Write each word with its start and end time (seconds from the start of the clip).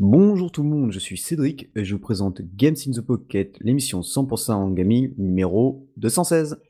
Bonjour 0.00 0.52
tout 0.52 0.62
le 0.62 0.68
monde, 0.68 0.92
je 0.92 1.00
suis 1.00 1.18
Cédric 1.18 1.70
et 1.74 1.84
je 1.84 1.96
vous 1.96 2.00
présente 2.00 2.40
Games 2.54 2.76
in 2.86 2.92
the 2.92 3.00
Pocket, 3.00 3.58
l'émission 3.58 4.02
100% 4.02 4.52
en 4.52 4.70
gaming 4.70 5.12
numéro 5.18 5.88
216. 5.96 6.60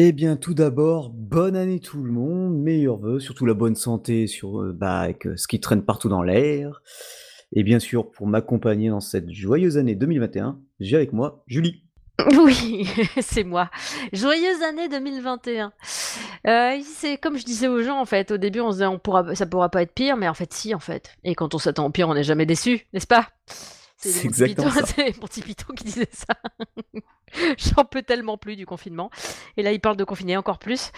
Eh 0.00 0.12
bien, 0.12 0.36
tout 0.36 0.54
d'abord, 0.54 1.10
bonne 1.10 1.56
année 1.56 1.80
tout 1.80 2.04
le 2.04 2.12
monde, 2.12 2.56
meilleurs 2.56 2.98
vœux, 2.98 3.18
surtout 3.18 3.46
la 3.46 3.54
bonne 3.54 3.74
santé 3.74 4.28
sur, 4.28 4.60
euh, 4.60 4.72
bah, 4.72 5.00
avec 5.00 5.26
euh, 5.26 5.36
ce 5.36 5.48
qui 5.48 5.58
traîne 5.58 5.82
partout 5.82 6.08
dans 6.08 6.22
l'air. 6.22 6.82
Et 7.52 7.64
bien 7.64 7.80
sûr, 7.80 8.08
pour 8.08 8.28
m'accompagner 8.28 8.90
dans 8.90 9.00
cette 9.00 9.28
joyeuse 9.28 9.76
année 9.76 9.96
2021, 9.96 10.60
j'ai 10.78 10.94
avec 10.94 11.12
moi 11.12 11.42
Julie. 11.48 11.82
Oui, 12.32 12.88
c'est 13.20 13.42
moi. 13.42 13.70
Joyeuse 14.12 14.62
année 14.62 14.88
2021. 14.88 15.72
Euh, 16.46 16.78
c'est 16.84 17.16
comme 17.16 17.36
je 17.36 17.44
disais 17.44 17.66
aux 17.66 17.82
gens 17.82 18.00
en 18.00 18.04
fait. 18.04 18.30
Au 18.30 18.36
début, 18.36 18.60
on 18.60 18.70
se 18.70 18.76
disait 18.76 18.86
on 18.86 19.00
pourra, 19.00 19.34
ça 19.34 19.46
pourra 19.46 19.68
pas 19.68 19.82
être 19.82 19.94
pire, 19.94 20.16
mais 20.16 20.28
en 20.28 20.34
fait, 20.34 20.52
si 20.52 20.76
en 20.76 20.80
fait. 20.80 21.10
Et 21.24 21.34
quand 21.34 21.56
on 21.56 21.58
s'attend 21.58 21.86
au 21.86 21.90
pire, 21.90 22.08
on 22.08 22.14
n'est 22.14 22.22
jamais 22.22 22.46
déçu, 22.46 22.86
n'est-ce 22.92 23.06
pas? 23.08 23.26
C'est 23.98 24.24
exactement 24.26 24.70
ça. 24.70 24.86
C'est 24.86 25.20
mon 25.20 25.26
petit 25.26 25.42
piton 25.42 25.74
qui 25.74 25.84
disait 25.84 26.08
ça. 26.12 26.34
J'en 27.58 27.84
peux 27.84 28.02
tellement 28.02 28.38
plus 28.38 28.56
du 28.56 28.64
confinement. 28.64 29.10
Et 29.56 29.62
là, 29.62 29.72
il 29.72 29.80
parle 29.80 29.96
de 29.96 30.04
confiner 30.04 30.36
encore 30.36 30.58
plus. 30.58 30.92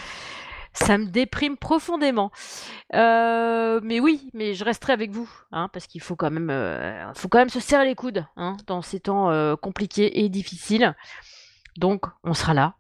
Ça 0.73 0.99
me 0.99 1.07
déprime 1.07 1.57
profondément. 1.57 2.31
Euh, 2.95 3.81
mais 3.83 3.99
oui, 3.99 4.31
mais 4.35 4.55
je 4.55 4.65
resterai 4.65 4.93
avec 4.93 5.11
vous, 5.11 5.29
hein, 5.51 5.69
parce 5.73 5.89
qu'il 5.89 6.01
faut 6.01 6.15
quand 6.15 6.31
même, 6.31 6.51
euh, 6.51 7.13
faut 7.15 7.29
quand 7.29 7.39
même 7.39 7.49
se 7.49 7.59
serrer 7.59 7.87
les 7.87 7.97
coudes 7.97 8.25
hein, 8.37 8.57
dans 8.69 8.81
ces 8.81 9.01
temps 9.01 9.31
euh, 9.31 9.57
compliqués 9.57 10.21
et 10.21 10.29
difficiles. 10.29 10.95
Donc, 11.77 12.05
on 12.23 12.35
sera 12.35 12.55
là, 12.55 12.75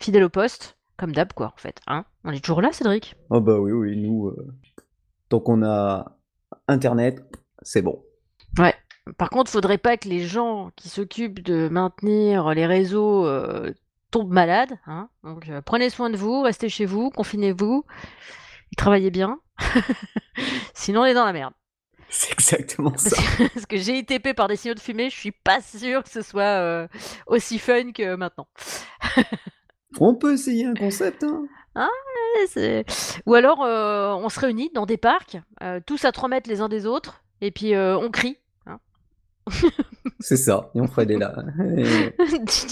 fidèle 0.00 0.24
au 0.24 0.30
poste, 0.30 0.78
comme 0.96 1.12
d'hab, 1.12 1.34
quoi, 1.34 1.48
en 1.48 1.60
fait. 1.60 1.80
Hein. 1.86 2.06
On 2.24 2.30
est 2.30 2.42
toujours 2.42 2.62
là, 2.62 2.72
Cédric? 2.72 3.14
Oh 3.28 3.42
bah 3.42 3.58
oui, 3.58 3.72
oui, 3.72 3.96
nous, 3.96 4.34
tant 5.28 5.40
qu'on 5.40 5.62
a 5.62 6.16
Internet, 6.66 7.22
c'est 7.60 7.82
bon. 7.82 8.02
Ouais. 8.58 8.74
Par 9.18 9.28
contre, 9.30 9.50
faudrait 9.50 9.78
pas 9.78 9.96
que 9.96 10.08
les 10.08 10.20
gens 10.26 10.70
qui 10.76 10.88
s'occupent 10.88 11.40
de 11.42 11.68
maintenir 11.68 12.50
les 12.54 12.66
réseaux 12.66 13.26
euh, 13.26 13.72
tombent 14.10 14.32
malades. 14.32 14.78
Hein. 14.86 15.08
Donc, 15.22 15.48
euh, 15.48 15.60
prenez 15.60 15.90
soin 15.90 16.08
de 16.08 16.16
vous, 16.16 16.40
restez 16.42 16.68
chez 16.70 16.86
vous, 16.86 17.10
confinez-vous, 17.10 17.84
travaillez 18.78 19.10
bien. 19.10 19.40
Sinon, 20.74 21.02
on 21.02 21.04
est 21.04 21.14
dans 21.14 21.26
la 21.26 21.32
merde. 21.32 21.52
C'est 22.08 22.32
exactement 22.32 22.90
Parce 22.92 23.04
ça. 23.04 23.16
que, 23.16 23.48
parce 23.54 23.66
que 23.66 23.76
j'ai 23.76 23.98
été 23.98 24.16
tapé 24.16 24.34
par 24.34 24.48
des 24.48 24.56
signaux 24.56 24.74
de 24.74 24.80
fumée, 24.80 25.10
je 25.10 25.16
suis 25.18 25.32
pas 25.32 25.60
sûre 25.60 26.02
que 26.02 26.10
ce 26.10 26.22
soit 26.22 26.42
euh, 26.42 26.88
aussi 27.26 27.58
fun 27.58 27.92
que 27.92 28.14
maintenant. 28.14 28.46
On 30.00 30.14
peut 30.14 30.32
essayer 30.34 30.64
un 30.66 30.74
concept, 30.74 31.24
hein. 31.24 31.46
C'est- 32.48 32.84
Ou 33.26 33.34
alors, 33.34 33.60
on 33.60 34.28
se 34.28 34.40
réunit 34.40 34.70
dans 34.74 34.86
des 34.86 34.96
parcs, 34.96 35.36
tous 35.86 36.04
à 36.04 36.12
3 36.12 36.28
mètres 36.28 36.48
les 36.48 36.60
uns 36.60 36.68
des 36.68 36.86
autres, 36.86 37.22
et 37.40 37.50
puis 37.50 37.76
on 37.76 38.10
crie. 38.10 38.38
C'est 40.20 40.36
ça, 40.36 40.70
et 40.74 40.80
on 40.80 40.86
ferait 40.86 41.06
des 41.06 41.18
là. 41.18 41.34
Et. 41.76 41.84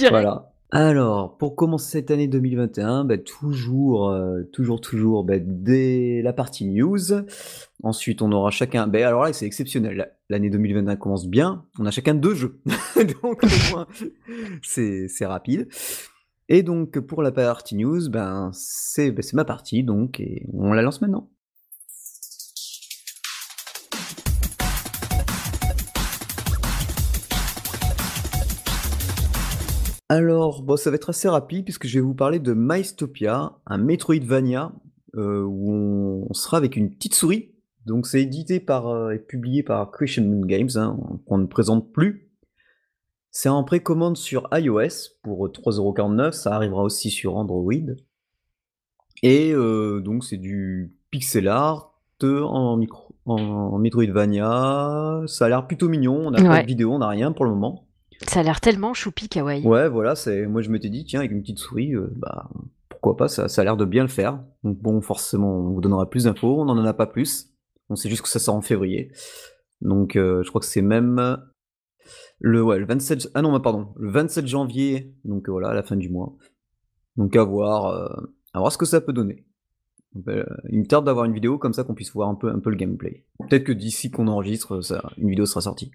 Voilà. 0.11 0.53
Alors, 0.75 1.37
pour 1.37 1.55
commencer 1.55 1.99
cette 1.99 2.11
année 2.11 2.29
2021, 2.29 3.05
bah, 3.05 3.19
toujours, 3.19 4.09
euh, 4.09 4.43
toujours, 4.55 4.81
toujours, 4.81 5.23
bah, 5.23 5.35
dès 5.39 6.23
la 6.23 6.33
partie 6.33 6.65
news. 6.65 6.99
Ensuite, 7.83 8.23
on 8.23 8.33
aura 8.33 8.51
chacun. 8.51 8.87
bah, 8.87 9.07
alors 9.07 9.25
là, 9.25 9.35
c'est 9.35 9.45
exceptionnel. 9.45 10.13
L'année 10.31 10.49
2021 10.49 10.97
commence 10.97 11.27
bien. 11.27 11.67
On 11.79 11.85
a 11.85 11.91
chacun 11.91 12.15
deux 12.15 12.35
jeux. 12.35 12.59
donc, 13.23 13.45
au 13.45 13.71
moins, 13.71 13.87
c'est 14.63 15.09
c'est 15.09 15.27
rapide. 15.27 15.69
Et 16.49 16.63
donc, 16.63 16.99
pour 17.01 17.23
la 17.23 17.33
partie 17.33 17.77
news, 17.77 18.09
ben, 18.09 18.51
c'est 18.55 19.11
ben, 19.11 19.21
c'est 19.23 19.35
ma 19.35 19.45
partie, 19.45 19.85
donc, 19.85 20.21
et 20.21 20.47
on 20.55 20.73
la 20.73 20.81
lance 20.81 21.03
maintenant. 21.03 21.29
Alors, 30.13 30.61
bon, 30.61 30.77
ça 30.77 30.91
va 30.91 30.97
être 30.97 31.09
assez 31.09 31.27
rapide 31.27 31.65
puisque 31.65 31.87
je 31.87 31.95
vais 31.95 32.05
vous 32.05 32.13
parler 32.13 32.39
de 32.39 32.53
Mystopia, 32.53 33.55
un 33.65 33.79
Metroidvania 33.79 34.71
euh, 35.17 35.43
où 35.43 35.73
on, 35.73 36.27
on 36.29 36.35
sera 36.35 36.59
avec 36.59 36.77
une 36.77 36.91
petite 36.91 37.15
souris. 37.15 37.55
Donc, 37.87 38.07
c'est 38.07 38.21
édité 38.21 38.61
par 38.61 38.89
euh, 38.89 39.13
et 39.13 39.19
publié 39.19 39.63
par 39.63 39.91
Christian 39.91 40.25
Moon 40.25 40.45
Games, 40.45 40.69
hein, 40.75 40.99
qu'on 41.25 41.39
ne 41.39 41.47
présente 41.47 41.95
plus. 41.95 42.31
C'est 43.31 43.49
en 43.49 43.65
précommande 43.65 44.19
sur 44.19 44.51
iOS 44.53 45.15
pour 45.23 45.49
3,49€. 45.49 46.33
Ça 46.33 46.55
arrivera 46.57 46.83
aussi 46.83 47.09
sur 47.09 47.37
Android. 47.37 47.73
Et 49.23 49.55
euh, 49.55 50.03
donc, 50.03 50.25
c'est 50.25 50.37
du 50.37 50.95
pixel 51.11 51.49
art 51.49 51.95
en, 52.23 52.77
micro, 52.77 53.15
en 53.25 53.79
Metroidvania. 53.79 55.23
Ça 55.27 55.47
a 55.47 55.49
l'air 55.49 55.67
plutôt 55.67 55.89
mignon. 55.89 56.27
On 56.27 56.31
n'a 56.33 56.43
pas 56.43 56.61
de 56.61 56.67
vidéo, 56.67 56.93
on 56.93 56.99
n'a 56.99 57.09
rien 57.09 57.33
pour 57.33 57.47
le 57.47 57.53
moment. 57.53 57.89
Ça 58.29 58.41
a 58.41 58.43
l'air 58.43 58.61
tellement 58.61 58.95
choupi 58.95 59.29
kawaii. 59.29 59.67
Ouais, 59.67 59.89
voilà, 59.89 60.15
c'est 60.15 60.47
moi 60.47 60.63
je 60.63 60.71
m'étais 60.71 60.89
dit 60.89 61.05
tiens 61.05 61.21
avec 61.21 61.33
une 61.33 61.41
petite 61.43 61.59
souris, 61.59 61.95
euh, 61.95 62.13
bah 62.17 62.49
pourquoi 62.89 63.17
pas, 63.17 63.29
ça, 63.29 63.49
ça 63.49 63.63
a 63.63 63.65
l'air 63.65 63.77
de 63.77 63.85
bien 63.85 64.03
le 64.03 64.09
faire. 64.09 64.43
Donc 64.63 64.79
bon, 64.79 65.01
forcément, 65.01 65.57
on 65.57 65.73
vous 65.73 65.81
donnera 65.81 66.09
plus 66.09 66.25
d'infos, 66.25 66.61
on 66.61 66.65
n'en 66.65 66.79
en 66.79 66.85
a 66.85 66.95
pas 66.95 67.07
plus. 67.07 67.51
On 67.89 67.97
sait 67.97 68.09
juste 68.09 68.23
que 68.23 68.29
ça 68.29 68.39
sort 68.39 68.55
en 68.55 68.63
février. 68.63 69.13
Donc 69.81 70.17
euh, 70.17 70.43
je 70.43 70.49
crois 70.49 70.61
que 70.61 70.67
c'est 70.67 70.83
même 70.83 71.39
le 72.39 72.63
ouais, 72.63 72.79
le 72.79 72.87
27 72.87 73.31
ah 73.35 73.43
non, 73.43 73.53
bah, 73.53 73.61
pardon, 73.61 73.93
le 73.97 74.11
27 74.11 74.47
janvier. 74.47 75.15
Donc 75.25 75.49
euh, 75.49 75.53
voilà, 75.53 75.69
à 75.69 75.75
la 75.75 75.83
fin 75.83 75.97
du 75.97 76.09
mois. 76.09 76.37
Donc 77.17 77.37
à 77.37 77.45
voir 77.45 77.87
à 78.55 78.59
voir 78.59 78.73
ce 78.73 78.79
que 78.79 78.87
ça 78.87 79.01
peut 79.01 79.13
donner. 79.13 79.47
Il 80.15 80.79
me 80.79 80.87
tarde 80.87 81.07
d'avoir 81.07 81.25
une 81.25 81.33
vidéo 81.33 81.59
comme 81.59 81.73
ça 81.73 81.85
qu'on 81.85 81.95
puisse 81.95 82.13
voir 82.13 82.29
un 82.29 82.35
peu 82.35 82.51
un 82.51 82.61
peu 82.61 82.71
le 82.71 82.77
gameplay. 82.77 83.25
Peut-être 83.39 83.65
que 83.65 83.73
d'ici 83.73 84.11
qu'on 84.11 84.29
enregistre, 84.29 84.81
ça 84.83 85.11
une 85.17 85.29
vidéo 85.31 85.47
sera 85.47 85.63
sortie. 85.63 85.91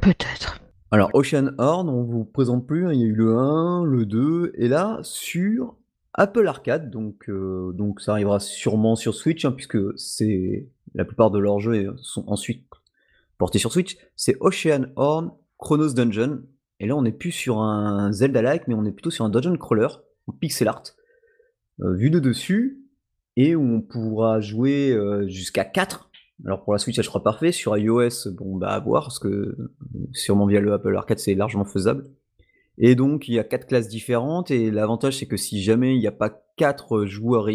Peut-être. 0.00 0.60
Alors, 0.94 1.10
Ocean 1.12 1.50
Horn, 1.58 1.88
on 1.88 2.04
vous 2.04 2.24
présente 2.24 2.68
plus, 2.68 2.86
hein, 2.86 2.92
il 2.92 3.00
y 3.00 3.02
a 3.02 3.06
eu 3.06 3.14
le 3.16 3.36
1, 3.36 3.82
le 3.82 4.06
2, 4.06 4.52
et 4.54 4.68
là, 4.68 5.00
sur 5.02 5.76
Apple 6.12 6.46
Arcade, 6.46 6.88
donc, 6.88 7.28
euh, 7.28 7.72
donc 7.72 8.00
ça 8.00 8.12
arrivera 8.12 8.38
sûrement 8.38 8.94
sur 8.94 9.12
Switch, 9.12 9.44
hein, 9.44 9.50
puisque 9.50 9.76
c'est 9.98 10.68
la 10.94 11.04
plupart 11.04 11.32
de 11.32 11.40
leurs 11.40 11.58
jeux 11.58 11.96
sont 12.00 12.22
ensuite 12.28 12.64
portés 13.38 13.58
sur 13.58 13.72
Switch, 13.72 13.96
c'est 14.14 14.36
Ocean 14.38 14.86
Horn 14.94 15.32
Chronos 15.58 15.94
Dungeon, 15.94 16.42
et 16.78 16.86
là 16.86 16.94
on 16.94 17.02
n'est 17.02 17.10
plus 17.10 17.32
sur 17.32 17.58
un 17.58 18.12
Zelda-like, 18.12 18.68
mais 18.68 18.74
on 18.74 18.84
est 18.84 18.92
plutôt 18.92 19.10
sur 19.10 19.24
un 19.24 19.30
dungeon 19.30 19.56
crawler, 19.56 19.88
en 20.28 20.32
pixel 20.32 20.68
art, 20.68 20.84
euh, 21.80 21.92
vu 21.92 22.08
de 22.08 22.20
dessus, 22.20 22.84
et 23.34 23.56
où 23.56 23.64
on 23.64 23.80
pourra 23.80 24.40
jouer 24.40 24.92
euh, 24.92 25.26
jusqu'à 25.26 25.64
4. 25.64 26.08
Alors 26.44 26.64
pour 26.64 26.72
la 26.72 26.78
Switch, 26.78 26.96
ça 26.96 27.02
sera 27.02 27.22
parfait. 27.22 27.52
Sur 27.52 27.76
iOS, 27.76 28.32
bon 28.32 28.56
bah 28.56 28.70
à 28.70 28.80
voir, 28.80 29.04
parce 29.04 29.18
que 29.18 29.56
sûrement 30.12 30.46
via 30.46 30.60
le 30.60 30.72
Apple 30.72 30.96
Arcade, 30.96 31.18
c'est 31.18 31.34
largement 31.34 31.64
faisable. 31.64 32.04
Et 32.76 32.94
donc, 32.94 33.28
il 33.28 33.34
y 33.34 33.38
a 33.38 33.44
quatre 33.44 33.66
classes 33.66 33.88
différentes, 33.88 34.50
et 34.50 34.70
l'avantage, 34.70 35.18
c'est 35.18 35.26
que 35.26 35.36
si 35.36 35.62
jamais 35.62 35.94
il 35.94 36.00
n'y 36.00 36.08
a 36.08 36.12
pas 36.12 36.30
quatre 36.56 37.04
joueurs, 37.04 37.48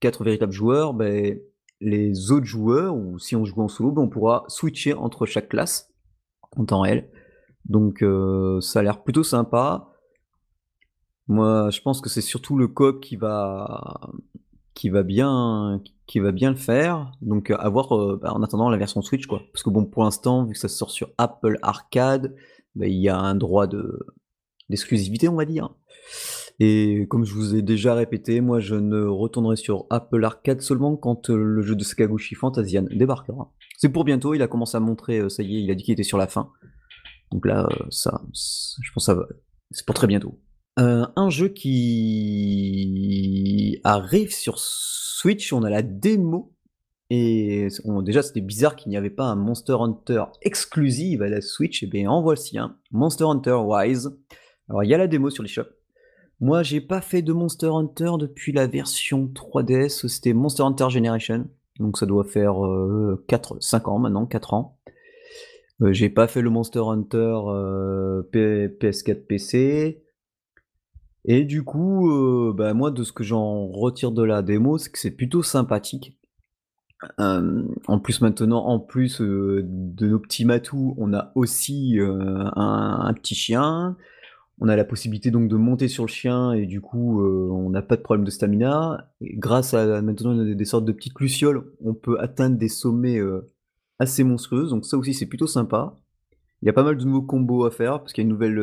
quatre 0.00 0.22
véritables 0.22 0.52
joueurs, 0.52 0.92
ben, 0.92 1.38
les 1.80 2.30
autres 2.30 2.44
joueurs, 2.44 2.94
ou 2.94 3.18
si 3.18 3.36
on 3.36 3.44
joue 3.44 3.62
en 3.62 3.68
solo, 3.68 3.90
ben, 3.90 4.02
on 4.02 4.08
pourra 4.08 4.44
switcher 4.48 4.92
entre 4.92 5.24
chaque 5.24 5.48
classe 5.48 5.90
en 6.56 6.64
temps 6.66 6.80
réel. 6.80 7.08
Donc, 7.64 8.02
euh, 8.02 8.60
ça 8.60 8.80
a 8.80 8.82
l'air 8.82 9.02
plutôt 9.02 9.24
sympa. 9.24 9.88
Moi, 11.26 11.70
je 11.70 11.80
pense 11.80 12.02
que 12.02 12.10
c'est 12.10 12.20
surtout 12.20 12.58
le 12.58 12.68
coop 12.68 13.00
qui 13.00 13.16
va, 13.16 14.12
qui 14.74 14.88
va 14.90 15.02
bien, 15.02 15.80
qui 16.06 16.18
va 16.20 16.32
bien 16.32 16.50
le 16.50 16.56
faire. 16.56 17.12
Donc, 17.22 17.50
à 17.50 17.68
voir 17.68 17.92
euh, 17.96 18.18
bah, 18.20 18.32
en 18.34 18.42
attendant 18.42 18.68
la 18.68 18.76
version 18.76 19.02
Switch, 19.02 19.26
quoi. 19.26 19.42
Parce 19.52 19.62
que 19.62 19.70
bon, 19.70 19.84
pour 19.84 20.04
l'instant, 20.04 20.44
vu 20.44 20.52
que 20.52 20.58
ça 20.58 20.68
sort 20.68 20.90
sur 20.90 21.10
Apple 21.18 21.58
Arcade, 21.62 22.34
bah, 22.74 22.86
il 22.86 22.98
y 22.98 23.08
a 23.08 23.18
un 23.18 23.34
droit 23.34 23.66
de 23.66 23.98
d'exclusivité, 24.70 25.28
on 25.28 25.34
va 25.36 25.44
dire. 25.44 25.68
Et 26.60 27.06
comme 27.10 27.24
je 27.24 27.34
vous 27.34 27.54
ai 27.54 27.62
déjà 27.62 27.94
répété, 27.94 28.40
moi, 28.40 28.60
je 28.60 28.74
ne 28.76 29.04
retournerai 29.04 29.56
sur 29.56 29.86
Apple 29.90 30.24
Arcade 30.24 30.60
seulement 30.60 30.96
quand 30.96 31.30
euh, 31.30 31.36
le 31.36 31.62
jeu 31.62 31.74
de 31.76 31.82
Sakaguchi 31.84 32.34
Fantasian 32.34 32.84
débarquera. 32.90 33.52
C'est 33.76 33.88
pour 33.90 34.04
bientôt. 34.04 34.34
Il 34.34 34.42
a 34.42 34.48
commencé 34.48 34.76
à 34.76 34.80
montrer, 34.80 35.18
euh, 35.18 35.28
ça 35.28 35.42
y 35.42 35.56
est, 35.56 35.62
il 35.62 35.70
a 35.70 35.74
dit 35.74 35.82
qu'il 35.84 35.92
était 35.92 36.02
sur 36.02 36.18
la 36.18 36.26
fin. 36.28 36.50
Donc 37.32 37.44
là, 37.46 37.66
euh, 37.70 37.84
ça, 37.90 38.22
ça- 38.32 38.76
je 38.82 38.90
pense 38.92 39.04
que 39.04 39.12
ça 39.12 39.14
va. 39.14 39.26
C'est 39.70 39.84
pour 39.84 39.94
très 39.94 40.06
bientôt. 40.06 40.38
Euh, 40.78 41.06
un 41.14 41.30
jeu 41.30 41.48
qui 41.48 42.60
arrive 43.84 44.32
sur 44.32 44.58
Switch, 44.58 45.52
on 45.52 45.62
a 45.62 45.70
la 45.70 45.82
démo. 45.82 46.52
Et 47.10 47.68
déjà, 48.02 48.22
c'était 48.22 48.40
bizarre 48.40 48.74
qu'il 48.76 48.90
n'y 48.90 48.96
avait 48.96 49.10
pas 49.10 49.24
un 49.24 49.36
Monster 49.36 49.76
Hunter 49.78 50.24
exclusive 50.42 51.22
à 51.22 51.28
la 51.28 51.40
Switch. 51.40 51.82
Et 51.82 51.86
bien, 51.86 52.10
en 52.10 52.22
voici 52.22 52.58
un. 52.58 52.76
Monster 52.90 53.24
Hunter 53.24 53.58
Wise. 53.64 54.18
Alors, 54.68 54.82
il 54.82 54.90
y 54.90 54.94
a 54.94 54.98
la 54.98 55.06
démo 55.06 55.30
sur 55.30 55.42
les 55.42 55.48
shops. 55.48 55.70
Moi, 56.40 56.64
j'ai 56.64 56.80
pas 56.80 57.00
fait 57.00 57.22
de 57.22 57.32
Monster 57.32 57.70
Hunter 57.72 58.12
depuis 58.18 58.52
la 58.52 58.66
version 58.66 59.26
3DS. 59.26 60.08
C'était 60.08 60.32
Monster 60.32 60.64
Hunter 60.64 60.90
Generation. 60.90 61.46
donc 61.78 61.98
ça 61.98 62.06
doit 62.06 62.24
faire 62.24 62.56
4, 63.28 63.62
5 63.62 63.88
ans 63.88 63.98
maintenant, 64.00 64.26
4 64.26 64.54
ans. 64.54 64.80
j'ai 65.80 66.08
pas 66.08 66.26
fait 66.26 66.42
le 66.42 66.50
Monster 66.50 66.80
Hunter 66.80 67.38
PS4 68.32 69.26
PC. 69.26 70.03
Et 71.24 71.44
du 71.44 71.62
coup, 71.64 72.52
bah, 72.54 72.74
moi, 72.74 72.90
de 72.90 73.02
ce 73.02 73.12
que 73.12 73.24
j'en 73.24 73.66
retire 73.68 74.12
de 74.12 74.22
la 74.22 74.42
démo, 74.42 74.78
c'est 74.78 74.90
que 74.90 74.98
c'est 74.98 75.10
plutôt 75.10 75.42
sympathique. 75.42 76.18
en 77.18 77.98
plus 78.02 78.20
maintenant, 78.20 78.64
en 78.66 78.78
plus 78.80 79.20
de 79.20 80.06
nos 80.06 80.18
petits 80.18 80.44
matous, 80.44 80.94
on 80.98 81.12
a 81.14 81.32
aussi 81.34 81.98
un, 82.00 83.14
petit 83.14 83.34
chien. 83.34 83.96
On 84.60 84.68
a 84.68 84.76
la 84.76 84.84
possibilité 84.84 85.30
donc 85.30 85.48
de 85.48 85.56
monter 85.56 85.88
sur 85.88 86.04
le 86.04 86.08
chien 86.10 86.52
et 86.52 86.66
du 86.66 86.80
coup, 86.80 87.22
on 87.24 87.70
n'a 87.70 87.82
pas 87.82 87.96
de 87.96 88.02
problème 88.02 88.24
de 88.24 88.30
stamina. 88.30 89.10
grâce 89.22 89.74
à 89.74 90.02
maintenant 90.02 90.34
des, 90.34 90.64
sortes 90.64 90.84
de 90.84 90.92
petites 90.92 91.18
lucioles, 91.20 91.64
on 91.82 91.94
peut 91.94 92.20
atteindre 92.20 92.58
des 92.58 92.68
sommets 92.68 93.20
assez 93.98 94.24
monstrueux. 94.24 94.68
Donc 94.68 94.84
ça 94.84 94.98
aussi, 94.98 95.14
c'est 95.14 95.26
plutôt 95.26 95.46
sympa. 95.46 95.98
Il 96.62 96.66
y 96.66 96.68
a 96.70 96.72
pas 96.72 96.84
mal 96.84 96.96
de 96.96 97.04
nouveaux 97.04 97.22
combos 97.22 97.64
à 97.64 97.70
faire 97.70 98.00
parce 98.00 98.12
qu'il 98.12 98.22
y 98.22 98.26
a 98.26 98.28
une 98.28 98.32
nouvelle, 98.32 98.62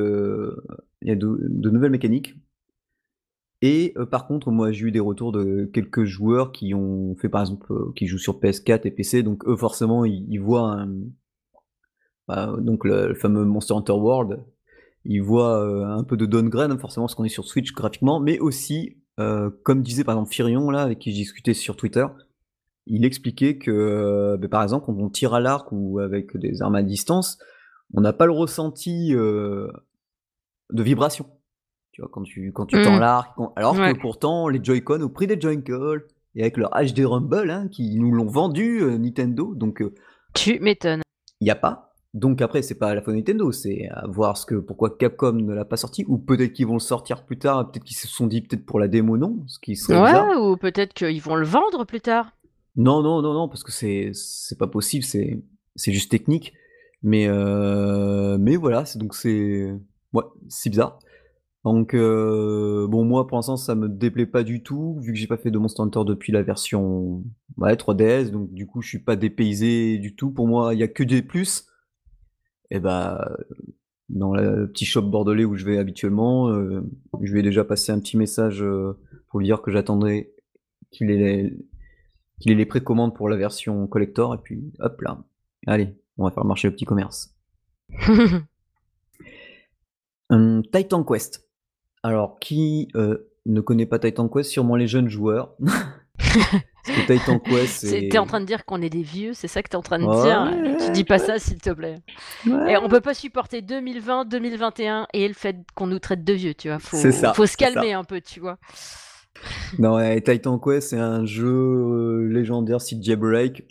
il 1.01 1.09
y 1.09 1.11
a 1.11 1.15
de 1.15 1.69
nouvelles 1.69 1.91
mécaniques. 1.91 2.35
Et 3.61 3.93
par 4.09 4.25
contre, 4.25 4.49
moi, 4.49 4.71
j'ai 4.71 4.87
eu 4.87 4.91
des 4.91 4.99
retours 4.99 5.31
de 5.31 5.69
quelques 5.71 6.03
joueurs 6.03 6.51
qui 6.51 6.73
ont 6.73 7.15
fait, 7.15 7.29
par 7.29 7.41
exemple, 7.41 7.71
qui 7.95 8.07
jouent 8.07 8.17
sur 8.17 8.39
PS4 8.39 8.87
et 8.87 8.91
PC, 8.91 9.21
donc 9.21 9.45
eux, 9.47 9.55
forcément, 9.55 10.03
ils, 10.03 10.39
voient 10.39 10.87
bah, 12.27 12.55
donc 12.59 12.85
le, 12.85 13.13
fameux 13.13 13.45
Monster 13.45 13.75
Hunter 13.75 13.93
World, 13.93 14.43
ils 15.05 15.21
voient 15.21 15.85
un 15.95 16.03
peu 16.03 16.17
de 16.17 16.25
downgrade, 16.25 16.71
hein, 16.71 16.77
forcément, 16.79 17.05
parce 17.05 17.13
qu'on 17.13 17.23
est 17.23 17.29
sur 17.29 17.45
Switch 17.45 17.71
graphiquement, 17.73 18.19
mais 18.19 18.39
aussi, 18.39 18.97
comme 19.63 19.83
disait 19.83 20.03
par 20.03 20.15
exemple 20.15 20.33
Firion, 20.33 20.71
là, 20.71 20.81
avec 20.81 20.97
qui 20.97 21.11
j'ai 21.11 21.17
discuté 21.17 21.53
sur 21.53 21.75
Twitter, 21.75 22.05
il 22.87 23.05
expliquait 23.05 23.59
que, 23.59 24.37
bah, 24.41 24.47
par 24.47 24.63
exemple, 24.63 24.87
quand 24.87 24.97
on 24.97 25.09
tire 25.09 25.35
à 25.35 25.39
l'arc 25.39 25.67
ou 25.71 25.99
avec 25.99 26.35
des 26.35 26.63
armes 26.63 26.75
à 26.75 26.81
distance, 26.81 27.37
on 27.93 28.01
n'a 28.01 28.13
pas 28.13 28.25
le 28.25 28.31
ressenti 28.31 29.11
de 29.11 29.71
vibration. 30.71 31.27
Tu 32.01 32.07
vois, 32.07 32.09
quand 32.11 32.23
tu, 32.23 32.51
quand 32.51 32.65
tu 32.65 32.77
mmh. 32.77 32.83
t'enlarques. 32.83 33.37
Alors 33.55 33.75
que 33.75 33.99
pourtant, 33.99 34.47
les 34.47 34.63
Joy-Con, 34.63 35.01
au 35.01 35.09
prix 35.09 35.27
des 35.27 35.39
Joy-Con, 35.39 35.99
et 36.35 36.41
avec 36.41 36.57
leur 36.57 36.71
HD 36.71 37.05
Rumble, 37.05 37.51
hein, 37.51 37.67
qui 37.69 37.99
nous 37.99 38.11
l'ont 38.11 38.25
vendu, 38.25 38.81
euh, 38.81 38.97
Nintendo, 38.97 39.53
donc. 39.53 39.81
Euh, 39.81 39.93
tu 40.33 40.59
m'étonnes. 40.59 41.01
Il 41.41 41.45
n'y 41.45 41.51
a 41.51 41.55
pas. 41.55 41.93
Donc 42.13 42.41
après, 42.41 42.61
c'est 42.61 42.75
pas 42.75 42.95
la 42.95 43.01
faute 43.01 43.15
Nintendo, 43.15 43.51
c'est 43.51 43.87
à 43.89 44.05
voir 44.07 44.37
ce 44.37 44.45
que, 44.45 44.55
pourquoi 44.55 44.97
Capcom 44.97 45.33
ne 45.33 45.53
l'a 45.53 45.63
pas 45.63 45.77
sorti, 45.77 46.03
ou 46.07 46.17
peut-être 46.17 46.53
qu'ils 46.53 46.67
vont 46.67 46.73
le 46.73 46.79
sortir 46.79 47.23
plus 47.23 47.37
tard, 47.37 47.71
peut-être 47.71 47.85
qu'ils 47.85 47.97
se 47.97 48.07
sont 48.07 48.27
dit 48.27 48.41
peut-être 48.41 48.65
pour 48.65 48.79
la 48.79 48.87
démo 48.87 49.17
non, 49.17 49.43
ce 49.47 49.59
qui 49.59 49.75
serait 49.75 50.01
Ouais, 50.01 50.35
ou 50.35 50.57
peut-être 50.57 50.93
qu'ils 50.93 51.21
vont 51.21 51.35
le 51.35 51.45
vendre 51.45 51.85
plus 51.85 52.01
tard. 52.01 52.31
Non, 52.75 53.01
non, 53.01 53.21
non, 53.21 53.33
non, 53.33 53.47
parce 53.47 53.63
que 53.63 53.71
c'est, 53.71 54.11
c'est 54.13 54.57
pas 54.57 54.67
possible, 54.67 55.03
c'est, 55.03 55.41
c'est 55.75 55.93
juste 55.93 56.11
technique. 56.11 56.53
Mais, 57.03 57.27
euh, 57.27 58.37
mais 58.39 58.57
voilà, 58.57 58.85
c'est 58.85 58.99
donc 58.99 59.15
c'est, 59.15 59.73
ouais, 60.13 60.23
c'est 60.49 60.69
bizarre. 60.69 60.99
Donc, 61.63 61.93
euh, 61.93 62.87
bon, 62.87 63.05
moi, 63.05 63.27
pour 63.27 63.37
l'instant, 63.37 63.55
ça 63.55 63.75
me 63.75 63.87
déplaît 63.87 64.25
pas 64.25 64.43
du 64.43 64.63
tout, 64.63 64.99
vu 64.99 65.13
que 65.13 65.19
j'ai 65.19 65.27
pas 65.27 65.37
fait 65.37 65.51
de 65.51 65.59
Monster 65.59 65.83
Hunter 65.83 66.01
depuis 66.05 66.31
la 66.31 66.41
version 66.41 67.23
ouais, 67.57 67.75
3DS, 67.75 68.31
donc 68.31 68.51
du 68.51 68.65
coup, 68.65 68.81
je 68.81 68.89
suis 68.89 68.99
pas 68.99 69.15
dépaysé 69.15 69.99
du 69.99 70.15
tout. 70.15 70.31
Pour 70.31 70.47
moi, 70.47 70.73
il 70.73 70.79
y 70.79 70.83
a 70.83 70.87
que 70.87 71.03
des 71.03 71.21
plus. 71.21 71.67
Et 72.71 72.79
bah, 72.79 73.37
dans 74.09 74.33
le 74.33 74.71
petit 74.71 74.85
shop 74.85 75.03
bordelais 75.03 75.45
où 75.45 75.55
je 75.55 75.65
vais 75.65 75.77
habituellement, 75.77 76.49
euh, 76.49 76.81
je 77.21 77.33
vais 77.33 77.43
déjà 77.43 77.63
passer 77.63 77.91
un 77.91 77.99
petit 77.99 78.17
message 78.17 78.63
euh, 78.63 78.97
pour 79.29 79.39
lui 79.39 79.45
dire 79.45 79.61
que 79.61 79.71
j'attendrai 79.71 80.33
qu'il 80.89 81.11
ait 81.11 81.17
les, 81.17 81.57
qu'il 82.39 82.51
ait 82.51 82.55
les 82.55 82.65
précommandes 82.65 83.15
pour 83.15 83.29
la 83.29 83.37
version 83.37 83.85
collector, 83.87 84.33
et 84.33 84.39
puis 84.39 84.73
hop 84.79 84.99
là. 85.01 85.19
Allez, 85.67 85.95
on 86.17 86.23
va 86.23 86.31
faire 86.31 86.45
marcher 86.45 86.69
le 86.69 86.73
petit 86.73 86.85
commerce. 86.85 87.35
Hum, 90.31 90.63
Titan 90.71 91.03
Quest. 91.03 91.50
Alors, 92.03 92.39
qui 92.39 92.87
euh, 92.95 93.29
ne 93.45 93.61
connaît 93.61 93.85
pas 93.85 93.99
Titan 93.99 94.27
Quest 94.27 94.49
Sûrement 94.49 94.75
les 94.75 94.87
jeunes 94.87 95.09
joueurs. 95.09 95.55
Parce 96.17 96.97
que 96.97 97.13
Titan 97.13 97.39
Quest. 97.39 98.09
T'es 98.09 98.17
en 98.17 98.25
train 98.25 98.41
de 98.41 98.45
dire 98.45 98.65
qu'on 98.65 98.81
est 98.81 98.89
des 98.89 99.03
vieux, 99.03 99.33
c'est 99.33 99.47
ça 99.47 99.61
que 99.61 99.69
t'es 99.69 99.75
en 99.75 99.81
train 99.81 99.99
de 99.99 100.23
dire 100.23 100.77
Tu 100.85 100.91
dis 100.91 101.03
pas 101.03 101.19
ça, 101.19 101.37
s'il 101.37 101.59
te 101.59 101.69
plaît. 101.69 101.97
Et 102.45 102.77
on 102.77 102.89
peut 102.89 103.01
pas 103.01 103.13
supporter 103.13 103.61
2020, 103.61 104.25
2021 104.25 105.07
et 105.13 105.27
le 105.27 105.33
fait 105.33 105.57
qu'on 105.75 105.87
nous 105.87 105.99
traite 105.99 106.23
de 106.23 106.33
vieux, 106.33 106.53
tu 106.55 106.69
vois. 106.69 106.79
Faut, 106.79 106.97
ça, 107.11 107.33
faut 107.33 107.45
se 107.45 107.57
calmer 107.57 107.93
un 107.93 108.03
peu, 108.03 108.19
tu 108.21 108.39
vois. 108.39 108.57
Non, 109.77 109.99
Titan 110.21 110.57
Quest, 110.59 110.89
c'est 110.89 110.99
un 110.99 111.25
jeu 111.25 111.47
euh, 111.47 112.27
légendaire 112.31 112.81
site 112.81 113.03
Jailbreak. 113.03 113.63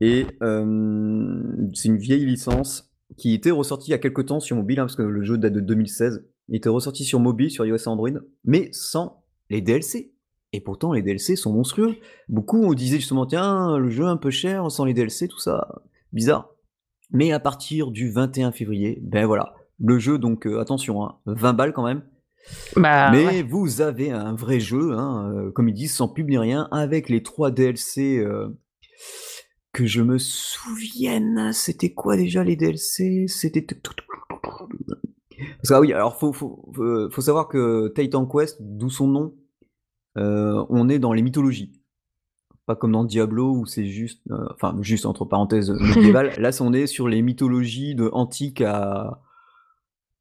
Et 0.00 0.26
euh, 0.42 1.42
c'est 1.74 1.88
une 1.88 1.98
vieille 1.98 2.24
licence 2.24 2.92
qui 3.16 3.34
était 3.34 3.50
ressortie 3.50 3.90
il 3.90 3.92
y 3.92 3.94
a 3.94 3.98
quelques 3.98 4.26
temps 4.26 4.40
sur 4.40 4.56
mobile, 4.56 4.80
hein, 4.80 4.84
parce 4.84 4.96
que 4.96 5.02
le 5.02 5.22
jeu 5.22 5.38
date 5.38 5.52
de 5.52 5.60
2016. 5.60 6.24
Il 6.48 6.56
était 6.56 6.68
ressorti 6.68 7.04
sur 7.04 7.20
mobile, 7.20 7.50
sur 7.50 7.66
iOS 7.66 7.76
et 7.76 7.88
Android, 7.88 8.10
mais 8.44 8.68
sans 8.72 9.22
les 9.50 9.60
DLC. 9.60 10.12
Et 10.52 10.60
pourtant, 10.60 10.92
les 10.92 11.02
DLC 11.02 11.36
sont 11.36 11.52
monstrueux. 11.52 11.96
Beaucoup 12.28 12.74
disait 12.74 12.98
justement, 12.98 13.26
tiens, 13.26 13.78
le 13.78 13.90
jeu 13.90 14.04
un 14.04 14.16
peu 14.16 14.30
cher, 14.30 14.70
sans 14.70 14.84
les 14.84 14.94
DLC, 14.94 15.28
tout 15.28 15.40
ça, 15.40 15.82
bizarre. 16.12 16.50
Mais 17.10 17.32
à 17.32 17.40
partir 17.40 17.90
du 17.90 18.10
21 18.10 18.52
février, 18.52 18.98
ben 19.02 19.26
voilà, 19.26 19.54
le 19.78 19.98
jeu, 19.98 20.18
donc 20.18 20.46
euh, 20.46 20.60
attention, 20.60 21.08
20 21.26 21.48
hein, 21.48 21.52
balles 21.52 21.72
quand 21.72 21.84
même. 21.84 22.02
Bah, 22.76 23.10
mais 23.10 23.42
vous 23.42 23.80
avez 23.80 24.10
un 24.10 24.34
vrai 24.34 24.60
jeu, 24.60 24.92
hein, 24.92 25.32
euh, 25.34 25.50
comme 25.50 25.68
ils 25.68 25.74
disent, 25.74 25.94
sans 25.94 26.08
pub 26.08 26.28
ni 26.28 26.38
rien, 26.38 26.68
avec 26.70 27.08
les 27.08 27.22
trois 27.22 27.50
DLC 27.50 28.18
euh, 28.18 28.48
que 29.72 29.84
je 29.84 30.02
me 30.02 30.18
souvienne. 30.18 31.52
C'était 31.52 31.92
quoi 31.92 32.16
déjà 32.16 32.44
les 32.44 32.56
DLC 32.56 33.26
C'était 33.28 33.66
parce 35.66 35.70
que 35.70 35.74
ah 35.74 35.80
oui, 35.80 35.92
alors 35.92 36.16
faut, 36.16 36.32
faut, 36.32 36.72
faut, 37.10 37.20
savoir 37.20 37.48
que 37.48 37.88
Titan 37.88 38.24
Quest, 38.24 38.58
d'où 38.60 38.88
son 38.88 39.08
nom, 39.08 39.34
euh, 40.16 40.64
on 40.68 40.88
est 40.88 41.00
dans 41.00 41.12
les 41.12 41.22
mythologies. 41.22 41.72
Pas 42.66 42.76
comme 42.76 42.92
dans 42.92 43.04
Diablo 43.04 43.52
où 43.52 43.66
c'est 43.66 43.86
juste, 43.86 44.22
euh, 44.30 44.46
enfin 44.54 44.76
juste 44.80 45.06
entre 45.06 45.24
parenthèses 45.24 45.70
médiéval. 45.96 46.32
Là, 46.38 46.50
on 46.60 46.72
est 46.72 46.86
sur 46.86 47.08
les 47.08 47.20
mythologies 47.20 47.96
de 47.96 48.08
antiques 48.12 48.60
à. 48.60 49.22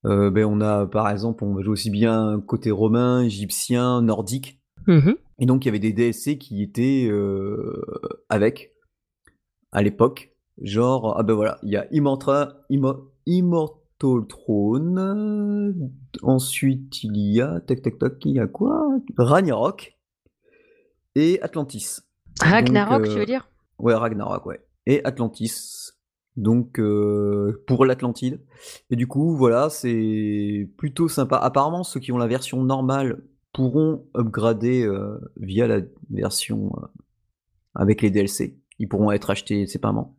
Euh, 0.06 0.32
ben, 0.32 0.46
on 0.46 0.62
a 0.62 0.88
par 0.88 1.10
exemple, 1.10 1.44
on 1.44 1.54
va 1.54 1.62
jouer 1.62 1.74
aussi 1.74 1.92
bien 1.92 2.42
côté 2.48 2.72
romain, 2.72 3.24
égyptien, 3.24 4.02
nordique. 4.02 4.60
Mmh 4.88 5.12
Et 5.40 5.46
donc 5.46 5.66
il 5.66 5.68
y 5.68 5.70
avait 5.70 5.80
des 5.80 5.94
DLC 5.94 6.40
qui 6.40 6.64
étaient 6.64 7.12
avec 8.30 8.74
à 9.72 9.84
l'époque, 9.84 10.36
genre 10.62 11.16
ah 11.20 11.24
ben 11.24 11.34
voilà, 11.36 11.60
il 11.62 11.70
y 11.72 11.78
a 11.78 11.88
Immortal, 11.92 12.56
Immortal 14.02 14.28
Throne. 14.28 15.92
Ensuite, 16.22 17.04
il 17.04 17.16
y 17.18 17.42
a. 17.42 17.60
Tac, 17.62 17.82
tac, 17.82 17.98
tac, 17.98 18.26
il 18.26 18.36
y 18.36 18.40
a 18.40 18.48
quoi? 18.48 19.00
Ragnarok. 19.18 19.98
Et 21.16 21.42
Atlantis. 21.42 22.00
Ragnarok, 22.42 23.04
tu 23.04 23.12
veux 23.12 23.22
euh, 23.22 23.26
dire 23.26 23.50
Ouais, 23.80 23.94
Ragnarok, 23.94 24.46
ouais. 24.46 24.62
Et 24.86 25.04
Atlantis. 25.06 25.92
Donc, 26.36 26.80
euh, 26.80 27.64
pour 27.68 27.86
l'Atlantide. 27.86 28.42
Et 28.90 28.98
du 28.98 29.08
coup, 29.08 29.38
voilà, 29.38 29.70
c'est 29.70 30.70
plutôt 30.78 31.08
sympa. 31.08 31.38
Apparemment, 31.38 31.84
ceux 31.84 32.02
qui 32.02 32.12
ont 32.12 32.18
la 32.18 32.28
version 32.28 32.62
normale 32.64 33.24
pourront 33.54 34.06
upgrader 34.14 34.84
euh, 34.84 35.18
via 35.38 35.66
la 35.68 35.80
version 36.10 36.74
avec 37.74 38.02
les 38.02 38.12
DLC. 38.12 38.60
Ils 38.80 38.90
pourront 38.90 39.12
être 39.12 39.30
achetés 39.30 39.66
séparément. 39.66 40.18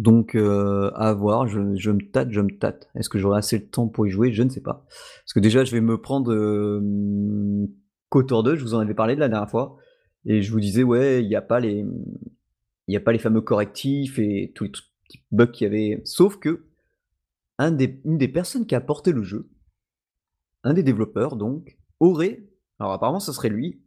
Donc 0.00 0.34
euh, 0.34 0.90
à 0.94 1.12
voir, 1.12 1.46
je, 1.46 1.58
me 1.58 2.10
tâte, 2.10 2.30
je 2.30 2.40
me 2.40 2.56
tâte. 2.58 2.88
Est-ce 2.94 3.10
que 3.10 3.18
j'aurai 3.18 3.36
assez 3.36 3.58
de 3.58 3.66
temps 3.66 3.86
pour 3.86 4.06
y 4.06 4.10
jouer? 4.10 4.32
Je 4.32 4.42
ne 4.42 4.48
sais 4.48 4.62
pas. 4.62 4.86
Parce 4.88 5.34
que 5.34 5.40
déjà, 5.40 5.62
je 5.62 5.72
vais 5.72 5.82
me 5.82 6.00
prendre 6.00 6.32
euh, 6.32 6.80
Kotor 8.08 8.42
2, 8.42 8.56
je 8.56 8.62
vous 8.62 8.72
en 8.72 8.78
avais 8.78 8.94
parlé 8.94 9.14
de 9.14 9.20
la 9.20 9.28
dernière 9.28 9.50
fois, 9.50 9.76
et 10.24 10.40
je 10.40 10.50
vous 10.52 10.60
disais, 10.60 10.82
ouais, 10.84 11.22
il 11.22 11.28
n'y 11.28 11.36
a 11.36 11.42
pas 11.42 11.60
les. 11.60 11.84
Il 12.86 12.96
a 12.96 13.00
pas 13.00 13.12
les 13.12 13.18
fameux 13.18 13.42
correctifs 13.42 14.18
et 14.18 14.52
tous 14.54 14.64
les 14.64 14.70
petits 14.70 15.22
bugs 15.32 15.46
qu'il 15.48 15.64
y 15.64 15.66
avait. 15.66 16.00
Sauf 16.06 16.38
que 16.38 16.64
une 17.58 18.16
des 18.16 18.28
personnes 18.28 18.66
qui 18.66 18.74
a 18.74 18.80
porté 18.80 19.12
le 19.12 19.22
jeu, 19.22 19.50
un 20.64 20.72
des 20.72 20.82
développeurs 20.82 21.36
donc, 21.36 21.78
aurait, 22.00 22.48
alors 22.78 22.94
apparemment 22.94 23.20
ce 23.20 23.32
serait 23.32 23.50
lui, 23.50 23.82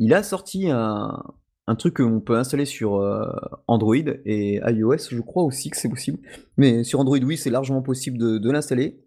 il 0.00 0.12
a 0.12 0.24
sorti 0.24 0.68
un, 0.68 1.22
un 1.66 1.76
truc 1.76 1.98
qu'on 1.98 2.20
peut 2.20 2.36
installer 2.36 2.64
sur 2.64 2.96
euh, 2.96 3.24
Android 3.68 3.94
et 3.96 4.60
iOS, 4.66 5.10
je 5.10 5.20
crois 5.20 5.44
aussi 5.44 5.70
que 5.70 5.76
c'est 5.76 5.88
possible. 5.88 6.18
Mais 6.56 6.84
sur 6.84 7.00
Android, 7.00 7.18
oui, 7.18 7.36
c'est 7.36 7.50
largement 7.50 7.82
possible 7.82 8.18
de, 8.18 8.50
l'installer. 8.50 9.00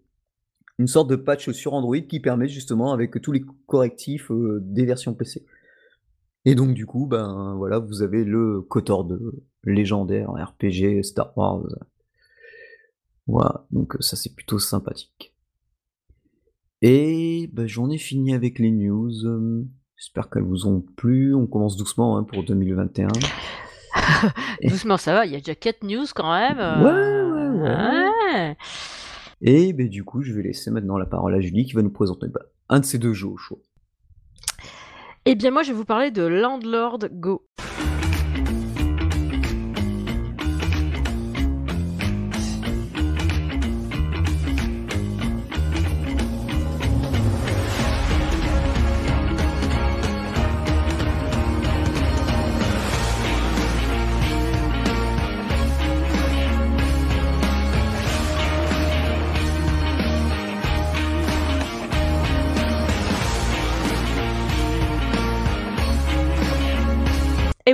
Une 0.77 0.87
sorte 0.87 1.09
de 1.09 1.15
patch 1.15 1.51
sur 1.51 1.73
Android 1.73 1.99
qui 1.99 2.19
permet 2.19 2.47
justement, 2.47 2.93
avec 2.93 3.21
tous 3.21 3.31
les 3.31 3.43
correctifs 3.67 4.31
euh, 4.31 4.59
des 4.61 4.85
versions 4.85 5.13
PC. 5.13 5.45
Et 6.45 6.55
donc, 6.55 6.73
du 6.73 6.85
coup, 6.85 7.07
ben 7.07 7.55
voilà, 7.57 7.79
vous 7.79 8.01
avez 8.01 8.23
le 8.23 8.61
Kotor 8.61 9.05
2, 9.05 9.43
légendaire 9.63 10.31
RPG 10.31 11.03
Star 11.03 11.35
Wars. 11.37 11.65
Voilà, 13.27 13.65
donc 13.71 13.97
ça 14.01 14.15
c'est 14.15 14.35
plutôt 14.35 14.59
sympathique. 14.59 15.33
Et 16.81 17.49
ben, 17.51 17.67
j'en 17.67 17.89
ai 17.89 17.97
fini 17.97 18.33
avec 18.33 18.59
les 18.59 18.71
news. 18.71 19.11
J'espère 19.97 20.29
qu'elles 20.29 20.43
vous 20.43 20.67
ont 20.67 20.81
plu. 20.81 21.33
On 21.33 21.47
commence 21.47 21.77
doucement 21.77 22.17
hein, 22.17 22.23
pour 22.23 22.43
2021. 22.43 23.07
Doucement, 24.63 24.97
ça 24.97 25.13
va. 25.13 25.25
Il 25.25 25.31
y 25.31 25.35
a 25.35 25.39
déjà 25.39 25.55
4 25.55 25.83
news 25.83 26.05
quand 26.13 26.33
même. 26.33 26.57
Ouais, 26.83 27.21
ouais, 27.31 27.61
ouais. 27.61 28.57
Et 29.41 29.73
ben, 29.73 29.87
du 29.87 30.03
coup, 30.03 30.21
je 30.21 30.33
vais 30.33 30.43
laisser 30.43 30.71
maintenant 30.71 30.97
la 30.97 31.05
parole 31.05 31.33
à 31.33 31.39
Julie 31.39 31.65
qui 31.65 31.73
va 31.73 31.81
nous 31.81 31.91
présenter 31.91 32.27
bah, 32.27 32.41
un 32.69 32.79
de 32.79 32.85
ces 32.85 32.97
deux 32.97 33.13
jeux 33.13 33.27
au 33.27 33.37
choix. 33.37 33.59
Eh 35.25 35.35
bien, 35.35 35.51
moi, 35.51 35.63
je 35.63 35.69
vais 35.69 35.77
vous 35.77 35.85
parler 35.85 36.11
de 36.11 36.23
Landlord 36.23 36.99
Go. 37.11 37.47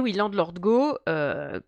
Oui, 0.01 0.13
Landlord 0.13 0.53
Go, 0.53 0.97
euh, 1.07 1.59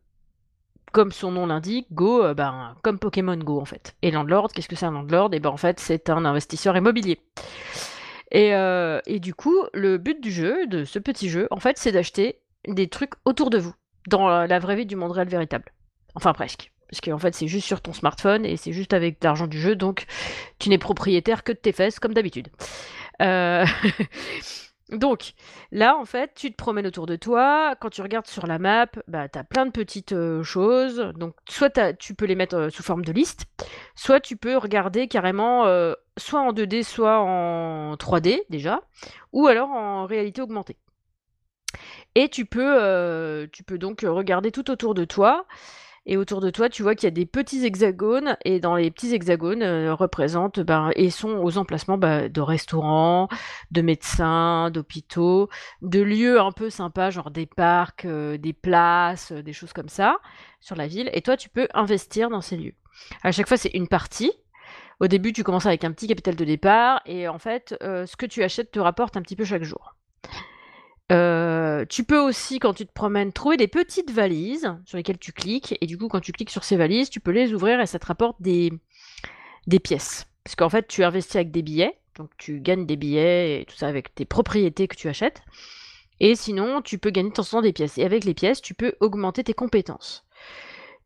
comme 0.91 1.11
son 1.11 1.31
nom 1.31 1.45
l'indique, 1.45 1.87
Go, 1.91 2.23
euh, 2.23 2.33
ben, 2.33 2.75
comme 2.81 2.97
Pokémon 2.97 3.37
Go 3.37 3.59
en 3.59 3.65
fait. 3.65 3.95
Et 4.01 4.11
Landlord, 4.11 4.51
qu'est-ce 4.51 4.67
que 4.67 4.75
c'est 4.75 4.87
un 4.87 4.91
Landlord 4.91 5.33
Et 5.33 5.39
ben 5.39 5.49
en 5.49 5.57
fait, 5.57 5.79
c'est 5.79 6.09
un 6.09 6.25
investisseur 6.25 6.75
immobilier. 6.75 7.19
Et, 8.31 8.55
euh, 8.55 8.99
et, 9.05 9.19
du 9.19 9.35
coup, 9.35 9.55
le 9.73 9.99
but 9.99 10.19
du 10.19 10.31
jeu, 10.31 10.65
de 10.65 10.85
ce 10.85 10.97
petit 10.97 11.29
jeu, 11.29 11.47
en 11.51 11.59
fait, 11.59 11.77
c'est 11.77 11.91
d'acheter 11.91 12.39
des 12.67 12.87
trucs 12.87 13.13
autour 13.25 13.51
de 13.51 13.59
vous, 13.59 13.75
dans 14.07 14.27
la 14.27 14.59
vraie 14.59 14.75
vie 14.75 14.87
du 14.87 14.95
monde 14.95 15.11
réel 15.11 15.27
véritable. 15.27 15.71
Enfin, 16.15 16.33
presque. 16.33 16.71
Parce 16.89 17.01
qu'en 17.01 17.19
fait, 17.19 17.35
c'est 17.35 17.47
juste 17.47 17.67
sur 17.67 17.81
ton 17.81 17.93
smartphone 17.93 18.43
et 18.43 18.57
c'est 18.57 18.73
juste 18.73 18.93
avec 18.93 19.23
l'argent 19.23 19.45
du 19.45 19.59
jeu, 19.59 19.75
donc 19.75 20.05
tu 20.57 20.69
n'es 20.69 20.79
propriétaire 20.79 21.43
que 21.43 21.51
de 21.51 21.57
tes 21.57 21.73
fesses, 21.73 21.99
comme 21.99 22.15
d'habitude. 22.15 22.47
Donc, 24.89 25.33
là, 25.71 25.97
en 25.97 26.05
fait, 26.05 26.33
tu 26.35 26.51
te 26.51 26.57
promènes 26.57 26.85
autour 26.85 27.05
de 27.05 27.15
toi. 27.15 27.75
Quand 27.79 27.89
tu 27.89 28.01
regardes 28.01 28.27
sur 28.27 28.45
la 28.47 28.59
map, 28.59 28.87
bah, 29.07 29.29
tu 29.29 29.39
as 29.39 29.43
plein 29.43 29.65
de 29.65 29.71
petites 29.71 30.11
euh, 30.11 30.43
choses. 30.43 31.13
Donc, 31.15 31.35
soit 31.49 31.93
tu 31.93 32.13
peux 32.13 32.25
les 32.25 32.35
mettre 32.35 32.55
euh, 32.55 32.69
sous 32.69 32.83
forme 32.83 33.05
de 33.05 33.11
liste, 33.11 33.45
soit 33.95 34.19
tu 34.19 34.35
peux 34.35 34.57
regarder 34.57 35.07
carrément 35.07 35.65
euh, 35.65 35.93
soit 36.17 36.41
en 36.41 36.51
2D, 36.51 36.83
soit 36.83 37.19
en 37.19 37.95
3D 37.95 38.41
déjà, 38.49 38.81
ou 39.31 39.47
alors 39.47 39.69
en 39.69 40.05
réalité 40.05 40.41
augmentée. 40.41 40.77
Et 42.15 42.29
tu 42.29 42.45
peux, 42.45 43.47
tu 43.51 43.63
peux 43.63 43.79
donc 43.79 44.01
regarder 44.01 44.51
tout 44.51 44.69
autour 44.69 44.93
de 44.93 45.03
toi. 45.03 45.47
Et 46.05 46.17
autour 46.17 46.41
de 46.41 46.49
toi, 46.49 46.67
tu 46.67 46.83
vois 46.83 46.95
qu'il 46.95 47.05
y 47.05 47.07
a 47.07 47.11
des 47.11 47.25
petits 47.25 47.65
hexagones, 47.65 48.35
et 48.43 48.59
dans 48.59 48.75
les 48.75 48.91
petits 48.91 49.13
hexagones 49.13 49.63
euh, 49.63 49.95
représentent 49.95 50.59
ben, 50.59 50.91
et 50.95 51.09
sont 51.09 51.37
aux 51.37 51.57
emplacements 51.57 51.97
ben, 51.97 52.29
de 52.29 52.41
restaurants, 52.41 53.29
de 53.71 53.81
médecins, 53.81 54.69
d'hôpitaux, 54.69 55.49
de 55.81 56.01
lieux 56.01 56.41
un 56.41 56.51
peu 56.51 56.69
sympas, 56.69 57.09
genre 57.09 57.31
des 57.31 57.45
parcs, 57.45 58.03
euh, 58.03 58.37
des 58.37 58.51
places, 58.51 59.31
euh, 59.31 59.41
des 59.41 59.53
choses 59.53 59.71
comme 59.71 59.87
ça, 59.87 60.17
sur 60.59 60.75
la 60.75 60.87
ville. 60.87 61.09
Et 61.13 61.21
toi, 61.21 61.37
tu 61.37 61.47
peux 61.47 61.69
investir 61.73 62.29
dans 62.29 62.41
ces 62.41 62.57
lieux. 62.57 62.75
À 63.23 63.31
chaque 63.31 63.47
fois, 63.47 63.57
c'est 63.57 63.73
une 63.73 63.87
partie. 63.87 64.33
Au 64.99 65.07
début, 65.07 65.31
tu 65.31 65.43
commences 65.43 65.65
avec 65.65 65.85
un 65.85 65.91
petit 65.93 66.07
capital 66.07 66.35
de 66.35 66.45
départ, 66.45 67.01
et 67.05 67.27
en 67.27 67.39
fait, 67.39 67.75
ce 67.81 68.15
que 68.15 68.25
tu 68.25 68.43
achètes 68.43 68.71
te 68.71 68.79
rapporte 68.79 69.17
un 69.17 69.21
petit 69.21 69.35
peu 69.35 69.43
chaque 69.43 69.63
jour. 69.63 69.95
Euh, 71.11 71.85
tu 71.89 72.03
peux 72.03 72.19
aussi, 72.19 72.59
quand 72.59 72.73
tu 72.73 72.85
te 72.85 72.93
promènes, 72.93 73.33
trouver 73.33 73.57
des 73.57 73.67
petites 73.67 74.11
valises 74.11 74.73
sur 74.85 74.97
lesquelles 74.97 75.17
tu 75.17 75.33
cliques. 75.33 75.77
Et 75.81 75.85
du 75.85 75.97
coup, 75.97 76.07
quand 76.07 76.21
tu 76.21 76.31
cliques 76.31 76.49
sur 76.49 76.63
ces 76.63 76.77
valises, 76.77 77.09
tu 77.09 77.19
peux 77.19 77.31
les 77.31 77.53
ouvrir 77.53 77.79
et 77.79 77.85
ça 77.85 77.99
te 77.99 78.05
rapporte 78.05 78.41
des, 78.41 78.71
pièces. 79.83 80.27
Parce 80.43 80.55
qu'en 80.55 80.69
fait, 80.69 80.87
tu 80.87 81.03
investis 81.03 81.35
avec 81.35 81.51
des 81.51 81.61
billets. 81.61 81.97
Donc 82.15 82.29
tu 82.37 82.59
gagnes 82.59 82.85
des 82.85 82.95
billets 82.95 83.61
et 83.61 83.65
tout 83.65 83.75
ça 83.75 83.87
avec 83.87 84.13
tes 84.13 84.25
propriétés 84.25 84.87
que 84.87 84.95
tu 84.95 85.09
achètes. 85.09 85.41
Et 86.19 86.35
sinon, 86.35 86.81
tu 86.81 86.99
peux 86.99 87.09
gagner 87.09 87.29
de 87.29 87.33
temps 87.33 87.43
en 87.43 87.45
temps 87.45 87.61
des 87.61 87.73
pièces. 87.73 87.97
Et 87.97 88.03
avec 88.03 88.23
les 88.23 88.33
pièces, 88.33 88.61
tu 88.61 88.73
peux 88.73 88.93
augmenter 88.99 89.43
tes 89.43 89.53
compétences. 89.53 90.25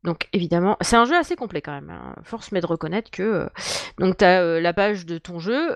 Donc 0.04 0.28
évidemment, 0.32 0.78
c'est 0.82 0.96
un 0.96 1.06
jeu 1.06 1.16
assez 1.16 1.36
complet 1.36 1.62
quand 1.62 1.74
même. 1.74 1.90
Hein. 1.90 2.16
Force 2.24 2.52
m'est 2.52 2.62
de 2.62 2.66
reconnaître 2.66 3.10
que... 3.10 3.24
Euh, 3.24 3.50
donc 3.98 4.18
tu 4.18 4.26
as 4.26 4.42
euh, 4.42 4.62
la 4.62 4.74
page 4.74 5.06
de 5.06 5.18
ton 5.18 5.40
jeu, 5.40 5.76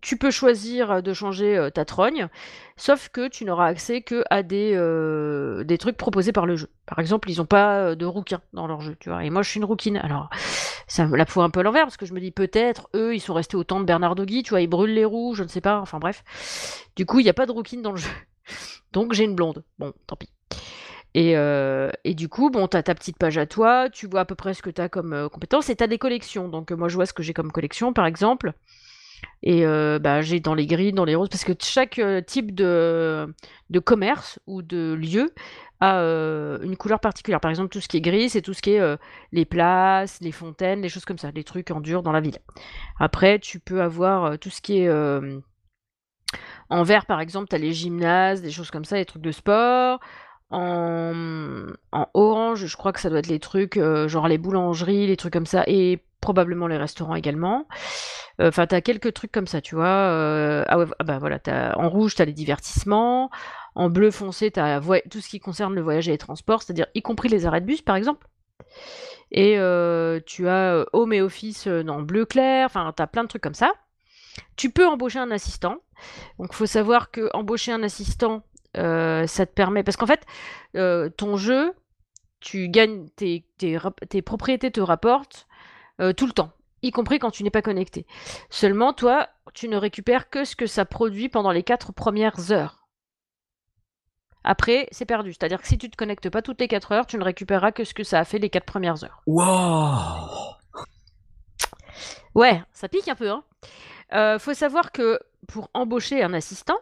tu 0.00 0.16
peux 0.16 0.30
choisir 0.30 1.02
de 1.02 1.12
changer 1.12 1.68
ta 1.74 1.84
trogne, 1.84 2.28
sauf 2.76 3.08
que 3.08 3.28
tu 3.28 3.44
n'auras 3.44 3.66
accès 3.66 4.02
que 4.02 4.22
à 4.30 4.42
des, 4.42 4.76
des 5.64 5.78
trucs 5.78 5.96
proposés 5.96 6.32
par 6.32 6.46
le 6.46 6.56
jeu. 6.56 6.68
Par 6.86 6.98
exemple, 6.98 7.30
ils 7.30 7.38
n'ont 7.38 7.46
pas 7.46 7.94
de 7.94 8.06
rouquins 8.06 8.40
dans 8.52 8.66
leur 8.66 8.80
jeu, 8.80 8.96
tu 9.00 9.08
vois. 9.08 9.24
Et 9.24 9.30
moi, 9.30 9.42
je 9.42 9.50
suis 9.50 9.58
une 9.58 9.64
rouquine. 9.64 9.96
Alors, 9.96 10.30
ça 10.86 11.06
me 11.06 11.16
la 11.16 11.26
fout 11.26 11.42
un 11.42 11.50
peu 11.50 11.60
à 11.60 11.62
l'envers, 11.62 11.84
parce 11.84 11.96
que 11.96 12.06
je 12.06 12.14
me 12.14 12.20
dis 12.20 12.30
peut-être, 12.30 12.88
eux, 12.94 13.14
ils 13.14 13.20
sont 13.20 13.34
restés 13.34 13.56
au 13.56 13.64
temps 13.64 13.80
de 13.80 13.84
Bernard 13.84 14.14
Dogui, 14.14 14.42
tu 14.42 14.50
vois, 14.50 14.60
ils 14.60 14.68
brûlent 14.68 14.94
les 14.94 15.04
roues, 15.04 15.34
je 15.34 15.42
ne 15.42 15.48
sais 15.48 15.60
pas, 15.60 15.80
enfin 15.80 15.98
bref. 15.98 16.24
Du 16.96 17.04
coup, 17.06 17.20
il 17.20 17.24
n'y 17.24 17.30
a 17.30 17.34
pas 17.34 17.46
de 17.46 17.52
rouquine 17.52 17.82
dans 17.82 17.92
le 17.92 17.98
jeu. 17.98 18.10
Donc, 18.92 19.12
j'ai 19.12 19.24
une 19.24 19.34
blonde. 19.34 19.64
Bon, 19.78 19.92
tant 20.06 20.16
pis. 20.16 20.30
Et, 21.14 21.32
et, 22.04 22.14
du 22.14 22.28
coup, 22.28 22.50
bon, 22.50 22.68
t'as 22.68 22.82
ta 22.82 22.94
petite 22.94 23.18
page 23.18 23.38
à 23.38 23.46
toi, 23.46 23.88
tu 23.90 24.06
vois 24.06 24.20
à 24.20 24.24
peu 24.24 24.34
près 24.34 24.54
ce 24.54 24.62
que 24.62 24.70
t'as 24.70 24.88
comme 24.88 25.28
compétences, 25.30 25.68
et 25.68 25.76
t'as 25.76 25.88
des 25.88 25.98
collections. 25.98 26.48
Donc, 26.48 26.70
moi, 26.70 26.88
je 26.88 26.94
vois 26.94 27.06
ce 27.06 27.12
que 27.12 27.22
j'ai 27.22 27.34
comme 27.34 27.50
collection, 27.50 27.92
par 27.92 28.06
exemple. 28.06 28.52
Et 29.42 29.64
euh, 29.64 29.98
bah, 29.98 30.22
j'ai 30.22 30.40
dans 30.40 30.54
les 30.54 30.66
gris, 30.66 30.92
dans 30.92 31.04
les 31.04 31.14
roses, 31.14 31.28
parce 31.28 31.44
que 31.44 31.52
chaque 31.60 31.98
euh, 31.98 32.20
type 32.20 32.54
de, 32.54 33.32
commerce 33.84 34.38
ou 34.46 34.62
de 34.62 34.94
lieu 34.94 35.32
a 35.80 36.00
euh, 36.00 36.58
une 36.62 36.76
couleur 36.76 36.98
particulière. 37.00 37.40
Par 37.40 37.50
exemple, 37.50 37.68
tout 37.68 37.80
ce 37.80 37.88
qui 37.88 37.98
est 37.98 38.00
gris, 38.00 38.30
c'est 38.30 38.42
tout 38.42 38.54
ce 38.54 38.62
qui 38.62 38.72
est 38.72 38.98
les 39.32 39.44
places, 39.44 40.20
les 40.20 40.32
fontaines, 40.32 40.82
les 40.82 40.88
choses 40.88 41.04
comme 41.04 41.18
ça, 41.18 41.30
les 41.30 41.44
trucs 41.44 41.70
en 41.70 41.80
dans 41.80 42.12
la 42.12 42.20
ville. 42.20 42.38
Après, 42.98 43.38
tu 43.38 43.60
peux 43.60 43.80
avoir 43.80 44.38
tout 44.38 44.50
ce 44.50 44.60
qui 44.60 44.80
est 44.80 44.90
en 46.70 46.82
vert, 46.82 47.06
par 47.06 47.20
exemple, 47.20 47.48
tu 47.48 47.54
as 47.54 47.58
les 47.58 47.72
gymnases, 47.72 48.42
des 48.42 48.50
choses 48.50 48.70
comme 48.70 48.84
ça, 48.84 48.96
les 48.96 49.04
trucs 49.04 49.22
de 49.22 49.32
sport. 49.32 50.00
En, 50.50 51.66
en 51.92 52.06
orange, 52.14 52.66
je 52.66 52.76
crois 52.76 52.92
que 52.92 53.00
ça 53.00 53.10
doit 53.10 53.18
être 53.18 53.28
les 53.28 53.38
trucs, 53.38 53.78
genre 54.08 54.26
les 54.26 54.38
boulangeries, 54.38 55.06
les 55.06 55.16
trucs 55.16 55.32
comme 55.32 55.46
ça, 55.46 55.62
et 55.68 56.02
probablement 56.20 56.66
les 56.66 56.76
restaurants 56.76 57.14
également. 57.14 57.66
Enfin, 58.40 58.66
tu 58.68 58.74
as 58.74 58.80
quelques 58.80 59.12
trucs 59.14 59.32
comme 59.32 59.48
ça, 59.48 59.60
tu 59.60 59.74
vois. 59.74 59.86
Euh, 59.86 60.64
ah, 60.68 60.78
ouais, 60.78 60.86
ah 61.00 61.04
bah 61.04 61.18
voilà, 61.18 61.38
as, 61.46 61.76
en 61.76 61.88
rouge, 61.88 62.14
tu 62.14 62.22
as 62.22 62.24
les 62.24 62.32
divertissements. 62.32 63.30
En 63.74 63.90
bleu 63.90 64.10
foncé, 64.10 64.50
tu 64.50 64.60
as 64.60 64.80
tout 65.10 65.20
ce 65.20 65.28
qui 65.28 65.40
concerne 65.40 65.74
le 65.74 65.80
voyage 65.80 66.08
et 66.08 66.12
les 66.12 66.18
transports, 66.18 66.62
c'est-à-dire 66.62 66.86
y 66.94 67.02
compris 67.02 67.28
les 67.28 67.46
arrêts 67.46 67.60
de 67.60 67.66
bus, 67.66 67.82
par 67.82 67.96
exemple. 67.96 68.28
Et 69.32 69.58
euh, 69.58 70.20
tu 70.24 70.48
as 70.48 70.74
euh, 70.74 70.84
home 70.92 71.12
et 71.12 71.20
office 71.20 71.66
en 71.66 72.02
bleu 72.02 72.24
clair. 72.24 72.66
Enfin, 72.66 72.92
tu 72.96 73.02
as 73.02 73.06
plein 73.08 73.24
de 73.24 73.28
trucs 73.28 73.42
comme 73.42 73.54
ça. 73.54 73.72
Tu 74.56 74.70
peux 74.70 74.86
embaucher 74.86 75.18
un 75.18 75.32
assistant. 75.32 75.78
Donc, 76.38 76.50
il 76.52 76.56
faut 76.56 76.66
savoir 76.66 77.10
que 77.10 77.28
embaucher 77.34 77.72
un 77.72 77.82
assistant, 77.82 78.44
ça 78.74 79.46
te 79.46 79.52
permet. 79.52 79.82
Parce 79.82 79.96
qu'en 79.96 80.06
fait, 80.06 80.24
ton 81.16 81.36
jeu, 81.36 81.72
tu 82.38 82.68
gagnes 82.68 83.08
tes, 83.16 83.44
tes 83.58 84.22
propriétés 84.22 84.70
te 84.70 84.80
rapportent 84.80 85.47
tout 86.16 86.26
le 86.26 86.32
temps 86.32 86.52
y 86.82 86.90
compris 86.90 87.18
quand 87.18 87.30
tu 87.30 87.42
n'es 87.42 87.50
pas 87.50 87.62
connecté. 87.62 88.06
Seulement, 88.50 88.92
toi, 88.92 89.28
tu 89.54 89.68
ne 89.68 89.76
récupères 89.76 90.30
que 90.30 90.44
ce 90.44 90.56
que 90.56 90.66
ça 90.66 90.84
produit 90.84 91.28
pendant 91.28 91.50
les 91.50 91.62
quatre 91.62 91.92
premières 91.92 92.52
heures. 92.52 92.88
Après, 94.44 94.88
c'est 94.92 95.04
perdu. 95.04 95.32
C'est-à-dire 95.32 95.60
que 95.60 95.68
si 95.68 95.78
tu 95.78 95.86
ne 95.86 95.90
te 95.90 95.96
connectes 95.96 96.30
pas 96.30 96.42
toutes 96.42 96.60
les 96.60 96.68
4 96.68 96.92
heures, 96.92 97.06
tu 97.06 97.18
ne 97.18 97.24
récupéreras 97.24 97.72
que 97.72 97.84
ce 97.84 97.92
que 97.92 98.04
ça 98.04 98.20
a 98.20 98.24
fait 98.24 98.38
les 98.38 98.48
4 98.48 98.64
premières 98.64 99.04
heures. 99.04 99.22
Waouh 99.26 100.54
Ouais, 102.34 102.62
ça 102.72 102.88
pique 102.88 103.08
un 103.08 103.14
peu. 103.14 103.30
Hein. 103.30 103.44
Euh, 104.14 104.38
faut 104.38 104.54
savoir 104.54 104.92
que 104.92 105.18
pour 105.48 105.68
embaucher 105.74 106.22
un 106.22 106.32
assistant, 106.32 106.78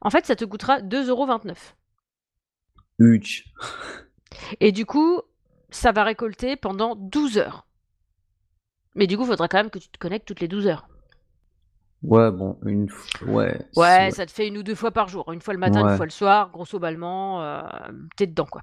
en 0.00 0.10
fait, 0.10 0.26
ça 0.26 0.36
te 0.36 0.44
coûtera 0.44 0.80
2,29€. 0.80 1.56
Huge. 2.98 3.44
Et 4.58 4.72
du 4.72 4.84
coup, 4.84 5.22
ça 5.70 5.92
va 5.92 6.04
récolter 6.04 6.56
pendant 6.56 6.96
12 6.96 7.38
heures. 7.38 7.66
Mais 8.94 9.06
du 9.06 9.16
coup, 9.16 9.24
il 9.24 9.28
faudra 9.28 9.48
quand 9.48 9.58
même 9.58 9.70
que 9.70 9.78
tu 9.78 9.88
te 9.88 9.98
connectes 9.98 10.26
toutes 10.26 10.40
les 10.40 10.48
12 10.48 10.66
heures. 10.66 10.88
Ouais, 12.02 12.30
bon, 12.30 12.58
une 12.64 12.88
fois. 12.88 13.28
Ouais, 13.28 13.58
ouais, 13.76 14.10
ça 14.10 14.24
te 14.24 14.30
fait 14.30 14.48
une 14.48 14.56
ou 14.56 14.62
deux 14.62 14.74
fois 14.74 14.90
par 14.90 15.08
jour. 15.08 15.30
Une 15.32 15.40
fois 15.40 15.52
le 15.52 15.60
matin, 15.60 15.86
une 15.86 15.96
fois 15.96 16.06
le 16.06 16.10
soir, 16.10 16.50
grosso 16.50 16.78
ballement, 16.78 17.42
euh, 17.42 17.62
t'es 18.16 18.26
dedans, 18.26 18.46
quoi. 18.46 18.62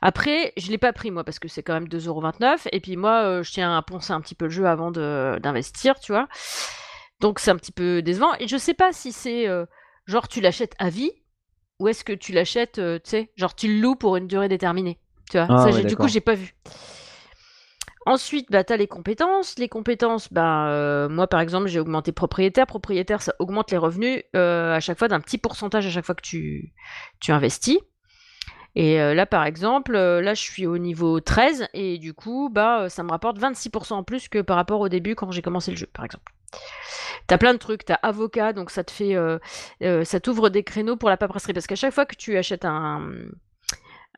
Après, 0.00 0.52
je 0.56 0.70
l'ai 0.70 0.78
pas 0.78 0.92
pris, 0.92 1.10
moi, 1.10 1.24
parce 1.24 1.38
que 1.38 1.48
c'est 1.48 1.62
quand 1.62 1.72
même 1.72 1.88
2,29€. 1.88 2.68
Et 2.72 2.80
puis, 2.80 2.96
moi, 2.96 3.24
euh, 3.24 3.42
je 3.42 3.52
tiens 3.52 3.76
à 3.76 3.82
poncer 3.82 4.12
un 4.12 4.20
petit 4.20 4.34
peu 4.34 4.44
le 4.44 4.50
jeu 4.50 4.66
avant 4.66 4.90
d'investir, 4.90 5.98
tu 5.98 6.12
vois. 6.12 6.28
Donc, 7.20 7.40
c'est 7.40 7.50
un 7.50 7.56
petit 7.56 7.72
peu 7.72 8.02
décevant. 8.02 8.34
Et 8.38 8.46
je 8.46 8.56
sais 8.56 8.74
pas 8.74 8.92
si 8.92 9.12
c'est 9.12 9.48
euh, 9.48 9.64
genre 10.06 10.28
tu 10.28 10.40
l'achètes 10.40 10.74
à 10.78 10.90
vie 10.90 11.10
ou 11.80 11.88
est-ce 11.88 12.04
que 12.04 12.12
tu 12.12 12.32
l'achètes, 12.32 12.74
tu 12.74 13.00
sais, 13.04 13.32
genre 13.36 13.54
tu 13.54 13.68
le 13.68 13.80
loues 13.80 13.96
pour 13.96 14.16
une 14.16 14.26
durée 14.26 14.48
déterminée. 14.48 14.98
Tu 15.30 15.38
vois, 15.38 15.46
ah, 15.48 15.72
ça, 15.72 15.82
du 15.82 15.96
coup, 15.96 16.08
j'ai 16.08 16.20
pas 16.20 16.34
vu. 16.34 16.54
Ensuite, 18.08 18.50
bah, 18.50 18.64
tu 18.64 18.72
as 18.72 18.76
les 18.76 18.86
compétences. 18.86 19.58
Les 19.58 19.68
compétences, 19.68 20.32
bah, 20.32 21.08
moi 21.08 21.26
par 21.26 21.40
exemple, 21.40 21.68
j'ai 21.68 21.80
augmenté 21.80 22.12
propriétaire. 22.12 22.66
Propriétaire, 22.66 23.22
ça 23.22 23.34
augmente 23.38 23.70
les 23.70 23.76
revenus 23.76 24.22
à 24.34 24.80
chaque 24.80 24.98
fois 24.98 25.08
d'un 25.08 25.20
petit 25.20 25.38
pourcentage 25.38 25.86
à 25.86 25.90
chaque 25.90 26.04
fois 26.04 26.14
que 26.14 26.22
tu, 26.22 26.72
investis. 27.28 27.78
Et 28.74 28.96
là, 28.98 29.26
par 29.26 29.44
exemple, 29.44 29.92
là, 29.92 30.34
je 30.34 30.42
suis 30.42 30.66
au 30.66 30.78
niveau 30.78 31.20
13 31.20 31.68
et 31.74 31.98
du 31.98 32.14
coup, 32.14 32.50
bah, 32.52 32.88
ça 32.88 33.02
me 33.02 33.10
rapporte 33.10 33.38
26% 33.38 33.94
en 33.94 34.02
plus 34.04 34.28
que 34.28 34.40
par 34.40 34.56
rapport 34.56 34.80
au 34.80 34.88
début 34.88 35.14
quand 35.14 35.30
j'ai 35.30 35.42
commencé 35.42 35.70
le 35.70 35.76
jeu, 35.76 35.88
par 35.92 36.04
exemple. 36.04 36.32
T'as 37.26 37.38
plein 37.38 37.52
de 37.52 37.58
trucs, 37.58 37.84
t'as 37.84 37.98
avocat, 38.02 38.52
donc 38.52 38.70
ça 38.70 38.84
te 38.84 38.90
fait, 38.90 39.16
ça 40.04 40.20
t'ouvre 40.20 40.48
des 40.48 40.62
créneaux 40.62 40.96
pour 40.96 41.08
la 41.08 41.16
paperasserie 41.16 41.52
parce 41.52 41.66
qu'à 41.66 41.76
chaque 41.76 41.92
fois 41.92 42.06
que 42.06 42.16
tu 42.16 42.36
achètes 42.36 42.64
un, 42.64 43.10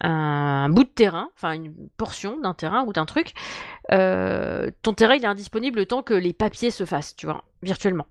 un 0.01 0.69
bout 0.71 0.85
de 0.85 0.89
terrain, 0.89 1.31
enfin 1.37 1.53
une 1.53 1.75
portion 1.97 2.39
d'un 2.41 2.55
terrain 2.55 2.85
ou 2.85 2.93
d'un 2.93 3.07
truc, 3.07 3.35
ton 3.89 4.95
terrain 4.95 5.15
il 5.15 5.25
est 5.25 5.27
indisponible 5.27 5.79
le 5.79 5.87
temps 5.87 6.03
que 6.03 6.15
les 6.15 6.33
papiers 6.33 6.71
se 6.71 6.85
fassent, 6.85 7.17
tu 7.17 7.27
vois, 7.27 7.45
virtuellement. 7.63 8.07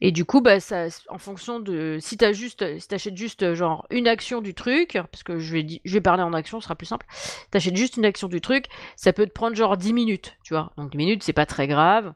Et 0.00 0.10
du 0.10 0.24
coup, 0.24 0.40
bah, 0.40 0.60
ça, 0.60 0.86
en 1.08 1.18
fonction 1.18 1.60
de 1.60 1.98
si 2.00 2.18
tu 2.18 2.34
juste, 2.34 2.78
si 2.78 2.94
achètes 2.94 3.16
juste 3.16 3.54
genre 3.54 3.86
une 3.90 4.08
action 4.08 4.40
du 4.42 4.52
truc, 4.52 4.98
parce 5.10 5.22
que 5.22 5.38
je 5.38 5.52
vais, 5.52 5.66
je 5.82 5.92
vais 5.94 6.00
parler 6.00 6.22
en 6.22 6.32
action, 6.34 6.60
ce 6.60 6.64
sera 6.64 6.74
plus 6.74 6.86
simple. 6.86 7.06
Tu 7.50 7.56
achètes 7.56 7.76
juste 7.76 7.96
une 7.96 8.04
action 8.04 8.28
du 8.28 8.40
truc, 8.40 8.66
ça 8.96 9.12
peut 9.12 9.24
te 9.24 9.32
prendre 9.32 9.56
genre 9.56 9.76
10 9.76 9.92
minutes, 9.92 10.36
tu 10.42 10.52
vois. 10.52 10.72
Donc 10.76 10.90
10 10.90 10.96
minutes, 10.98 11.22
c'est 11.22 11.32
pas 11.32 11.46
très 11.46 11.66
grave. 11.68 12.12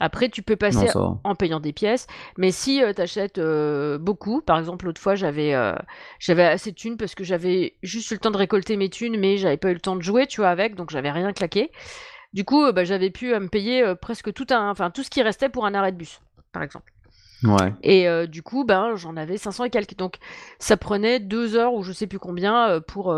Après, 0.00 0.28
tu 0.28 0.42
peux 0.42 0.56
passer 0.56 0.88
en 0.96 1.34
payant 1.34 1.60
des 1.60 1.72
pièces. 1.72 2.06
Mais 2.36 2.50
si 2.50 2.82
tu 2.94 3.00
achètes 3.00 3.40
beaucoup, 4.00 4.40
par 4.40 4.58
exemple, 4.58 4.86
l'autre 4.86 5.00
fois, 5.00 5.14
j'avais 5.14 5.54
j'avais 6.18 6.44
assez 6.44 6.72
de 6.72 6.76
thunes 6.76 6.96
parce 6.96 7.14
que 7.14 7.22
j'avais 7.24 7.74
juste 7.82 8.10
eu 8.10 8.14
le 8.14 8.20
temps 8.20 8.32
de 8.32 8.36
récolter 8.36 8.76
mes 8.76 8.88
thunes, 8.88 9.18
mais 9.18 9.36
j'avais 9.36 9.56
pas 9.56 9.70
eu 9.70 9.74
le 9.74 9.80
temps 9.80 9.96
de 9.96 10.02
jouer, 10.02 10.26
tu 10.26 10.40
vois, 10.40 10.50
avec, 10.50 10.74
donc 10.74 10.90
j'avais 10.90 11.10
rien 11.10 11.32
claqué. 11.32 11.70
Du 12.32 12.44
coup, 12.44 12.72
bah, 12.72 12.82
j'avais 12.84 13.10
pu 13.10 13.32
me 13.38 13.48
payer 13.48 13.94
presque 14.00 14.32
tout 14.32 14.46
un, 14.50 14.68
enfin 14.70 14.90
tout 14.90 15.04
ce 15.04 15.10
qui 15.10 15.22
restait 15.22 15.48
pour 15.48 15.64
un 15.64 15.74
arrêt 15.74 15.92
de 15.92 15.96
bus, 15.98 16.20
par 16.52 16.64
exemple. 16.64 16.92
Ouais. 17.44 17.72
Et 17.82 18.26
du 18.26 18.42
coup, 18.42 18.64
ben, 18.64 18.96
j'en 18.96 19.16
avais 19.16 19.36
500 19.36 19.64
et 19.64 19.70
quelques. 19.70 19.96
Donc, 19.96 20.16
ça 20.58 20.76
prenait 20.76 21.20
deux 21.20 21.54
heures 21.56 21.74
ou 21.74 21.84
je 21.84 21.92
sais 21.92 22.08
plus 22.08 22.18
combien 22.18 22.80
pour, 22.88 23.14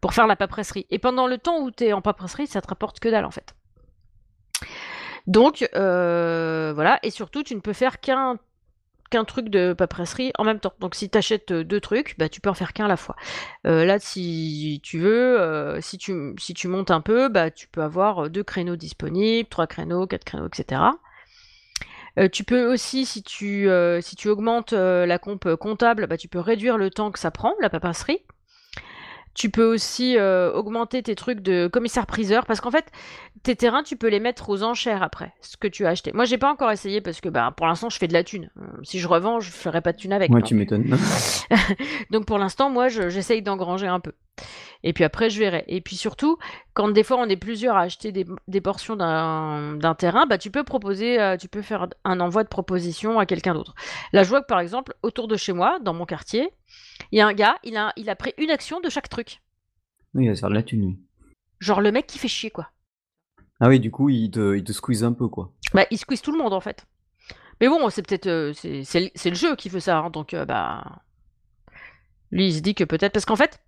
pour 0.00 0.14
faire 0.14 0.26
la 0.26 0.36
paperasserie. 0.36 0.86
Et 0.90 0.98
pendant 0.98 1.26
le 1.26 1.36
temps 1.36 1.60
où 1.60 1.70
tu 1.70 1.84
es 1.84 1.92
en 1.92 2.00
paperasserie, 2.00 2.46
ça 2.46 2.62
te 2.62 2.68
rapporte 2.68 3.00
que 3.00 3.10
dalle 3.10 3.26
en 3.26 3.30
fait. 3.30 3.54
Donc, 5.26 5.68
voilà. 5.72 6.98
Et 7.02 7.10
surtout, 7.10 7.42
tu 7.42 7.54
ne 7.54 7.60
peux 7.60 7.72
faire 7.72 8.00
qu'un 8.00 8.38
qu'un 9.10 9.24
truc 9.24 9.48
de 9.48 9.74
paperasserie 9.74 10.32
en 10.38 10.44
même 10.44 10.58
temps. 10.58 10.72
Donc 10.80 10.94
si 10.94 11.08
tu 11.08 11.16
achètes 11.18 11.52
deux 11.52 11.78
trucs, 11.78 12.16
bah, 12.18 12.28
tu 12.28 12.40
peux 12.40 12.48
en 12.48 12.54
faire 12.54 12.72
qu'un 12.72 12.86
à 12.86 12.88
la 12.88 12.96
fois. 12.96 13.14
là, 13.64 13.98
si 13.98 14.80
tu 14.82 14.98
veux, 14.98 15.78
si, 15.80 15.98
tu, 15.98 16.34
si 16.38 16.54
tu 16.54 16.68
montes 16.68 16.90
un 16.90 17.00
peu, 17.00 17.28
bah, 17.28 17.50
tu 17.50 17.68
peux 17.68 17.82
avoir 17.82 18.28
deux 18.30 18.42
créneaux 18.42 18.76
disponibles, 18.76 19.48
trois 19.48 19.66
créneaux, 19.66 20.06
quatre 20.06 20.24
créneaux, 20.24 20.48
etc. 20.48 20.80
Euh, 22.18 22.28
tu 22.28 22.44
peux 22.44 22.72
aussi, 22.72 23.06
si 23.06 23.22
tu, 23.22 23.68
euh, 23.68 24.00
si 24.00 24.14
tu 24.16 24.28
augmentes 24.28 24.72
euh, 24.72 25.04
la 25.06 25.18
comp 25.18 25.56
comptable, 25.56 26.06
bah, 26.06 26.16
tu 26.16 26.28
peux 26.28 26.38
réduire 26.38 26.78
le 26.78 26.90
temps 26.90 27.10
que 27.10 27.18
ça 27.18 27.30
prend, 27.30 27.54
la 27.60 27.70
paperasserie. 27.70 28.20
Tu 29.34 29.50
peux 29.50 29.64
aussi 29.64 30.16
augmenter 30.18 31.02
tes 31.02 31.14
trucs 31.14 31.40
de 31.40 31.66
commissaire-priseur 31.66 32.46
parce 32.46 32.60
qu'en 32.60 32.70
fait, 32.70 32.90
tes 33.42 33.56
terrains, 33.56 33.82
tu 33.82 33.96
peux 33.96 34.08
les 34.08 34.20
mettre 34.20 34.48
aux 34.48 34.62
enchères 34.62 35.02
après, 35.02 35.32
ce 35.40 35.56
que 35.56 35.68
tu 35.68 35.86
as 35.86 35.90
acheté. 35.90 36.12
Moi, 36.12 36.24
j'ai 36.24 36.38
pas 36.38 36.50
encore 36.50 36.70
essayé 36.70 37.00
parce 37.00 37.20
que 37.20 37.28
bah, 37.28 37.52
pour 37.56 37.66
l'instant, 37.66 37.90
je 37.90 37.98
fais 37.98 38.08
de 38.08 38.12
la 38.12 38.24
thune. 38.24 38.50
Si 38.82 39.00
je 39.00 39.08
revends, 39.08 39.40
je 39.40 39.50
ferai 39.50 39.80
pas 39.80 39.92
de 39.92 39.98
thune 39.98 40.12
avec. 40.12 40.30
Moi, 40.30 40.42
tu 40.42 40.54
m'étonnes. 40.54 40.96
donc 42.10 42.26
pour 42.26 42.38
l'instant, 42.38 42.70
moi, 42.70 42.88
j'essaye 42.88 43.42
d'engranger 43.42 43.86
un 43.86 44.00
peu. 44.00 44.12
Et 44.82 44.92
puis 44.92 45.04
après, 45.04 45.30
je 45.30 45.38
verrai. 45.38 45.64
Et 45.66 45.80
puis 45.80 45.96
surtout, 45.96 46.38
quand 46.74 46.88
des 46.88 47.02
fois 47.02 47.16
on 47.18 47.26
est 47.26 47.36
plusieurs 47.36 47.76
à 47.76 47.82
acheter 47.82 48.12
des, 48.12 48.60
portions 48.60 48.96
d'un 48.96 49.94
terrain, 49.94 50.26
bah, 50.26 50.38
tu 50.38 50.50
peux 50.50 50.64
proposer, 50.64 51.20
euh, 51.20 51.36
tu 51.36 51.48
peux 51.48 51.62
faire 51.62 51.88
un 52.04 52.20
envoi 52.20 52.44
de 52.44 52.48
proposition 52.48 53.18
à 53.18 53.26
quelqu'un 53.26 53.54
d'autre. 53.54 53.74
Là, 54.12 54.22
je 54.22 54.28
vois 54.28 54.42
que 54.42 54.46
par 54.46 54.60
exemple, 54.60 54.94
autour 55.02 55.26
de 55.26 55.36
chez 55.36 55.52
moi, 55.52 55.78
dans 55.80 55.94
mon 55.94 56.04
quartier, 56.04 56.50
il 57.12 57.18
y 57.18 57.20
a 57.20 57.26
un 57.26 57.34
gars, 57.34 57.56
il 57.64 57.76
a, 57.76 57.92
il 57.96 58.10
a 58.10 58.16
pris 58.16 58.34
une 58.38 58.50
action 58.50 58.80
de 58.80 58.88
chaque 58.88 59.08
truc. 59.08 59.40
Oui, 60.14 60.24
il 60.24 60.28
va 60.28 60.34
se 60.34 60.40
faire 60.40 60.50
de 60.50 60.54
la 60.54 60.62
thune, 60.62 60.96
Genre 61.60 61.80
le 61.80 61.92
mec 61.92 62.06
qui 62.06 62.18
fait 62.18 62.28
chier, 62.28 62.50
quoi. 62.50 62.70
Ah 63.60 63.68
oui, 63.68 63.80
du 63.80 63.90
coup, 63.90 64.08
il 64.08 64.30
te, 64.30 64.56
il 64.56 64.64
te 64.64 64.72
squeeze 64.72 65.04
un 65.04 65.12
peu, 65.12 65.28
quoi. 65.28 65.52
Bah, 65.72 65.86
il 65.90 65.98
squeeze 65.98 66.20
tout 66.20 66.32
le 66.32 66.38
monde, 66.38 66.52
en 66.52 66.60
fait. 66.60 66.86
Mais 67.60 67.68
bon, 67.68 67.88
c'est 67.88 68.02
peut-être. 68.02 68.26
Euh, 68.26 68.52
c'est 68.52 69.30
le 69.30 69.34
jeu 69.34 69.56
qui 69.56 69.70
fait 69.70 69.80
ça, 69.80 69.98
hein, 69.98 70.10
donc, 70.10 70.34
euh, 70.34 70.44
bah. 70.44 71.02
Lui, 72.30 72.48
il 72.48 72.54
se 72.54 72.60
dit 72.60 72.74
que 72.74 72.84
peut-être. 72.84 73.12
Parce 73.12 73.24
qu'en 73.24 73.36
fait, 73.36 73.60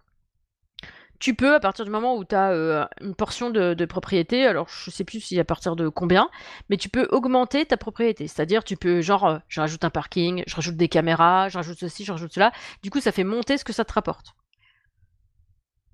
tu 1.18 1.34
peux, 1.34 1.54
à 1.54 1.60
partir 1.60 1.84
du 1.84 1.90
moment 1.90 2.16
où 2.16 2.24
tu 2.24 2.34
as 2.34 2.50
euh, 2.50 2.84
une 3.00 3.14
portion 3.14 3.50
de, 3.50 3.84
propriété, 3.84 4.46
alors 4.46 4.68
je 4.68 4.90
sais 4.90 5.04
plus 5.04 5.20
si 5.20 5.38
à 5.38 5.44
partir 5.44 5.76
de 5.76 5.88
combien, 5.88 6.28
mais 6.68 6.76
tu 6.76 6.88
peux 6.88 7.06
augmenter 7.10 7.64
ta 7.64 7.76
propriété. 7.76 8.26
C'est-à-dire, 8.26 8.64
tu 8.64 8.76
peux, 8.76 9.00
genre, 9.00 9.26
euh, 9.26 9.38
je 9.48 9.60
rajoute 9.60 9.84
un 9.84 9.90
parking, 9.90 10.42
je 10.46 10.54
rajoute 10.54 10.76
des 10.76 10.88
caméras, 10.88 11.48
je 11.48 11.58
rajoute 11.58 11.78
ceci, 11.78 12.04
je 12.04 12.12
rajoute 12.12 12.32
cela. 12.32 12.52
Du 12.82 12.90
coup, 12.90 13.00
ça 13.00 13.12
fait 13.12 13.24
monter 13.24 13.58
ce 13.58 13.64
que 13.64 13.72
ça 13.72 13.84
te 13.84 13.92
rapporte. 13.92 14.34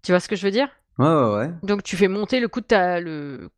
Tu 0.03 0.13
vois 0.13 0.21
ce 0.21 0.29
que 0.29 0.37
je 0.37 0.45
veux 0.45 0.51
dire? 0.51 0.69
Ouais, 0.99 1.07
ouais, 1.07 1.35
ouais. 1.37 1.51
Donc, 1.63 1.83
tu 1.83 1.97
fais 1.97 2.09
monter 2.09 2.41
le 2.41 2.49
coût 2.49 2.61
de 2.61 2.67
ta. 2.67 3.01
Le... 3.01 3.51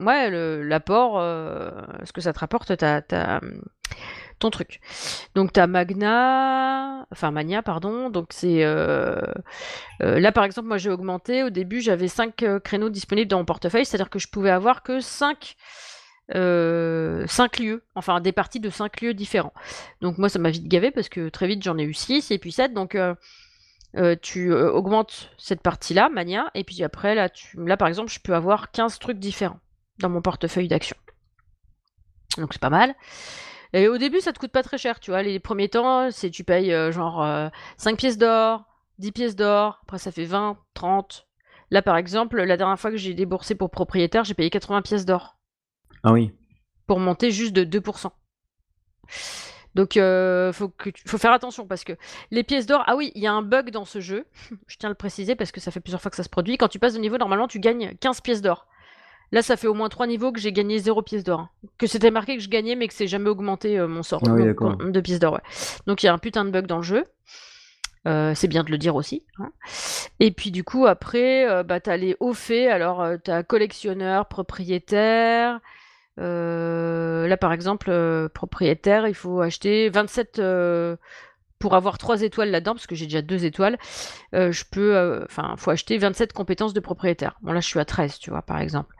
Ouais, 0.00 0.28
l'apport, 0.62 1.18
euh, 1.18 1.70
ce 2.04 2.12
que 2.12 2.20
ça 2.20 2.32
te 2.32 2.40
rapporte, 2.40 2.76
ta, 2.76 3.00
ta, 3.00 3.40
ton 4.38 4.50
truc. 4.50 4.80
Donc 5.34 5.52
tu 5.52 5.60
as 5.60 5.66
Magna, 5.66 7.06
enfin 7.10 7.30
Mania, 7.30 7.62
pardon. 7.62 8.10
Donc 8.10 8.28
c'est 8.30 8.64
euh, 8.64 9.20
euh, 10.02 10.20
là 10.20 10.32
par 10.32 10.44
exemple, 10.44 10.68
moi 10.68 10.78
j'ai 10.78 10.90
augmenté. 10.90 11.42
Au 11.42 11.50
début, 11.50 11.80
j'avais 11.80 12.08
5 12.08 12.42
euh, 12.42 12.60
créneaux 12.60 12.90
disponibles 12.90 13.28
dans 13.28 13.38
mon 13.38 13.44
portefeuille, 13.44 13.84
c'est-à-dire 13.84 14.10
que 14.10 14.18
je 14.18 14.28
pouvais 14.28 14.50
avoir 14.50 14.82
que 14.82 15.00
5 15.00 15.56
5 16.30 17.58
lieux, 17.58 17.84
enfin 17.94 18.20
des 18.20 18.32
parties 18.32 18.60
de 18.60 18.70
5 18.70 19.02
lieux 19.02 19.14
différents. 19.14 19.52
Donc 20.00 20.16
moi 20.16 20.30
ça 20.30 20.38
m'a 20.38 20.50
vite 20.50 20.68
gavé 20.68 20.90
parce 20.90 21.10
que 21.10 21.28
très 21.28 21.46
vite 21.46 21.62
j'en 21.62 21.76
ai 21.76 21.82
eu 21.82 21.92
6 21.92 22.30
et 22.30 22.38
puis 22.38 22.50
7. 22.50 22.72
Donc 22.72 22.96
tu 24.22 24.52
augmentes 24.52 25.30
cette 25.36 25.60
partie-là, 25.60 26.08
Mania, 26.08 26.50
et 26.54 26.64
puis 26.64 26.82
après 26.82 27.14
là, 27.14 27.28
là 27.56 27.76
par 27.76 27.88
exemple 27.88 28.10
je 28.10 28.20
peux 28.20 28.34
avoir 28.34 28.70
15 28.70 28.98
trucs 28.98 29.18
différents 29.18 29.60
dans 29.98 30.08
mon 30.08 30.22
portefeuille 30.22 30.68
d'action. 30.68 30.96
Donc 32.38 32.52
c'est 32.52 32.62
pas 32.62 32.70
mal. 32.70 32.94
Et 33.74 33.88
au 33.88 33.98
début, 33.98 34.20
ça 34.20 34.32
te 34.32 34.38
coûte 34.38 34.52
pas 34.52 34.62
très 34.62 34.78
cher, 34.78 35.00
tu 35.00 35.10
vois. 35.10 35.24
Les 35.24 35.40
premiers 35.40 35.68
temps, 35.68 36.08
c'est 36.12 36.30
tu 36.30 36.44
payes 36.44 36.72
euh, 36.72 36.92
genre 36.92 37.26
5 37.76 37.92
euh, 37.92 37.96
pièces 37.96 38.16
d'or, 38.16 38.64
10 38.98 39.10
pièces 39.10 39.36
d'or, 39.36 39.80
après 39.82 39.98
ça 39.98 40.12
fait 40.12 40.24
20, 40.24 40.56
30. 40.74 41.26
Là, 41.72 41.82
par 41.82 41.96
exemple, 41.96 42.40
la 42.40 42.56
dernière 42.56 42.78
fois 42.78 42.92
que 42.92 42.96
j'ai 42.96 43.14
déboursé 43.14 43.56
pour 43.56 43.70
propriétaire, 43.70 44.22
j'ai 44.22 44.34
payé 44.34 44.48
80 44.48 44.82
pièces 44.82 45.04
d'or. 45.04 45.38
Ah 46.04 46.12
oui. 46.12 46.32
Pour 46.86 47.00
monter 47.00 47.32
juste 47.32 47.52
de 47.52 47.64
2%. 47.64 48.10
Donc, 49.74 49.96
euh, 49.96 50.52
faut, 50.52 50.68
que 50.68 50.90
faut 51.04 51.18
faire 51.18 51.32
attention 51.32 51.66
parce 51.66 51.82
que 51.82 51.94
les 52.30 52.44
pièces 52.44 52.66
d'or. 52.66 52.84
Ah 52.86 52.94
oui, 52.94 53.10
il 53.16 53.22
y 53.22 53.26
a 53.26 53.32
un 53.32 53.42
bug 53.42 53.70
dans 53.70 53.84
ce 53.84 53.98
jeu. 53.98 54.24
Je 54.68 54.76
tiens 54.76 54.88
à 54.88 54.90
le 54.90 54.94
préciser 54.94 55.34
parce 55.34 55.50
que 55.50 55.60
ça 55.60 55.72
fait 55.72 55.80
plusieurs 55.80 56.00
fois 56.00 56.12
que 56.12 56.16
ça 56.16 56.22
se 56.22 56.28
produit. 56.28 56.58
Quand 56.58 56.68
tu 56.68 56.78
passes 56.78 56.94
de 56.94 57.00
niveau, 57.00 57.18
normalement, 57.18 57.48
tu 57.48 57.58
gagnes 57.58 57.96
15 57.96 58.20
pièces 58.20 58.40
d'or. 58.40 58.68
Là, 59.32 59.42
ça 59.42 59.56
fait 59.56 59.66
au 59.66 59.74
moins 59.74 59.88
trois 59.88 60.06
niveaux 60.06 60.32
que 60.32 60.40
j'ai 60.40 60.52
gagné 60.52 60.78
0 60.78 61.02
pièces 61.02 61.24
d'or. 61.24 61.48
Que 61.78 61.86
c'était 61.86 62.10
marqué 62.10 62.36
que 62.36 62.42
je 62.42 62.48
gagnais, 62.48 62.76
mais 62.76 62.88
que 62.88 62.94
c'est 62.94 63.06
jamais 63.06 63.30
augmenté 63.30 63.78
euh, 63.78 63.88
mon 63.88 64.02
sort 64.02 64.22
ah 64.26 64.30
de 64.30 65.00
pièces 65.00 65.18
d'or. 65.18 65.40
Donc 65.86 66.02
il 66.02 66.06
y 66.06 66.08
a 66.08 66.12
un 66.12 66.18
putain 66.18 66.44
de 66.44 66.50
bug 66.50 66.66
dans 66.66 66.76
le 66.76 66.82
jeu. 66.82 67.04
Euh, 68.06 68.34
c'est 68.34 68.48
bien 68.48 68.64
de 68.64 68.70
le 68.70 68.78
dire 68.78 68.96
aussi. 68.96 69.24
Hein. 69.38 69.50
Et 70.20 70.30
puis 70.30 70.50
du 70.50 70.62
coup, 70.62 70.86
après, 70.86 71.48
euh, 71.48 71.62
bah, 71.62 71.80
t'as 71.80 71.96
les 71.96 72.16
hauts 72.20 72.34
faits. 72.34 72.70
Alors, 72.70 73.04
tu 73.14 73.20
t'as 73.24 73.42
collectionneur, 73.42 74.26
propriétaire. 74.26 75.60
là, 76.18 77.36
par 77.36 77.52
exemple, 77.52 78.28
propriétaire, 78.34 79.08
il 79.08 79.14
faut 79.14 79.40
acheter 79.40 79.88
27 79.88 80.40
pour 81.64 81.74
avoir 81.76 81.96
trois 81.96 82.20
étoiles 82.20 82.50
là-dedans, 82.50 82.74
parce 82.74 82.86
que 82.86 82.94
j'ai 82.94 83.06
déjà 83.06 83.22
deux 83.22 83.46
étoiles, 83.46 83.78
euh, 84.34 84.52
je 84.52 84.64
peux, 84.70 84.94
euh, 84.94 85.24
enfin, 85.24 85.54
faut 85.56 85.70
acheter 85.70 85.96
27 85.96 86.34
compétences 86.34 86.74
de 86.74 86.80
propriétaire. 86.80 87.38
Bon, 87.40 87.52
là, 87.52 87.60
je 87.60 87.66
suis 87.66 87.80
à 87.80 87.86
13, 87.86 88.18
tu 88.18 88.28
vois, 88.28 88.42
par 88.42 88.58
exemple. 88.60 88.94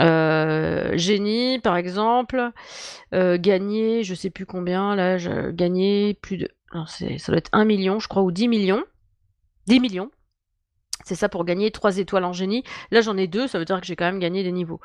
Euh, 0.00 0.96
génie, 0.96 1.60
par 1.60 1.76
exemple, 1.76 2.50
gagner, 3.12 4.02
je 4.02 4.16
sais 4.16 4.30
plus 4.30 4.46
combien, 4.46 4.96
là, 4.96 5.16
je, 5.16 5.52
gagner 5.52 6.14
plus 6.14 6.38
de. 6.38 6.48
ça 6.88 7.06
doit 7.28 7.38
être 7.38 7.50
1 7.52 7.64
million, 7.64 8.00
je 8.00 8.08
crois, 8.08 8.24
ou 8.24 8.32
10 8.32 8.48
millions. 8.48 8.82
10 9.68 9.78
millions. 9.78 10.10
C'est 11.04 11.14
ça 11.14 11.28
pour 11.28 11.44
gagner 11.44 11.70
3 11.70 11.98
étoiles 11.98 12.24
en 12.24 12.32
génie. 12.32 12.64
Là, 12.90 13.00
j'en 13.00 13.16
ai 13.16 13.26
deux, 13.26 13.46
ça 13.46 13.58
veut 13.58 13.64
dire 13.64 13.80
que 13.80 13.86
j'ai 13.86 13.96
quand 13.96 14.06
même 14.06 14.18
gagné 14.18 14.42
des 14.42 14.52
niveaux. 14.52 14.80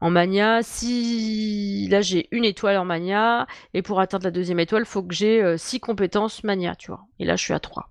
En 0.00 0.10
mania, 0.10 0.62
si 0.62 1.86
là 1.90 2.00
j'ai 2.00 2.28
une 2.30 2.44
étoile 2.44 2.76
en 2.76 2.84
mania, 2.84 3.46
et 3.74 3.82
pour 3.82 4.00
atteindre 4.00 4.24
la 4.24 4.30
deuxième 4.30 4.58
étoile, 4.58 4.82
il 4.82 4.88
faut 4.88 5.02
que 5.02 5.14
j'ai 5.14 5.56
6 5.56 5.76
euh, 5.76 5.78
compétences 5.80 6.44
mania, 6.44 6.74
tu 6.76 6.90
vois. 6.90 7.04
Et 7.18 7.24
là, 7.24 7.36
je 7.36 7.44
suis 7.44 7.52
à 7.52 7.60
3. 7.60 7.90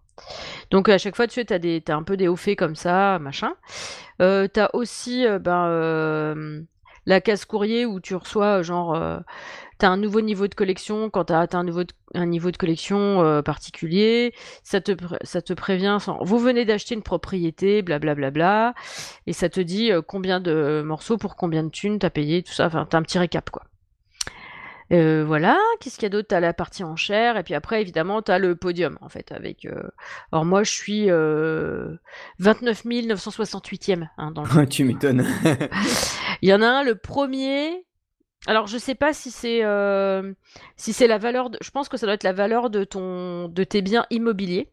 Donc 0.72 0.90
à 0.90 0.98
chaque 0.98 1.16
fois, 1.16 1.28
tu 1.28 1.36
sais, 1.36 1.54
as, 1.54 1.60
des, 1.60 1.82
as 1.88 1.96
un 1.96 2.04
peu 2.04 2.18
des 2.18 2.28
hauts 2.28 2.36
faits 2.36 2.58
comme 2.58 2.76
ça, 2.76 3.20
machin. 3.20 3.54
Euh, 4.22 4.48
tu 4.54 4.60
as 4.60 4.76
aussi 4.76 5.26
euh, 5.26 5.40
ben, 5.40 6.66
la 7.06 7.22
case 7.22 7.46
courrier 7.46 7.86
où 7.86 8.00
tu 8.00 8.16
reçois 8.16 8.62
genre 8.62 9.22
tu 9.80 9.86
as 9.86 9.90
un 9.90 9.98
nouveau 9.98 10.22
niveau 10.22 10.48
de 10.48 10.56
collection 10.56 11.10
quand 11.10 11.26
tu 11.26 11.34
as 11.34 11.40
atteint 11.40 11.60
un, 11.60 11.64
nouveau 11.64 11.84
un 12.14 12.26
niveau 12.26 12.52
de 12.52 12.58
collection 12.58 13.24
euh, 13.24 13.42
particulier. 13.42 14.34
Ça 14.64 14.82
te, 14.82 14.92
ça 15.24 15.42
te 15.42 15.54
prévient, 15.54 15.98
vous 16.22 16.40
venez 16.40 16.66
d'acheter 16.66 16.96
une 16.96 17.04
propriété, 17.04 17.82
blablabla. 17.82 18.32
Bla, 18.32 18.32
bla, 18.32 18.72
bla, 18.72 18.74
et 19.28 19.34
ça 19.34 19.50
te 19.50 19.60
dit 19.60 19.92
euh, 19.92 20.02
combien 20.02 20.40
de 20.40 20.82
morceaux 20.86 21.18
pour 21.18 21.36
combien 21.36 21.64
de 21.64 21.70
thunes 21.70 22.00
tu 22.00 22.06
as 22.06 22.10
payé, 22.10 22.44
tout 22.44 22.54
ça. 22.54 22.68
Enfin, 22.68 22.88
tu 22.90 22.96
as 22.96 23.00
un 23.00 23.04
petit 23.04 23.20
récap, 23.20 23.50
quoi. 23.50 23.64
Euh, 24.92 25.24
voilà, 25.24 25.58
qu'est-ce 25.80 25.96
qu'il 25.96 26.04
y 26.04 26.06
a 26.08 26.10
d'autre? 26.10 26.30
T'as 26.30 26.40
la 26.40 26.54
partie 26.54 26.84
enchère, 26.84 27.38
et 27.38 27.44
puis 27.44 27.54
après, 27.54 27.82
évidemment, 27.82 28.22
t'as 28.22 28.40
le 28.40 28.56
podium, 28.56 28.98
en 29.02 29.10
fait, 29.10 29.32
avec... 29.32 29.66
Euh... 29.66 29.84
Alors 30.32 30.46
moi, 30.46 30.64
je 30.64 30.72
suis 30.72 31.12
euh... 31.12 31.96
29 32.40 32.86
968e 32.86 34.08
hein, 34.18 34.32
dans 34.32 34.44
le... 34.44 34.68
tu 34.70 34.84
m'étonnes. 34.84 35.26
Il 36.42 36.50
y 36.50 36.54
en 36.54 36.62
a 36.62 36.68
un, 36.68 36.84
le 36.84 36.96
premier... 36.96 37.86
Alors, 38.48 38.68
je 38.68 38.78
sais 38.78 38.96
pas 38.96 39.14
si 39.14 39.32
c'est 39.32 39.64
euh... 39.64 40.34
si 40.78 40.94
c'est 40.94 41.08
la 41.08 41.18
valeur... 41.18 41.50
De... 41.50 41.58
Je 41.62 41.72
pense 41.72 41.90
que 41.90 41.98
ça 41.98 42.06
doit 42.06 42.16
être 42.16 42.24
la 42.24 42.34
valeur 42.34 42.70
de, 42.70 42.84
ton... 42.84 43.48
de 43.50 43.64
tes 43.64 43.82
biens 43.82 44.06
immobiliers. 44.10 44.72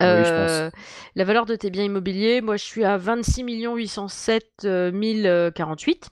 Oui, 0.00 0.06
je 0.06 0.22
pense. 0.22 0.50
Euh, 0.50 0.70
la 1.16 1.24
valeur 1.24 1.44
de 1.44 1.56
tes 1.56 1.70
biens 1.70 1.82
immobiliers, 1.82 2.40
moi 2.40 2.56
je 2.56 2.62
suis 2.62 2.84
à 2.84 2.96
26 2.98 3.42
807 3.42 4.68
048 5.54 6.10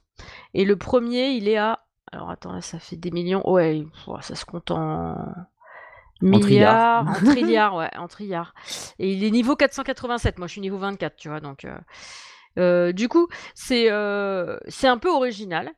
et 0.54 0.64
le 0.64 0.74
premier 0.74 1.28
il 1.28 1.48
est 1.48 1.56
à 1.56 1.86
alors 2.12 2.30
attends, 2.30 2.52
là, 2.52 2.60
ça 2.60 2.78
fait 2.78 2.96
des 2.96 3.10
millions. 3.10 3.48
Ouais, 3.48 3.84
ça 4.20 4.34
se 4.34 4.44
compte 4.44 4.70
en 4.70 5.16
milliards, 6.22 7.06
en 7.06 7.12
trilliards, 7.24 7.74
ouais, 7.74 7.90
en 7.96 8.08
trilliards. 8.08 8.54
Et 8.98 9.12
il 9.12 9.24
est 9.24 9.30
niveau 9.30 9.56
487. 9.56 10.38
Moi, 10.38 10.46
je 10.46 10.52
suis 10.52 10.60
niveau 10.60 10.78
24, 10.78 11.16
tu 11.16 11.28
vois. 11.28 11.40
Donc, 11.40 11.64
euh, 11.64 11.76
euh, 12.58 12.92
du 12.92 13.08
coup, 13.08 13.28
c'est 13.54 13.90
euh, 13.90 14.58
c'est 14.68 14.88
un 14.88 14.98
peu 14.98 15.10
original. 15.10 15.70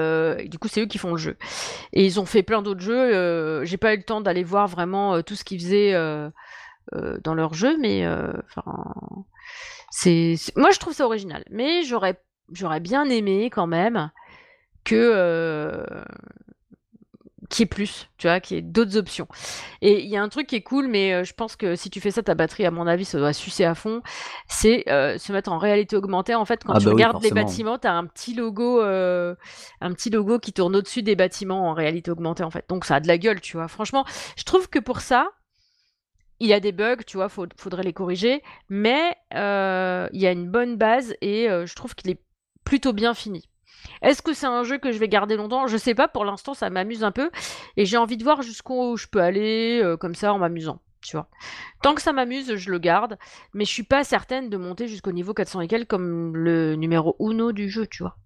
du 0.47 0.59
coup, 0.59 0.67
c'est 0.67 0.81
eux 0.81 0.87
qui 0.87 0.97
font 0.97 1.11
le 1.11 1.17
jeu. 1.17 1.37
Et 1.93 2.05
ils 2.05 2.19
ont 2.19 2.25
fait 2.25 2.43
plein 2.43 2.61
d'autres 2.61 2.81
jeux. 2.81 3.63
J'ai 3.63 3.77
pas 3.77 3.93
eu 3.93 3.97
le 3.97 4.03
temps 4.03 4.19
d'aller 4.21 4.43
voir 4.43 4.67
vraiment 4.67 5.21
tout 5.21 5.35
ce 5.35 5.45
qu'ils 5.45 5.61
faisaient 5.61 5.93
dans 6.91 7.33
leur 7.33 7.53
jeu, 7.53 7.77
mais 7.79 8.05
enfin 8.07 8.93
c'est, 9.91 10.35
moi, 10.55 10.71
je 10.71 10.79
trouve 10.79 10.93
ça 10.93 11.05
original, 11.05 11.43
mais 11.49 11.83
j'aurais, 11.83 12.19
j'aurais 12.51 12.79
bien 12.79 13.05
aimé 13.09 13.49
quand 13.51 13.67
même 13.67 14.11
que 14.83 14.95
euh, 14.95 15.83
qu'il 17.49 17.63
y 17.63 17.63
ait 17.63 17.67
plus, 17.67 18.09
tu 18.17 18.27
vois, 18.27 18.39
qu'il 18.39 18.57
y 18.57 18.59
ait 18.59 18.63
d'autres 18.63 18.95
options. 18.95 19.27
Et 19.81 20.03
il 20.03 20.09
y 20.09 20.17
a 20.17 20.21
un 20.21 20.29
truc 20.29 20.47
qui 20.47 20.55
est 20.55 20.61
cool, 20.61 20.87
mais 20.87 21.13
euh, 21.13 21.23
je 21.23 21.33
pense 21.33 21.55
que 21.55 21.75
si 21.75 21.89
tu 21.89 21.99
fais 21.99 22.11
ça, 22.11 22.21
ta 22.21 22.35
batterie, 22.35 22.65
à 22.65 22.71
mon 22.71 22.85
avis, 22.85 23.05
ça 23.05 23.17
doit 23.17 23.33
sucer 23.33 23.65
à 23.65 23.73
fond. 23.73 24.01
C'est 24.47 24.87
euh, 24.87 25.17
se 25.17 25.31
mettre 25.31 25.51
en 25.51 25.57
réalité 25.57 25.95
augmentée. 25.95 26.35
En 26.35 26.45
fait, 26.45 26.63
quand 26.63 26.73
ah 26.73 26.79
tu 26.79 26.85
bah 26.85 26.91
regardes 26.91 27.23
les 27.23 27.31
bâtiments, 27.31 27.79
tu 27.79 27.87
as 27.87 27.93
un 27.93 28.05
petit 28.05 28.35
logo, 28.35 28.81
un 28.81 29.93
petit 29.93 30.11
logo 30.11 30.37
qui 30.37 30.53
tourne 30.53 30.75
au-dessus 30.75 31.01
des 31.01 31.15
bâtiments 31.15 31.69
en 31.69 31.73
réalité 31.73 32.11
augmentée, 32.11 32.43
en 32.43 32.51
fait. 32.51 32.65
Donc 32.69 32.85
ça 32.85 32.95
a 32.95 32.99
de 32.99 33.07
la 33.07 33.17
gueule, 33.17 33.41
tu 33.41 33.57
vois. 33.57 33.67
Franchement, 33.67 34.05
je 34.37 34.43
trouve 34.43 34.69
que 34.69 34.79
pour 34.79 35.01
ça, 35.01 35.31
il 36.39 36.47
y 36.47 36.53
a 36.53 36.59
des 36.59 36.71
bugs, 36.71 37.03
tu 37.05 37.17
vois, 37.17 37.27
il 37.37 37.47
faudrait 37.57 37.83
les 37.83 37.93
corriger, 37.93 38.41
mais 38.69 39.15
euh, 39.35 40.07
il 40.13 40.21
y 40.21 40.27
a 40.27 40.31
une 40.31 40.49
bonne 40.49 40.77
base 40.77 41.15
et 41.21 41.49
euh, 41.49 41.65
je 41.65 41.75
trouve 41.75 41.95
qu'il 41.95 42.09
est 42.09 42.21
plutôt 42.63 42.93
bien 42.93 43.13
fini. 43.13 43.49
Est-ce 44.01 44.21
que 44.21 44.33
c'est 44.33 44.45
un 44.45 44.63
jeu 44.63 44.77
que 44.77 44.91
je 44.91 44.97
vais 44.97 45.07
garder 45.07 45.35
longtemps? 45.35 45.67
Je 45.67 45.77
sais 45.77 45.95
pas, 45.95 46.07
pour 46.07 46.25
l'instant 46.25 46.53
ça 46.53 46.69
m'amuse 46.69 47.03
un 47.03 47.11
peu 47.11 47.29
et 47.77 47.85
j'ai 47.85 47.97
envie 47.97 48.17
de 48.17 48.23
voir 48.23 48.41
jusqu'où 48.41 48.95
je 48.97 49.07
peux 49.07 49.21
aller 49.21 49.81
euh, 49.83 49.97
comme 49.97 50.15
ça 50.15 50.33
en 50.33 50.39
m'amusant, 50.39 50.81
tu 51.01 51.17
vois. 51.17 51.27
Tant 51.81 51.93
que 51.93 52.01
ça 52.01 52.13
m'amuse, 52.13 52.55
je 52.55 52.71
le 52.71 52.79
garde, 52.79 53.17
mais 53.53 53.65
je 53.65 53.71
suis 53.71 53.83
pas 53.83 54.03
certaine 54.03 54.49
de 54.49 54.57
monter 54.57 54.87
jusqu'au 54.87 55.11
niveau 55.11 55.33
400 55.33 55.61
et 55.61 55.67
quelques 55.67 55.89
comme 55.89 56.35
le 56.35 56.75
numéro 56.75 57.15
uno 57.19 57.51
du 57.51 57.69
jeu, 57.69 57.87
tu 57.87 58.03
vois. 58.03 58.17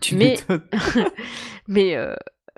Tu 0.00 0.16
mais 0.16 0.36
mais 1.68 1.96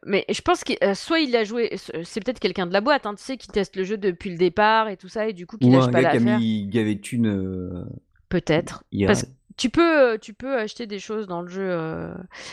mais 0.04 0.24
je 0.28 0.40
pense 0.40 0.64
que 0.64 0.72
euh, 0.82 0.94
soit 0.94 1.20
il 1.20 1.34
a 1.36 1.44
joué, 1.44 1.70
c'est 1.76 2.24
peut-être 2.24 2.40
quelqu'un 2.40 2.66
de 2.66 2.72
la 2.72 2.80
boîte, 2.80 3.06
hein, 3.06 3.14
tu 3.14 3.22
sais, 3.22 3.36
qui 3.36 3.48
teste 3.48 3.76
le 3.76 3.84
jeu 3.84 3.96
depuis 3.96 4.30
le 4.30 4.36
départ 4.36 4.88
et 4.88 4.96
tout 4.96 5.08
ça, 5.08 5.28
et 5.28 5.32
du 5.32 5.46
coup 5.46 5.58
qui 5.58 5.70
lâche 5.70 5.90
pas 5.90 6.00
l'affaire. 6.00 6.38
Qui 6.38 6.78
a 6.78 6.84
mis 6.84 7.00
une. 7.12 7.26
Euh, 7.26 7.84
peut-être. 8.28 8.82
Parce 9.06 9.22
que 9.22 9.28
tu 9.56 9.70
peux, 9.70 10.14
euh, 10.14 10.18
tu 10.18 10.34
peux 10.34 10.56
acheter 10.56 10.86
des 10.86 10.98
choses 10.98 11.28
dans 11.28 11.42
le 11.42 11.48
jeu. 11.48 11.68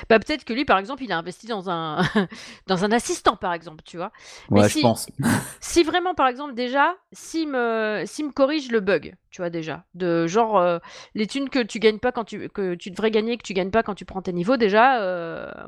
Bah, 0.10 0.20
peut-être 0.20 0.44
que 0.44 0.54
lui, 0.54 0.64
par 0.66 0.78
exemple, 0.78 1.04
il 1.04 1.12
a 1.12 1.18
investi 1.18 1.48
dans 1.48 1.72
un, 1.72 2.02
dans 2.68 2.86
un 2.86 2.92
assistant, 2.92 3.36
par 3.36 3.54
exemple, 3.54 3.84
tu 3.84 3.98
vois. 3.98 4.12
Ouais, 4.52 4.62
Mais 4.62 4.70
si, 4.70 4.80
je 4.80 4.84
pense. 4.84 5.08
si 5.60 5.84
vraiment, 5.84 6.14
par 6.14 6.28
exemple, 6.28 6.54
déjà, 6.54 6.98
s'il 7.14 7.50
me, 7.50 8.04
si 8.06 8.24
me 8.24 8.32
corrige 8.32 8.70
le 8.70 8.80
bug, 8.80 9.16
tu 9.32 9.42
vois, 9.42 9.50
déjà, 9.50 9.86
de 9.96 10.28
genre, 10.28 10.80
les 11.16 11.26
thunes 11.26 11.50
que 11.50 11.64
tu 11.64 11.80
gagnes 11.80 12.00
pas 12.00 12.12
quand 12.12 12.26
tu, 12.26 12.48
que 12.50 12.76
tu 12.76 12.92
devrais 12.92 13.10
gagner, 13.10 13.38
que 13.38 13.44
tu 13.44 13.54
gagnes 13.54 13.72
pas 13.72 13.82
quand 13.82 13.96
tu 13.96 14.06
prends 14.06 14.22
tes 14.22 14.34
niveaux, 14.34 14.58
déjà, 14.58 15.00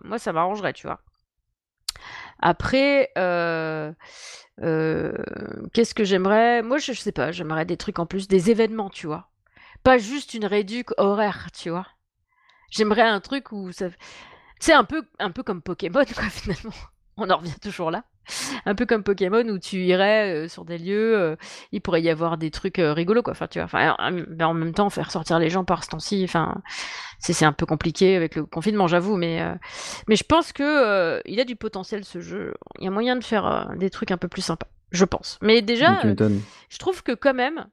moi, 0.03 0.19
ça 0.19 0.31
m'arrangerait, 0.31 0.73
tu 0.73 0.85
vois. 0.85 0.99
Après, 2.41 3.11
euh, 3.17 3.91
euh, 4.61 5.13
qu'est-ce 5.73 5.93
que 5.93 6.03
j'aimerais? 6.03 6.61
Moi, 6.63 6.77
je, 6.77 6.93
sais 6.93 7.11
pas, 7.11 7.31
j'aimerais 7.31 7.65
des 7.65 7.77
trucs 7.77 7.99
en 7.99 8.05
plus, 8.05 8.27
des 8.27 8.49
événements, 8.51 8.89
tu 8.89 9.07
vois. 9.07 9.29
Pas 9.83 9.97
juste 9.97 10.33
une 10.33 10.45
réduc 10.45 10.89
horaire, 10.97 11.49
tu 11.53 11.69
vois. 11.69 11.87
J'aimerais 12.69 13.01
un 13.01 13.19
truc 13.19 13.51
où 13.51 13.71
ça. 13.71 13.87
C'est 14.59 14.73
un 14.73 14.83
peu, 14.83 15.03
un 15.19 15.31
peu 15.31 15.43
comme 15.43 15.61
Pokémon, 15.61 16.05
quoi, 16.15 16.29
finalement. 16.29 16.73
On 17.17 17.29
en 17.29 17.37
revient 17.37 17.57
toujours 17.61 17.91
là. 17.91 18.03
un 18.65 18.75
peu 18.75 18.85
comme 18.85 19.03
Pokémon 19.03 19.43
où 19.47 19.57
tu 19.57 19.77
irais 19.77 20.33
euh, 20.33 20.47
sur 20.47 20.63
des 20.63 20.77
lieux, 20.77 21.17
euh, 21.17 21.35
il 21.71 21.81
pourrait 21.81 22.01
y 22.01 22.09
avoir 22.09 22.37
des 22.37 22.51
trucs 22.51 22.79
euh, 22.79 22.93
rigolos 22.93 23.23
quoi. 23.23 23.31
Enfin 23.31 23.47
tu 23.47 23.59
vois, 23.59 23.65
enfin 23.65 23.95
en, 23.99 24.43
en 24.43 24.53
même 24.53 24.73
temps 24.73 24.89
faire 24.89 25.11
sortir 25.11 25.39
les 25.39 25.49
gens 25.49 25.65
par 25.65 25.83
ce 25.83 25.89
temps-ci, 25.89 26.21
enfin 26.23 26.61
c'est 27.19 27.45
un 27.45 27.53
peu 27.53 27.65
compliqué 27.65 28.15
avec 28.15 28.35
le 28.35 28.45
confinement 28.45 28.87
j'avoue, 28.87 29.17
mais 29.17 29.41
mais 30.07 30.15
je 30.15 30.23
pense 30.23 30.53
que 30.53 31.21
il 31.25 31.39
a 31.39 31.45
du 31.45 31.55
potentiel 31.55 32.05
ce 32.05 32.19
jeu. 32.19 32.53
Il 32.79 32.85
y 32.85 32.87
a 32.87 32.91
moyen 32.91 33.15
de 33.15 33.23
faire 33.23 33.71
des 33.77 33.89
trucs 33.89 34.11
un 34.11 34.17
peu 34.17 34.27
plus 34.27 34.41
sympas, 34.41 34.67
je 34.91 35.05
pense. 35.05 35.37
Mais 35.41 35.61
déjà, 35.61 36.01
je 36.01 36.77
trouve 36.79 37.03
que 37.03 37.11
quand 37.11 37.33
même 37.33 37.65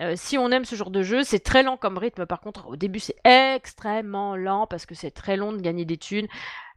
euh, 0.00 0.14
si 0.16 0.38
on 0.38 0.50
aime 0.50 0.64
ce 0.64 0.74
genre 0.74 0.90
de 0.90 1.02
jeu, 1.02 1.22
c'est 1.22 1.38
très 1.38 1.62
lent 1.62 1.76
comme 1.76 1.98
rythme. 1.98 2.26
Par 2.26 2.40
contre, 2.40 2.66
au 2.66 2.76
début, 2.76 2.98
c'est 2.98 3.16
extrêmement 3.24 4.36
lent 4.36 4.66
parce 4.66 4.86
que 4.86 4.94
c'est 4.94 5.12
très 5.12 5.36
long 5.36 5.52
de 5.52 5.60
gagner 5.60 5.84
des 5.84 5.96
thunes. 5.96 6.26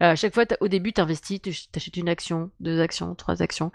Euh, 0.04 0.12
à 0.12 0.16
chaque 0.16 0.36
fois, 0.36 0.46
au 0.62 0.68
début, 0.68 0.94
tu 0.94 1.02
investis, 1.02 1.42
tu 1.42 1.52
achètes 1.76 1.98
une 1.98 2.10
action, 2.10 2.52
deux 2.60 2.80
actions, 2.80 3.16
trois 3.16 3.42
actions. 3.42 3.72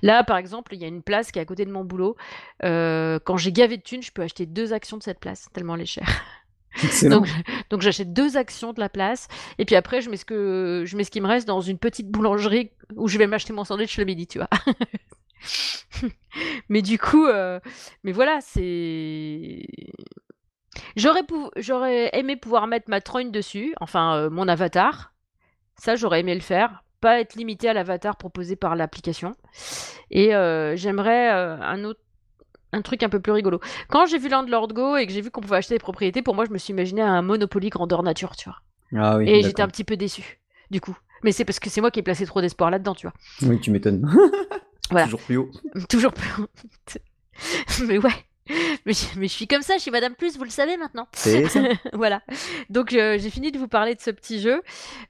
Là, 0.00 0.24
par 0.24 0.38
exemple, 0.38 0.74
il 0.74 0.80
y 0.80 0.84
a 0.84 0.88
une 0.88 1.02
place 1.02 1.30
qui 1.30 1.38
est 1.38 1.42
à 1.42 1.44
côté 1.44 1.66
de 1.66 1.70
mon 1.70 1.84
boulot. 1.84 2.16
Euh, 2.64 3.18
quand 3.22 3.36
j'ai 3.36 3.52
gavé 3.52 3.76
de 3.76 3.82
thunes, 3.82 4.02
je 4.02 4.12
peux 4.12 4.22
acheter 4.22 4.46
deux 4.46 4.72
actions 4.72 4.96
de 4.96 5.02
cette 5.02 5.20
place, 5.20 5.48
tellement 5.52 5.74
elle 5.74 5.82
est 5.82 5.86
chère. 5.86 6.08
donc, 7.02 7.28
donc 7.70 7.82
j'achète 7.82 8.12
deux 8.12 8.36
actions 8.36 8.72
de 8.72 8.80
la 8.80 8.90
place 8.90 9.28
et 9.56 9.64
puis 9.64 9.76
après 9.76 10.02
je 10.02 10.10
mets 10.10 10.18
ce 10.18 10.26
que 10.26 10.84
je 10.84 10.94
mets 10.98 11.04
ce 11.04 11.10
qui 11.10 11.22
me 11.22 11.26
reste 11.26 11.48
dans 11.48 11.62
une 11.62 11.78
petite 11.78 12.10
boulangerie 12.10 12.70
où 12.96 13.08
je 13.08 13.16
vais 13.16 13.26
m'acheter 13.26 13.54
mon 13.54 13.64
sandwich 13.64 13.96
le 13.96 14.04
midi, 14.04 14.26
tu 14.26 14.38
vois. 14.38 14.50
mais 16.68 16.82
du 16.82 16.98
coup, 16.98 17.26
euh, 17.26 17.60
mais 18.04 18.12
voilà, 18.12 18.38
c'est. 18.40 19.66
J'aurais, 20.94 21.22
j'aurais 21.56 22.10
aimé 22.12 22.36
pouvoir 22.36 22.66
mettre 22.66 22.90
ma 22.90 23.00
trogne 23.00 23.30
dessus, 23.30 23.74
enfin 23.80 24.16
euh, 24.16 24.30
mon 24.30 24.48
avatar. 24.48 25.12
Ça, 25.76 25.96
j'aurais 25.96 26.20
aimé 26.20 26.34
le 26.34 26.40
faire. 26.40 26.84
Pas 27.00 27.20
être 27.20 27.34
limité 27.34 27.68
à 27.68 27.74
l'avatar 27.74 28.16
proposé 28.16 28.56
par 28.56 28.76
l'application. 28.76 29.34
Et 30.10 30.34
euh, 30.34 30.74
j'aimerais 30.76 31.28
un 31.30 31.84
autre 31.84 32.00
un 32.72 32.82
truc 32.82 33.02
un 33.02 33.08
peu 33.08 33.20
plus 33.20 33.32
rigolo. 33.32 33.60
Quand 33.88 34.06
j'ai 34.06 34.18
vu 34.18 34.28
Landlord 34.28 34.68
Go 34.68 34.96
et 34.96 35.06
que 35.06 35.12
j'ai 35.12 35.20
vu 35.20 35.30
qu'on 35.30 35.40
pouvait 35.40 35.56
acheter 35.56 35.74
des 35.74 35.80
propriétés, 35.80 36.20
pour 36.20 36.34
moi, 36.34 36.44
je 36.44 36.50
me 36.50 36.58
suis 36.58 36.72
imaginé 36.72 37.00
un 37.00 37.22
Monopoly 37.22 37.70
grandeur 37.70 38.02
nature, 38.02 38.36
tu 38.36 38.48
vois. 38.48 38.58
Ah 38.94 39.16
oui, 39.16 39.28
et 39.28 39.42
j'étais 39.42 39.62
un 39.62 39.68
petit 39.68 39.84
peu 39.84 39.96
déçu, 39.96 40.40
du 40.70 40.80
coup. 40.80 40.96
Mais 41.22 41.32
c'est 41.32 41.44
parce 41.44 41.58
que 41.58 41.70
c'est 41.70 41.80
moi 41.80 41.90
qui 41.90 42.00
ai 42.00 42.02
placé 42.02 42.26
trop 42.26 42.40
d'espoir 42.40 42.70
là-dedans, 42.70 42.94
tu 42.94 43.06
vois. 43.06 43.14
Oui, 43.42 43.58
tu 43.60 43.70
m'étonnes. 43.70 44.06
Toujours 44.88 45.20
plus 45.20 45.36
haut. 45.36 45.50
Toujours 45.88 46.12
plus 46.12 46.42
haut. 46.42 46.48
Mais 47.86 47.98
ouais. 47.98 48.10
Mais 48.84 48.92
je, 48.92 49.26
suis 49.26 49.48
comme 49.48 49.62
ça, 49.62 49.74
je 49.76 49.82
suis 49.82 49.90
Madame 49.90 50.14
Plus, 50.14 50.36
vous 50.38 50.44
le 50.44 50.50
savez 50.50 50.76
maintenant. 50.76 51.08
C'est 51.12 51.48
ça. 51.48 51.60
voilà. 51.92 52.22
Donc 52.70 52.92
euh, 52.92 53.18
j'ai 53.18 53.30
fini 53.30 53.50
de 53.50 53.58
vous 53.58 53.66
parler 53.66 53.94
de 53.94 54.00
ce 54.00 54.10
petit 54.10 54.40
jeu. 54.40 54.62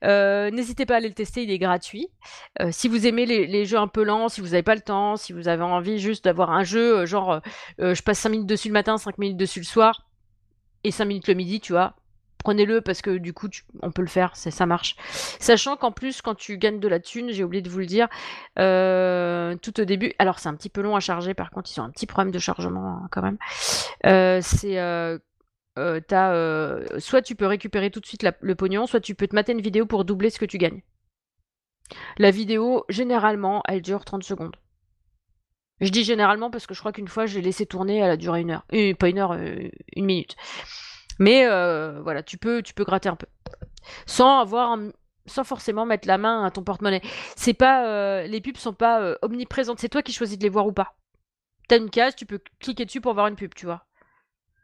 Euh, 0.04 0.50
n'hésitez 0.50 0.86
pas 0.86 0.94
à 0.94 0.96
aller 0.98 1.08
le 1.08 1.14
tester, 1.14 1.42
il 1.42 1.50
est 1.50 1.58
gratuit. 1.58 2.08
Euh, 2.62 2.70
si 2.72 2.88
vous 2.88 3.06
aimez 3.06 3.26
les, 3.26 3.66
jeux 3.66 3.78
un 3.78 3.88
peu 3.88 4.04
lents, 4.04 4.28
si 4.28 4.40
vous 4.40 4.48
n'avez 4.48 4.62
pas 4.62 4.74
le 4.74 4.80
temps, 4.80 5.16
si 5.16 5.34
vous 5.34 5.48
avez 5.48 5.62
envie 5.62 5.98
juste 5.98 6.24
d'avoir 6.24 6.50
un 6.50 6.64
jeu, 6.64 7.04
genre 7.04 7.40
je 7.78 8.00
passe 8.02 8.20
5 8.20 8.30
minutes 8.30 8.46
dessus 8.46 8.68
le 8.68 8.74
matin, 8.74 8.96
5 8.96 9.18
minutes 9.18 9.36
dessus 9.36 9.60
le 9.60 9.66
soir, 9.66 10.08
et 10.84 10.90
5 10.90 11.04
minutes 11.04 11.28
le 11.28 11.34
midi, 11.34 11.60
tu 11.60 11.72
vois, 11.72 11.94
prenez-le 12.38 12.80
parce 12.80 13.02
que 13.02 13.18
du 13.18 13.32
coup, 13.32 13.48
on 13.82 13.90
peut 13.90 14.02
le 14.02 14.08
faire, 14.08 14.36
ça 14.36 14.66
marche. 14.66 14.96
Sachant 15.40 15.76
qu'en 15.76 15.92
plus, 15.92 16.22
quand 16.22 16.34
tu 16.34 16.58
gagnes 16.58 16.80
de 16.80 16.88
la 16.88 17.00
thune, 17.00 17.30
j'ai 17.30 17.44
oublié 17.44 17.62
de 17.62 17.68
vous 17.68 17.78
le 17.78 17.86
dire, 17.86 18.08
euh, 18.58 19.56
tout 19.56 19.80
au 19.80 19.84
début, 19.84 20.12
alors 20.18 20.38
c'est 20.38 20.48
un 20.48 20.54
petit 20.54 20.68
peu 20.68 20.80
long 20.80 20.96
à 20.96 21.00
charger, 21.00 21.34
par 21.34 21.50
contre, 21.50 21.70
ils 21.74 21.80
ont 21.80 21.84
un 21.84 21.90
petit 21.90 22.06
problème 22.06 22.32
de 22.32 22.38
chargement 22.38 23.00
hein, 23.02 23.08
quand 23.10 23.22
même. 23.22 23.38
Euh, 24.06 24.40
c'est. 24.42 24.78
Euh, 24.78 25.18
soit 26.98 27.20
tu 27.20 27.34
peux 27.34 27.46
récupérer 27.46 27.90
tout 27.90 28.00
de 28.00 28.06
suite 28.06 28.26
le 28.40 28.54
pognon, 28.54 28.86
soit 28.86 29.00
tu 29.00 29.14
peux 29.14 29.26
te 29.26 29.34
mater 29.34 29.52
une 29.52 29.60
vidéo 29.60 29.84
pour 29.84 30.04
doubler 30.04 30.30
ce 30.30 30.38
que 30.38 30.46
tu 30.46 30.56
gagnes. 30.56 30.82
La 32.18 32.30
vidéo, 32.30 32.84
généralement, 32.88 33.62
elle 33.68 33.82
dure 33.82 34.04
30 34.04 34.24
secondes. 34.24 34.56
Je 35.82 35.90
dis 35.90 36.04
généralement 36.04 36.50
parce 36.50 36.66
que 36.66 36.72
je 36.72 36.80
crois 36.80 36.92
qu'une 36.92 37.08
fois, 37.08 37.26
j'ai 37.26 37.42
laissé 37.42 37.66
tourner, 37.66 37.98
elle 37.98 38.10
a 38.10 38.16
duré 38.16 38.40
une 38.40 38.52
heure. 38.52 38.64
pas 38.98 39.08
une 39.08 39.18
heure, 39.18 39.34
une 39.34 40.04
minute. 40.04 40.34
Mais 41.18 41.46
euh, 41.46 42.00
voilà, 42.02 42.22
tu 42.22 42.38
peux, 42.38 42.62
tu 42.62 42.74
peux 42.74 42.84
gratter 42.84 43.08
un 43.08 43.16
peu. 43.16 43.26
Sans 44.06 44.40
avoir 44.40 44.76
sans 45.26 45.44
forcément 45.44 45.86
mettre 45.86 46.06
la 46.08 46.18
main 46.18 46.44
à 46.44 46.50
ton 46.50 46.62
porte-monnaie. 46.62 47.02
C'est 47.34 47.54
pas 47.54 47.86
euh, 47.86 48.26
les 48.26 48.40
pubs 48.40 48.56
sont 48.56 48.72
pas 48.72 49.00
euh, 49.00 49.16
omniprésentes, 49.22 49.80
c'est 49.80 49.88
toi 49.88 50.02
qui 50.02 50.12
choisis 50.12 50.38
de 50.38 50.42
les 50.42 50.48
voir 50.48 50.66
ou 50.66 50.72
pas. 50.72 50.94
T'as 51.68 51.78
une 51.78 51.90
case, 51.90 52.14
tu 52.14 52.26
peux 52.26 52.40
cliquer 52.60 52.84
dessus 52.84 53.00
pour 53.00 53.14
voir 53.14 53.26
une 53.26 53.36
pub, 53.36 53.52
tu 53.54 53.66
vois. 53.66 53.84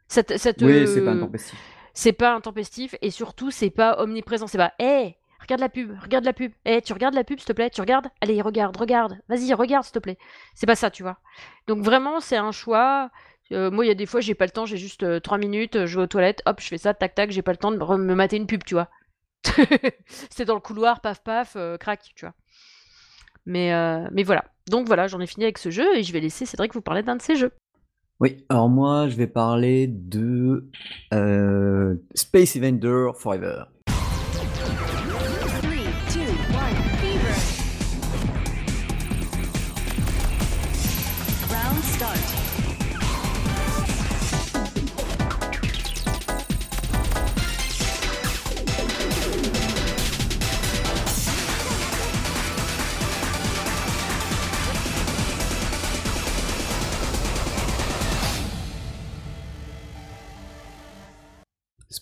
Ça 0.06 0.22
Oui, 0.60 0.86
c'est 0.86 1.04
pas 1.04 1.12
intempestif. 1.12 1.58
C'est 1.94 2.12
pas 2.12 2.34
intempestif 2.34 2.94
et 3.02 3.10
surtout 3.10 3.50
c'est 3.50 3.70
pas 3.70 3.98
omniprésent, 3.98 4.46
c'est 4.46 4.58
pas 4.58 4.72
hé, 4.78 5.16
regarde 5.40 5.60
la 5.60 5.68
pub, 5.68 5.92
regarde 6.00 6.24
la 6.24 6.32
pub. 6.32 6.52
Hé, 6.64 6.80
tu 6.80 6.92
regardes 6.92 7.14
la 7.14 7.24
pub 7.24 7.38
s'il 7.38 7.46
te 7.46 7.52
plaît, 7.52 7.70
tu 7.70 7.80
regardes? 7.80 8.08
Allez, 8.20 8.40
regarde, 8.40 8.76
regarde. 8.76 9.18
Vas-y, 9.28 9.52
regarde 9.52 9.84
s'il 9.84 9.92
te 9.92 9.98
plaît. 9.98 10.18
C'est 10.54 10.66
pas 10.66 10.76
ça, 10.76 10.90
tu 10.90 11.02
vois. 11.02 11.18
Donc 11.66 11.82
vraiment, 11.82 12.20
c'est 12.20 12.36
un 12.36 12.52
choix 12.52 13.10
euh, 13.52 13.70
moi, 13.70 13.84
il 13.84 13.88
y 13.88 13.90
a 13.90 13.94
des 13.94 14.06
fois, 14.06 14.20
j'ai 14.20 14.34
pas 14.34 14.44
le 14.44 14.50
temps, 14.50 14.66
j'ai 14.66 14.76
juste 14.76 15.20
3 15.22 15.36
euh, 15.36 15.40
minutes, 15.40 15.86
je 15.86 15.96
vais 15.96 16.04
aux 16.04 16.06
toilettes, 16.06 16.42
hop, 16.46 16.60
je 16.60 16.66
fais 16.66 16.78
ça, 16.78 16.94
tac, 16.94 17.14
tac, 17.14 17.30
j'ai 17.30 17.42
pas 17.42 17.52
le 17.52 17.58
temps 17.58 17.72
de 17.72 17.76
me 17.76 18.14
mater 18.14 18.36
une 18.36 18.46
pub, 18.46 18.64
tu 18.64 18.74
vois. 18.74 18.88
c'est 20.30 20.44
dans 20.44 20.54
le 20.54 20.60
couloir, 20.60 21.00
paf, 21.00 21.22
paf, 21.22 21.54
euh, 21.56 21.76
crac, 21.76 22.12
tu 22.14 22.24
vois. 22.24 22.34
Mais, 23.44 23.72
mais 24.12 24.22
voilà. 24.22 24.44
Donc 24.68 24.86
voilà, 24.86 25.08
j'en 25.08 25.18
ai 25.18 25.26
fini 25.26 25.44
avec 25.44 25.58
ce 25.58 25.70
jeu 25.70 25.96
et 25.96 26.04
je 26.04 26.12
vais 26.12 26.20
laisser 26.20 26.46
Cédric 26.46 26.74
vous 26.74 26.80
parler 26.80 27.02
d'un 27.02 27.16
de 27.16 27.22
ces 27.22 27.34
jeux. 27.34 27.50
Oui, 28.20 28.44
alors 28.48 28.68
moi, 28.68 29.08
je 29.08 29.16
vais 29.16 29.26
parler 29.26 29.88
de 29.88 30.70
Space 32.14 32.54
Evander 32.54 33.10
Forever. 33.16 33.64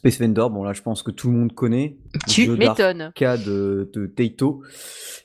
Space 0.00 0.18
Vendor, 0.18 0.48
bon 0.48 0.64
là 0.64 0.72
je 0.72 0.80
pense 0.80 1.02
que 1.02 1.10
tout 1.10 1.30
le 1.30 1.36
monde 1.36 1.52
connaît. 1.52 1.98
Tu 2.26 2.48
m'étonnes. 2.48 3.12
Cas 3.14 3.36
de, 3.36 3.90
de 3.92 4.06
Taito. 4.06 4.62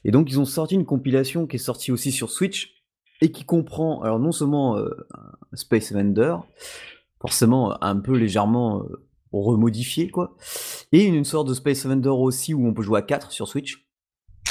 Et 0.03 0.11
donc 0.11 0.29
ils 0.29 0.37
ont 0.37 0.43
sorti 0.43 0.75
une 0.75 0.83
compilation 0.83 1.47
qui 1.47 1.55
est 1.55 1.59
sortie 1.59 1.93
aussi 1.93 2.11
sur 2.11 2.29
Switch 2.29 2.83
et 3.21 3.31
qui 3.31 3.45
comprend 3.45 4.01
alors 4.01 4.19
non 4.19 4.33
seulement 4.33 4.75
euh, 4.75 4.89
Space 5.53 5.93
Vendor, 5.93 6.45
forcément 7.21 7.81
un 7.81 7.95
peu 8.01 8.17
légèrement 8.17 8.81
euh, 8.81 9.07
remodifié 9.31 10.09
quoi, 10.09 10.35
et 10.91 11.05
une, 11.05 11.23
sorte 11.23 11.47
de 11.47 11.53
Space 11.53 11.85
Vendor 11.85 12.19
aussi 12.19 12.53
où 12.53 12.67
on 12.67 12.73
peut 12.73 12.83
jouer 12.83 12.99
à 12.99 13.01
4 13.01 13.31
sur 13.31 13.47
Switch. 13.47 13.87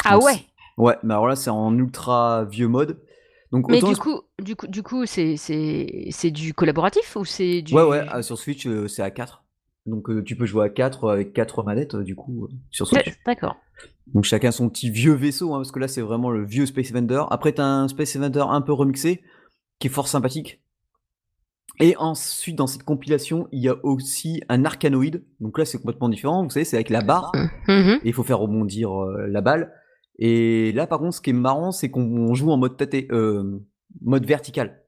Ah 0.07 0.19
ouais. 0.19 0.47
Ouais, 0.79 0.97
mais 1.03 1.13
alors 1.13 1.29
là 1.29 1.37
c'est 1.37 1.51
en 1.51 1.77
ultra 1.77 2.47
vieux 2.47 2.69
mode. 2.69 2.99
Donc, 3.53 3.69
mais 3.69 3.83
du 3.83 3.95
coup, 3.95 4.23
du 4.43 4.57
coup, 4.57 4.67
du 4.67 4.83
coup, 4.83 5.05
c'est 5.05 5.37
c'est 5.37 6.31
du 6.31 6.55
collaboratif 6.55 7.15
ou 7.15 7.27
c'est 7.27 7.61
du 7.61 7.75
Ouais 7.75 7.85
ouais, 7.85 8.07
ah, 8.09 8.23
sur 8.23 8.39
Switch 8.39 8.67
euh, 8.67 8.89
c'est 8.89 9.03
à 9.03 9.11
4. 9.11 9.44
Donc 9.87 10.09
euh, 10.09 10.23
tu 10.23 10.35
peux 10.37 10.47
jouer 10.47 10.65
à 10.65 10.69
4 10.71 11.11
avec 11.11 11.33
4 11.35 11.63
manettes 11.63 11.95
euh, 11.95 12.03
du 12.03 12.15
coup 12.15 12.45
euh, 12.45 12.49
sur 12.71 12.87
Switch. 12.87 13.13
D'accord. 13.27 13.57
Donc 14.15 14.25
chacun 14.25 14.51
son 14.51 14.71
petit 14.71 14.91
vieux 14.91 15.13
vaisseau, 15.13 15.53
hein, 15.53 15.59
parce 15.59 15.73
que 15.73 15.79
là 15.79 15.89
c'est 15.89 16.01
vraiment 16.01 16.31
le 16.31 16.45
vieux 16.45 16.67
Space 16.67 16.91
Vendor. 16.91 17.31
Après 17.33 17.53
t'as 17.53 17.65
un 17.65 17.89
Space 17.89 18.17
Vendor 18.17 18.51
un 18.51 18.63
peu 18.63 18.73
remixé, 18.73 19.23
qui 19.79 19.89
est 19.89 19.91
fort 19.91 20.09
sympathique. 20.09 20.63
Et 21.81 21.97
ensuite 21.99 22.57
dans 22.57 22.67
cette 22.67 22.85
compilation, 22.85 23.49
il 23.51 23.61
y 23.61 23.69
a 23.69 23.77
aussi 23.85 24.43
un 24.49 24.65
arcanoïde. 24.65 25.25
Donc 25.41 25.59
là 25.59 25.65
c'est 25.65 25.79
complètement 25.79 26.09
différent, 26.09 26.45
vous 26.45 26.51
savez, 26.51 26.65
c'est 26.65 26.77
avec 26.77 26.89
la 26.89 27.03
barre. 27.03 27.33
Mm-hmm. 27.67 27.97
Et 27.97 28.09
il 28.09 28.13
faut 28.15 28.23
faire 28.23 28.39
rebondir 28.39 28.95
la 28.95 29.41
balle. 29.41 29.73
Et 30.19 30.73
là 30.73 30.87
par 30.87 31.01
contre 31.01 31.17
ce 31.17 31.21
qui 31.21 31.31
est 31.31 31.35
marrant, 31.35 31.73
c'est 31.73 31.91
qu'on 31.91 32.33
joue 32.33 32.51
en 32.51 32.57
mode 32.57 32.77
tâté, 32.77 33.09
mode 34.01 34.25
vertical. 34.25 34.84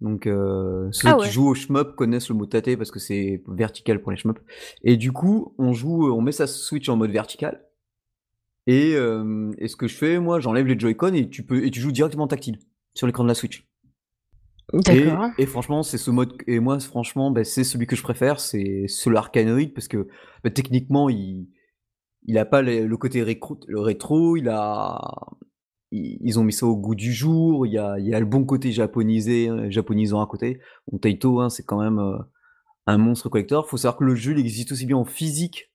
Donc 0.00 0.26
euh, 0.26 0.88
ceux 0.92 1.08
ah 1.08 1.16
qui 1.20 1.30
jouent 1.30 1.48
au 1.48 1.54
shmup 1.54 1.96
connaissent 1.96 2.28
le 2.28 2.36
mot 2.36 2.46
tâter 2.46 2.76
parce 2.76 2.90
que 2.90 3.00
c'est 3.00 3.42
vertical 3.48 4.00
pour 4.00 4.12
les 4.12 4.16
shmup. 4.16 4.38
Et 4.82 4.96
du 4.96 5.12
coup, 5.12 5.54
on 5.58 5.72
joue, 5.72 6.12
on 6.12 6.20
met 6.20 6.32
sa 6.32 6.46
Switch 6.46 6.88
en 6.88 6.96
mode 6.96 7.10
vertical. 7.10 7.64
Et, 8.66 8.94
euh, 8.94 9.50
et 9.58 9.66
ce 9.66 9.76
que 9.76 9.88
je 9.88 9.96
fais, 9.96 10.20
moi, 10.20 10.40
j'enlève 10.40 10.66
les 10.66 10.78
Joy-Con 10.78 11.14
et 11.14 11.28
tu 11.28 11.42
peux 11.42 11.64
et 11.64 11.70
tu 11.70 11.80
joues 11.80 11.92
directement 11.92 12.28
tactile 12.28 12.58
sur 12.94 13.06
l'écran 13.06 13.24
de 13.24 13.28
la 13.28 13.34
Switch. 13.34 13.66
D'accord. 14.72 15.30
Et, 15.38 15.46
franchement, 15.46 15.82
c'est 15.82 15.96
ce 15.96 16.10
mode. 16.10 16.34
Et 16.46 16.60
moi, 16.60 16.78
franchement, 16.78 17.30
bah, 17.30 17.44
c'est 17.44 17.64
celui 17.64 17.86
que 17.86 17.96
je 17.96 18.02
préfère, 18.02 18.38
c'est 18.38 18.84
ce 18.86 19.08
l'arcanoïde 19.08 19.72
parce 19.72 19.88
que 19.88 20.08
bah, 20.44 20.50
techniquement, 20.50 21.08
il 21.08 21.48
il 22.26 22.36
a 22.36 22.44
pas 22.44 22.60
le, 22.60 22.94
côté 22.96 23.24
le 23.24 23.80
rétro, 23.80 24.36
il 24.36 24.50
a 24.50 25.00
ils 25.90 26.38
ont 26.38 26.44
mis 26.44 26.52
ça 26.52 26.66
au 26.66 26.76
goût 26.76 26.94
du 26.94 27.12
jour. 27.12 27.66
Il 27.66 27.72
y 27.72 27.78
a, 27.78 27.96
le 27.96 28.26
bon 28.26 28.44
côté 28.44 28.72
japonisé, 28.72 29.48
euh, 29.48 29.70
japonisant 29.70 30.20
à 30.22 30.26
côté. 30.26 30.60
Bon, 30.90 30.98
Taito, 30.98 31.40
hein, 31.40 31.48
c'est 31.48 31.64
quand 31.64 31.80
même 31.80 31.98
euh, 31.98 32.18
un 32.86 32.98
monstre 32.98 33.28
collector. 33.28 33.68
Faut 33.68 33.76
savoir 33.76 33.96
que 33.96 34.04
le 34.04 34.14
jeu 34.14 34.32
il 34.32 34.38
existe 34.38 34.72
aussi 34.72 34.86
bien 34.86 34.96
en 34.96 35.04
physique 35.04 35.72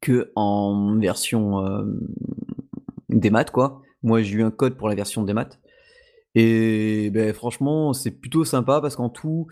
que 0.00 0.32
en 0.36 0.98
version 0.98 1.64
euh, 1.64 1.84
des 3.08 3.30
maths, 3.30 3.50
quoi. 3.50 3.82
Moi, 4.02 4.22
j'ai 4.22 4.34
eu 4.34 4.42
un 4.42 4.50
code 4.50 4.76
pour 4.76 4.88
la 4.88 4.94
version 4.94 5.24
des 5.24 5.32
maths. 5.32 5.58
Et 6.34 7.10
ben, 7.10 7.32
franchement, 7.32 7.94
c'est 7.94 8.10
plutôt 8.10 8.44
sympa 8.44 8.80
parce 8.82 8.96
qu'en 8.96 9.08
tout, 9.08 9.46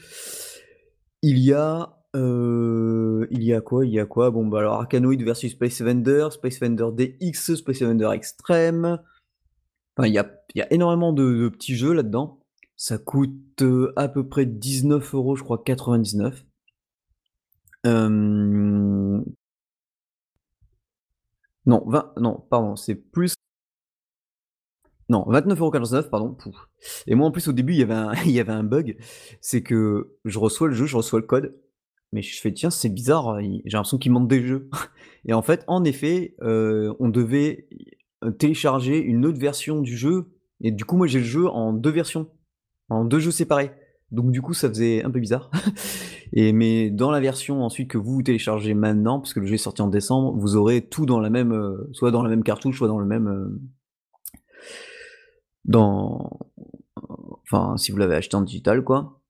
il 1.23 1.39
y 1.39 1.53
a. 1.55 1.97
il 2.15 3.43
y 3.43 3.55
a 3.55 3.61
quoi 3.63 3.87
Il 3.87 3.93
y 3.93 3.99
a 3.99 4.05
quoi? 4.05 4.31
Bon, 4.31 4.47
bah 4.47 4.59
alors 4.59 4.75
Arcanoid 4.75 5.17
versus 5.23 5.53
Space 5.53 5.81
Vendor, 5.81 6.35
Space 6.35 6.61
Vendor 6.61 6.93
DX, 6.93 7.55
Space 7.57 7.81
Vendor 7.81 8.13
Extreme, 8.13 8.99
il 10.03 10.13
y 10.13 10.19
a, 10.19 10.73
énormément 10.73 11.13
de, 11.13 11.49
petits 11.49 11.77
jeux 11.77 11.93
là-dedans. 11.93 12.41
Ça 12.77 12.99
coûte 12.99 13.63
euh, 13.63 13.93
à 13.97 14.09
peu 14.09 14.29
près 14.29 14.47
19 14.47 15.15
euros, 15.15 15.37
je 15.37 15.45
crois, 15.45 15.63
99. 15.63 16.45
Non, 21.67 21.83
20, 21.87 22.15
non, 22.19 22.45
pardon, 22.51 22.77
c'est 22.77 22.95
plus. 22.95 23.35
Non, 25.09 25.25
29,49€, 25.29 26.09
pardon. 26.09 26.37
Et 27.07 27.15
moi, 27.15 27.27
en 27.27 27.31
plus, 27.31 27.49
au 27.49 27.53
début, 27.53 27.75
il 27.75 27.79
y 27.79 27.83
avait 27.83 27.95
un, 27.95 28.13
il 28.25 28.33
y 28.33 28.41
avait 28.41 28.53
un 28.53 28.65
bug. 28.65 28.97
C'est 29.41 29.63
que 29.63 30.17
je 30.25 30.39
reçois 30.39 30.69
le 30.69 30.75
jeu, 30.75 30.87
je 30.87 30.97
reçois 30.97 31.21
le 31.21 31.27
code. 31.27 31.55
mais 32.13 32.23
je 32.23 32.41
fais: 32.41 32.53
«Tiens, 32.53 32.71
c'est 32.71 32.89
bizarre, 32.89 33.41
j'ai 33.41 33.63
l'impression 33.65 33.99
qu'il 33.99 34.13
manque 34.13 34.29
des 34.29 34.47
jeux» 34.47 34.69
et 35.27 35.35
en 35.35 35.43
fait, 35.43 35.65
en 35.69 35.85
effet, 35.85 36.35
heu, 36.43 36.95
on 37.01 37.09
devait 37.09 37.69
télécharger 38.33 38.99
une 38.99 39.27
autre 39.27 39.39
version 39.39 39.81
du 39.81 39.97
jeu 39.97 40.35
et 40.61 40.71
du 40.71 40.85
coup, 40.85 40.97
moi, 40.97 41.07
j'ai 41.07 41.19
le 41.19 41.25
jeu 41.25 41.47
en 41.47 41.73
2 41.73 41.91
versions, 41.91 42.29
en 42.89 43.05
2 43.05 43.19
jeux 43.19 43.31
séparés. 43.31 43.73
Donc 44.11 44.31
du 44.31 44.43
coup, 44.43 44.55
ça 44.55 44.69
faisait 44.69 45.03
un 45.03 45.11
peu 45.11 45.19
bizarre 45.19 45.51
et 46.33 46.53
mais 46.53 46.91
dans 46.91 47.11
la 47.11 47.21
version 47.21 47.65
ensuite 47.65 47.91
que 47.91 47.99
vous 47.99 48.23
téléchargez 48.23 48.75
maintenant, 48.75 49.21
puisque 49.21 49.39
le 49.39 49.47
jeu 49.47 49.55
est 49.55 49.59
sorti 49.59 49.83
en 49.83 49.89
décembre, 49.89 50.37
vous 50.39 50.57
aurez 50.57 50.83
tout 50.87 51.05
dans 51.07 51.21
la 51.21 51.31
même, 51.31 51.77
soit 51.93 52.11
dans 52.11 52.23
la 52.23 52.31
même 52.31 52.45
cartouche, 52.45 52.79
soit 52.79 52.89
dans 52.89 53.01
le 53.01 53.07
même, 53.07 53.59
dans 55.65 56.39
enfin, 57.43 57.77
si 57.77 57.93
vous 57.93 57.99
l'avez 57.99 58.15
acheté 58.15 58.37
en 58.37 58.43
digital, 58.43 58.85
quoi. 58.85 59.21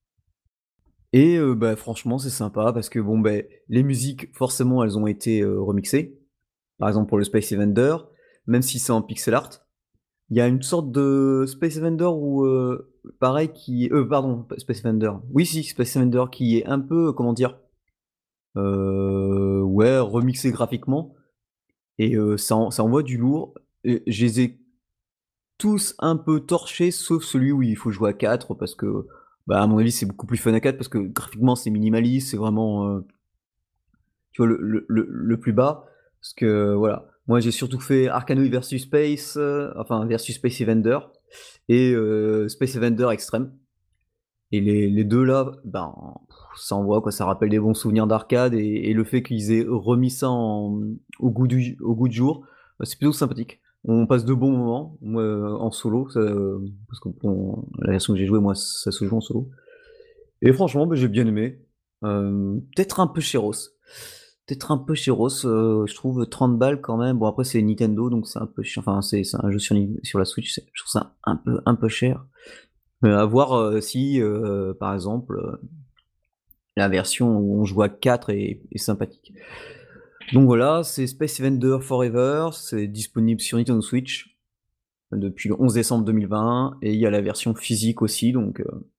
Et 1.12 1.38
bah, 1.56 1.76
franchement, 1.76 2.18
c'est 2.18 2.28
sympa 2.28 2.72
parce 2.72 2.88
que 2.88 2.98
bon, 2.98 3.18
beh, 3.18 3.48
les 3.68 3.84
musiques, 3.84 4.34
forcément, 4.34 4.82
elles 4.82 4.98
ont 4.98 5.06
été, 5.06 5.44
remixées. 5.44 6.18
Par 6.78 6.88
exemple, 6.88 7.08
pour 7.08 7.18
le 7.18 7.24
Space 7.24 7.52
Invader, 7.52 7.96
même 8.46 8.62
si 8.62 8.78
c'est 8.78 8.92
en 8.92 9.02
pixel 9.02 9.34
art, 9.34 9.50
il 10.30 10.36
y 10.36 10.40
a 10.40 10.48
une 10.48 10.62
sorte 10.62 10.90
de 10.90 11.44
Space 11.46 11.76
Invader 11.78 12.10
où, 12.12 12.46
pareil 13.20 13.52
qui 13.52 13.90
euh, 13.90 14.04
pardon, 14.06 14.46
Space 14.58 14.84
Invader. 14.84 15.12
Oui, 15.30 15.46
si, 15.46 15.62
Space 15.64 15.96
Invader 15.96 16.24
qui 16.32 16.58
est 16.58 16.66
un 16.66 16.80
peu, 16.80 17.12
comment 17.12 17.32
dire? 17.32 17.58
ouais, 18.56 19.98
remixé 19.98 20.52
graphiquement 20.52 21.14
et 21.98 22.16
ça 22.36 22.56
ça 22.70 22.84
envoie 22.84 23.02
du 23.02 23.18
lourd 23.18 23.54
et 23.84 24.02
je 24.06 24.24
les 24.24 24.40
ai 24.40 24.64
tous 25.58 25.94
un 25.98 26.16
peu 26.16 26.40
torchés, 26.40 26.90
sauf 26.90 27.22
celui 27.24 27.52
où 27.52 27.62
il 27.62 27.76
faut 27.76 27.90
jouer 27.90 28.10
à 28.10 28.12
4 28.12 28.54
parce 28.54 28.74
que, 28.74 29.06
bah, 29.46 29.62
à 29.62 29.66
mon 29.66 29.78
avis, 29.78 29.92
c'est 29.92 30.06
beaucoup 30.06 30.26
plus 30.26 30.36
fun 30.38 30.52
à 30.54 30.60
4 30.60 30.76
parce 30.76 30.88
que 30.88 30.98
graphiquement, 30.98 31.56
c'est 31.56 31.70
minimaliste, 31.70 32.30
c'est 32.30 32.36
vraiment, 32.36 32.88
euh, 32.88 33.00
tu 34.32 34.42
vois, 34.42 34.48
le 34.48 34.58
le 34.60 34.84
le 34.88 35.06
le 35.08 35.40
plus 35.40 35.52
bas. 35.52 35.86
Parce 36.20 36.34
que, 36.34 36.74
voilà, 36.74 37.06
moi, 37.26 37.40
j'ai 37.40 37.50
surtout 37.50 37.80
fait 37.80 38.08
Arkanoid 38.08 38.48
versus 38.48 38.82
Space, 38.82 39.36
euh, 39.36 39.72
enfin 39.76 40.04
versus 40.06 40.34
Space 40.36 40.60
Evander 40.60 40.98
et 41.68 41.92
heu, 41.92 42.48
Space 42.48 42.76
Evander 42.76 43.08
Extreme 43.10 43.52
et 44.52 44.60
les 44.60 44.88
les 44.90 45.04
2 45.04 45.24
là, 45.24 45.52
ben, 45.64 45.94
ça 46.56 46.76
envoie 46.76 47.00
quoi, 47.00 47.10
ça 47.12 47.24
rappelle 47.24 47.48
des 47.50 47.58
bons 47.58 47.74
souvenirs 47.74 48.06
d'arcade 48.06 48.54
et 48.54 48.92
le 48.92 49.04
fait 49.04 49.22
qu'ils 49.22 49.52
aient 49.52 49.66
remis 49.66 50.10
ça 50.10 50.30
au 50.30 50.80
goût 51.20 51.46
du 51.46 51.76
au 51.80 51.94
goût 51.94 52.08
du 52.08 52.16
jour, 52.16 52.46
bah, 52.78 52.84
c'est 52.84 52.98
plutôt 52.98 53.12
sympathique. 53.12 53.60
On 53.86 54.06
passe 54.06 54.24
de 54.24 54.32
bons 54.32 54.50
moments, 54.50 54.96
moi, 55.02 55.60
en 55.60 55.70
solo, 55.70 56.04
parce 56.04 57.00
que 57.00 57.08
la 57.82 57.90
version 57.90 58.14
que 58.14 58.18
j'ai 58.18 58.24
jouée, 58.26 58.40
moi, 58.40 58.54
ça 58.54 58.90
se 58.90 59.04
joue 59.04 59.16
en 59.16 59.20
solo. 59.20 59.50
Et 60.40 60.52
franchement, 60.52 60.86
bah, 60.86 60.96
j'ai 60.96 61.08
bien 61.08 61.26
aimé. 61.26 61.60
Euh, 62.02 62.58
peut-être 62.74 63.00
un 63.00 63.06
peu 63.06 63.20
chéros. 63.20 63.54
Peut-être 64.46 64.70
un 64.70 64.78
peu 64.78 64.94
chéros, 64.94 65.46
euh, 65.46 65.86
je 65.86 65.94
trouve 65.94 66.26
30 66.28 66.58
balles 66.58 66.80
quand 66.80 66.98
même. 66.98 67.18
Bon 67.18 67.26
après 67.26 67.44
c'est 67.44 67.62
Nintendo 67.62 68.10
donc 68.10 68.26
c'est 68.26 68.38
un 68.38 68.46
peu 68.46 68.62
cher. 68.62 68.82
Enfin 68.86 69.00
c'est 69.00 69.22
un 69.38 69.50
jeu 69.50 69.58
sur, 69.58 70.18
la 70.18 70.24
Switch, 70.24 70.54
je 70.54 70.82
trouve 70.82 70.90
ça 70.90 71.16
un 71.24 71.36
peu 71.36 71.60
un 71.64 71.74
peu 71.74 71.88
cher. 71.88 72.26
Euh, 73.04 73.18
à 73.18 73.24
voir 73.24 73.52
euh, 73.54 73.80
si 73.80 74.20
euh, 74.20 74.74
par 74.74 74.94
exemple 74.94 75.38
la 76.76 76.88
version 76.88 77.38
où 77.38 77.60
on 77.60 77.64
joue 77.64 77.82
à 77.82 77.88
4 77.88 78.30
est, 78.30 78.60
est 78.70 78.78
sympathique. 78.78 79.32
Donc 80.32 80.46
voilà, 80.46 80.82
c'est 80.82 81.06
Space 81.06 81.40
Vendor 81.40 81.82
Forever, 81.82 82.48
c'est 82.52 82.86
disponible 82.86 83.40
sur 83.40 83.58
Nintendo 83.58 83.80
Switch 83.80 84.34
depuis 85.12 85.48
le 85.48 85.60
11 85.60 85.74
décembre 85.74 86.04
2020, 86.04 86.78
et 86.82 86.92
il 86.92 86.98
y 86.98 87.06
a 87.06 87.10
la 87.10 87.20
version 87.20 87.54
physique 87.54 88.02
aussi, 88.02 88.32
donc 88.32 88.60
euh, 88.60 88.90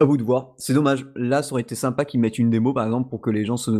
à 0.00 0.04
vous 0.04 0.16
de 0.16 0.22
voir. 0.22 0.54
C'est 0.58 0.74
dommage, 0.74 1.06
là 1.14 1.42
ça 1.42 1.52
aurait 1.52 1.62
été 1.62 1.74
sympa 1.74 2.04
qu'ils 2.04 2.20
mettent 2.20 2.38
une 2.38 2.50
démo 2.50 2.72
par 2.72 2.84
exemple 2.84 3.10
pour 3.10 3.20
que 3.20 3.30
les 3.30 3.44
gens 3.44 3.56
se... 3.56 3.70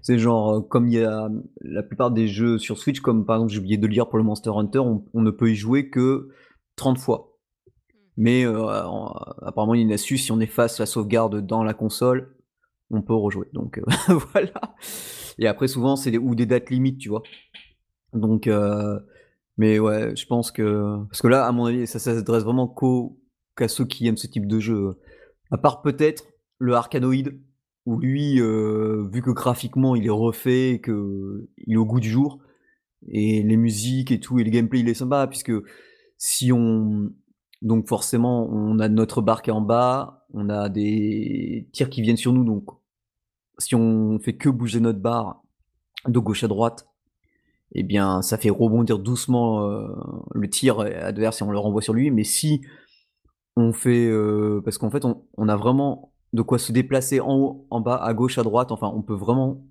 C'est 0.00 0.18
genre, 0.18 0.50
euh, 0.50 0.60
comme 0.60 0.88
il 0.88 0.94
y 0.94 1.04
a 1.04 1.28
la 1.60 1.82
plupart 1.82 2.10
des 2.10 2.28
jeux 2.28 2.58
sur 2.58 2.78
Switch, 2.78 3.00
comme 3.00 3.24
par 3.26 3.36
exemple 3.36 3.52
j'ai 3.52 3.58
oublié 3.58 3.76
de 3.76 3.86
lire 3.86 4.08
pour 4.08 4.18
le 4.18 4.24
Monster 4.24 4.50
Hunter, 4.54 4.78
on, 4.78 5.02
ne 5.14 5.30
peut 5.30 5.50
y 5.50 5.54
jouer 5.54 5.90
que 5.90 6.28
30 6.76 6.98
fois. 6.98 7.38
Mais 8.16 8.44
euh, 8.44 8.66
apparemment 9.42 9.74
il 9.74 9.78
y 9.80 9.82
a 9.82 9.86
une 9.86 9.92
astuce, 9.92 10.24
si 10.24 10.32
on 10.32 10.40
efface 10.40 10.78
la 10.78 10.86
sauvegarde 10.86 11.44
dans 11.44 11.64
la 11.64 11.74
console, 11.74 12.36
on 12.90 13.02
peut 13.02 13.14
rejouer. 13.14 13.48
Donc 13.52 13.78
euh, 13.78 13.82
voilà. 14.32 14.76
Et 15.38 15.46
après, 15.46 15.66
souvent, 15.66 15.96
c'est 15.96 16.10
des, 16.10 16.18
ou 16.18 16.34
des 16.34 16.46
dates 16.46 16.70
limites, 16.70 16.98
tu 16.98 17.08
vois. 17.08 17.22
Donc, 18.12 18.46
mais 19.56 19.78
ouais, 19.78 20.14
je 20.16 20.26
pense 20.26 20.50
que. 20.50 20.98
Parce 21.08 21.22
que 21.22 21.28
là, 21.28 21.46
à 21.46 21.52
mon 21.52 21.66
avis, 21.66 21.86
ça, 21.86 21.98
s'adresse 21.98 22.44
vraiment 22.44 22.74
qu'à 23.56 23.68
ceux 23.68 23.84
qui 23.84 24.06
aiment 24.06 24.16
ce 24.16 24.26
type 24.26 24.46
de 24.46 24.60
jeu. 24.60 24.98
À 25.52 25.58
part 25.58 25.82
peut-être 25.82 26.24
le 26.58 26.74
Arcanoid, 26.74 27.30
où 27.84 27.98
lui, 27.98 28.40
euh, 28.40 29.06
vu 29.12 29.20
que 29.22 29.30
graphiquement 29.30 29.94
il 29.94 30.06
est 30.06 30.10
refait, 30.10 30.70
et 30.70 30.80
que 30.80 31.48
il 31.58 31.74
est 31.74 31.76
au 31.76 31.84
goût 31.84 32.00
du 32.00 32.08
jour, 32.08 32.38
et 33.08 33.42
les 33.42 33.56
musiques 33.56 34.10
et 34.10 34.18
tout, 34.18 34.38
et 34.38 34.44
le 34.44 34.50
gameplay 34.50 34.80
il 34.80 34.88
est 34.88 34.94
sympa, 34.94 35.26
puisque 35.26 35.52
si 36.16 36.52
on. 36.52 37.10
Donc 37.60 37.86
forcément, 37.86 38.48
on 38.50 38.80
a 38.80 38.88
notre 38.88 39.20
barque 39.20 39.48
en 39.48 39.60
bas, 39.60 40.26
on 40.32 40.48
a 40.48 40.68
des 40.68 41.68
tirs 41.72 41.90
qui 41.90 42.02
viennent 42.02 42.16
sur 42.16 42.32
nous, 42.32 42.44
donc 42.44 42.64
si 43.58 43.74
on 43.74 44.18
fait 44.18 44.36
que 44.36 44.48
bouger 44.48 44.80
notre 44.80 44.98
barre 44.98 45.42
de 46.08 46.18
gauche 46.18 46.42
à 46.42 46.48
droite, 46.48 46.88
eh 47.74 47.82
bien, 47.82 48.22
ça 48.22 48.38
fait 48.38 48.50
rebondir 48.50 48.98
doucement 48.98 49.68
euh, 49.68 49.86
le 50.34 50.48
tir 50.48 50.80
adverse 50.80 51.40
et 51.40 51.44
on 51.44 51.50
le 51.50 51.58
renvoie 51.58 51.82
sur 51.82 51.94
lui. 51.94 52.10
Mais 52.10 52.24
si 52.24 52.62
on 53.56 53.72
fait, 53.72 54.06
euh, 54.06 54.60
parce 54.64 54.78
qu'en 54.78 54.90
fait, 54.90 55.04
on, 55.04 55.48
a 55.48 55.56
vraiment 55.56 56.12
de 56.32 56.42
quoi 56.42 56.58
se 56.58 56.72
déplacer 56.72 57.20
en 57.20 57.36
haut, 57.36 57.66
en 57.70 57.80
bas, 57.80 57.96
à 57.96 58.14
gauche, 58.14 58.38
à 58.38 58.42
droite. 58.42 58.72
Enfin, 58.72 58.90
on 58.94 59.02
peut 59.02 59.14
vraiment, 59.14 59.64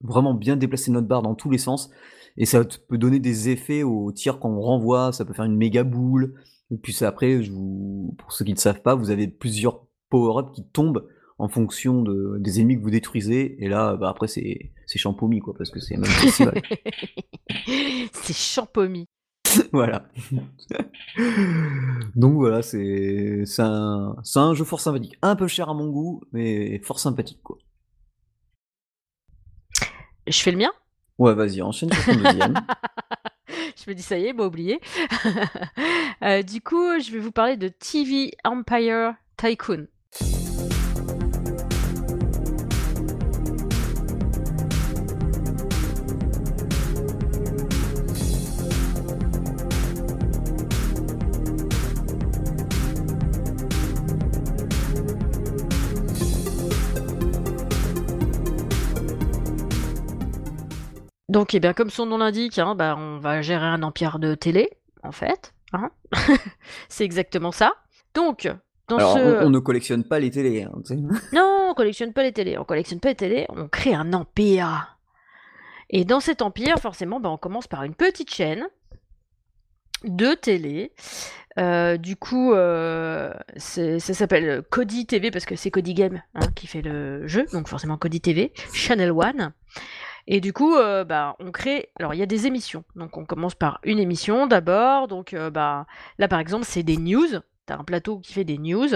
vraiment 0.00 0.34
bien 0.34 0.56
déplacer 0.56 0.90
notre 0.90 1.06
barre 1.06 1.22
dans 1.22 1.34
tous 1.34 1.50
les 1.50 1.58
sens. 1.58 1.90
Et 2.38 2.46
ça 2.46 2.62
peut 2.88 2.98
donner 2.98 3.18
des 3.18 3.48
effets 3.48 3.82
au 3.82 4.12
tir 4.12 4.38
qu'on 4.38 4.60
renvoie. 4.60 5.12
Ça 5.12 5.24
peut 5.24 5.34
faire 5.34 5.44
une 5.44 5.56
méga 5.56 5.84
boule. 5.84 6.34
Et 6.70 6.78
puis 6.78 6.96
après, 7.04 7.42
je 7.42 7.52
vous, 7.52 8.14
pour 8.18 8.32
ceux 8.32 8.44
qui 8.44 8.52
ne 8.52 8.58
savent 8.58 8.82
pas, 8.82 8.94
vous 8.94 9.10
avez 9.10 9.28
plusieurs 9.28 9.86
power-ups 10.10 10.52
qui 10.52 10.64
tombent 10.64 11.06
en 11.38 11.48
fonction 11.48 12.02
de, 12.02 12.36
des 12.38 12.60
ennemis 12.60 12.76
que 12.76 12.82
vous 12.82 12.90
détruisez. 12.90 13.62
Et 13.62 13.68
là, 13.68 13.96
bah, 13.96 14.08
après, 14.08 14.28
c'est, 14.28 14.72
champomis, 14.86 15.40
quoi, 15.40 15.54
parce 15.56 15.70
que 15.70 15.80
c'est 15.80 15.96
même 15.96 16.06
festival. 16.06 16.62
c'est 18.12 18.36
champomis. 18.36 19.06
voilà. 19.72 20.06
Donc 22.16 22.34
voilà, 22.34 22.62
c'est, 22.62 23.44
c'est, 23.46 23.62
un, 23.62 24.16
c'est 24.22 24.38
un 24.38 24.54
jeu 24.54 24.64
fort 24.64 24.80
sympathique. 24.80 25.16
Un 25.22 25.36
peu 25.36 25.46
cher 25.46 25.68
à 25.68 25.74
mon 25.74 25.88
goût, 25.88 26.22
mais 26.32 26.78
fort 26.80 26.98
sympathique, 26.98 27.40
quoi. 27.42 27.58
Je 30.26 30.38
fais 30.40 30.50
le 30.50 30.58
mien? 30.58 30.72
Ouais, 31.18 31.34
vas-y, 31.34 31.62
enchaîne 31.62 31.92
sur 31.92 32.04
ton 32.04 32.16
deuxième. 32.20 32.54
je 33.76 33.90
me 33.90 33.94
dis, 33.94 34.02
ça 34.02 34.18
y 34.18 34.26
est, 34.26 34.32
m'a 34.32 34.44
oublié. 34.44 34.80
Euh, 36.22 36.42
du 36.42 36.62
coup, 36.62 36.98
je 36.98 37.12
vais 37.12 37.18
vous 37.18 37.30
parler 37.30 37.56
de 37.56 37.68
TV 37.68 38.32
Empire 38.42 39.14
Tycoon. 39.36 39.86
Donc, 61.36 61.52
eh 61.52 61.60
bien, 61.60 61.74
comme 61.74 61.90
son 61.90 62.06
nom 62.06 62.16
l'indique, 62.16 62.58
hein, 62.58 62.74
bah, 62.74 62.96
on 62.98 63.18
va 63.18 63.42
gérer 63.42 63.66
un 63.66 63.82
empire 63.82 64.18
de 64.18 64.34
télé, 64.34 64.70
en 65.02 65.12
fait. 65.12 65.52
Hein. 65.74 65.90
c'est 66.88 67.04
exactement 67.04 67.52
ça. 67.52 67.74
Donc, 68.14 68.50
dans 68.88 68.98
ce... 68.98 69.44
on, 69.44 69.50
ne 69.50 69.58
collectionne 69.58 70.02
pas 70.02 70.18
les 70.18 70.30
télés. 70.30 70.62
Hein, 70.62 70.72
non, 71.34 71.68
on 71.68 71.74
collectionne 71.74 72.14
pas 72.14 72.22
les 72.22 72.32
télés. 72.32 72.56
On 72.56 72.64
collectionne 72.64 73.00
pas 73.00 73.10
les 73.10 73.16
télés, 73.16 73.44
on 73.50 73.68
crée 73.68 73.92
un 73.92 74.14
empire. 74.14 74.96
Et 75.90 76.06
dans 76.06 76.20
cet 76.20 76.40
empire, 76.40 76.78
forcément, 76.78 77.20
bah, 77.20 77.28
on 77.28 77.36
commence 77.36 77.66
par 77.66 77.82
une 77.82 77.94
petite 77.94 78.32
chaîne 78.32 78.66
de 80.04 80.32
télé. 80.32 80.94
Euh, 81.58 81.98
du 81.98 82.16
coup, 82.16 82.54
euh, 82.54 83.34
ça 83.58 83.98
s'appelle 84.00 84.62
Cody 84.70 85.04
TV 85.04 85.30
parce 85.30 85.44
que 85.44 85.54
c'est 85.54 85.70
Cody 85.70 85.92
Game 85.92 86.22
qui 86.54 86.66
fait 86.66 86.80
le 86.80 87.26
jeu, 87.26 87.44
donc 87.52 87.68
forcément 87.68 87.98
Cody 87.98 88.22
TV, 88.22 88.54
Channel 88.72 89.10
One. 89.10 89.52
Et 90.28 90.40
du 90.40 90.52
coup, 90.52 90.74
euh, 90.74 91.04
bah, 91.04 91.36
on 91.38 91.52
crée. 91.52 91.90
Alors, 91.98 92.14
il 92.14 92.18
y 92.18 92.22
a 92.22 92.26
des 92.26 92.46
émissions. 92.46 92.84
Donc, 92.96 93.16
on 93.16 93.24
commence 93.24 93.54
par 93.54 93.78
une 93.84 93.98
émission 93.98 94.46
d'abord. 94.46 95.08
Donc, 95.08 95.34
euh, 95.34 95.50
bah, 95.50 95.86
là, 96.18 96.28
par 96.28 96.40
exemple, 96.40 96.64
c'est 96.64 96.82
des 96.82 96.96
news. 96.96 97.28
Tu 97.66 97.72
as 97.72 97.78
un 97.78 97.84
plateau 97.84 98.18
qui 98.18 98.32
fait 98.32 98.44
des 98.44 98.58
news. 98.58 98.88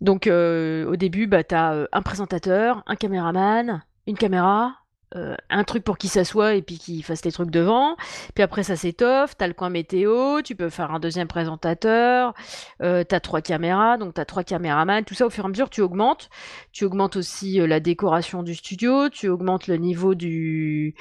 Donc, 0.00 0.26
euh, 0.26 0.86
au 0.86 0.96
début, 0.96 1.26
bah, 1.26 1.44
tu 1.44 1.54
as 1.54 1.88
un 1.92 2.02
présentateur, 2.02 2.82
un 2.86 2.96
caméraman, 2.96 3.82
une 4.06 4.16
caméra, 4.16 4.76
euh, 5.16 5.36
un 5.48 5.64
truc 5.64 5.84
pour 5.84 5.96
qu'il 5.96 6.10
s'assoie 6.10 6.54
et 6.54 6.62
puis 6.62 6.78
qu'il 6.78 7.02
fasse 7.02 7.24
les 7.24 7.32
trucs 7.32 7.50
devant. 7.50 7.96
Puis 8.34 8.42
après, 8.42 8.62
ça 8.62 8.76
s'étoffe. 8.76 9.36
T'as 9.36 9.46
le 9.46 9.54
coin 9.54 9.70
météo. 9.70 10.42
Tu 10.42 10.54
peux 10.54 10.68
faire 10.68 10.90
un 10.90 11.00
deuxième 11.00 11.28
présentateur. 11.28 12.34
Euh, 12.82 13.04
t'as 13.04 13.20
trois 13.20 13.40
caméras. 13.40 13.96
Donc, 13.96 14.14
t'as 14.14 14.26
trois 14.26 14.44
caméramans. 14.44 15.04
Tout 15.04 15.14
ça, 15.14 15.26
au 15.26 15.30
fur 15.30 15.44
et 15.44 15.46
à 15.46 15.48
mesure, 15.48 15.70
tu 15.70 15.80
augmentes. 15.80 16.28
Tu 16.72 16.84
augmentes 16.84 17.16
aussi 17.16 17.60
euh, 17.60 17.66
la 17.66 17.80
décoration 17.80 18.42
du 18.42 18.54
studio. 18.54 19.08
Tu 19.08 19.28
augmentes 19.28 19.66
le 19.66 19.76
niveau 19.76 20.14
du. 20.14 20.94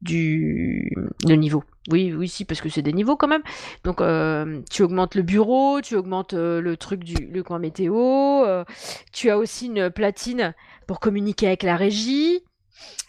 du. 0.00 0.90
le 1.26 1.34
niveau. 1.34 1.64
Oui, 1.90 2.12
oui, 2.14 2.28
si, 2.28 2.44
parce 2.44 2.60
que 2.60 2.68
c'est 2.68 2.82
des 2.82 2.92
niveaux 2.92 3.16
quand 3.16 3.28
même. 3.28 3.42
Donc, 3.84 4.00
euh, 4.00 4.60
tu 4.70 4.82
augmentes 4.82 5.14
le 5.14 5.22
bureau, 5.22 5.80
tu 5.82 5.96
augmentes 5.96 6.34
le 6.34 6.76
truc 6.76 7.04
du 7.04 7.14
le 7.26 7.42
coin 7.42 7.58
météo. 7.58 8.44
tu 9.12 9.30
as 9.30 9.38
aussi 9.38 9.66
une 9.66 9.90
platine 9.90 10.54
pour 10.86 11.00
communiquer 11.00 11.46
avec 11.46 11.62
la 11.62 11.76
régie. 11.76 12.42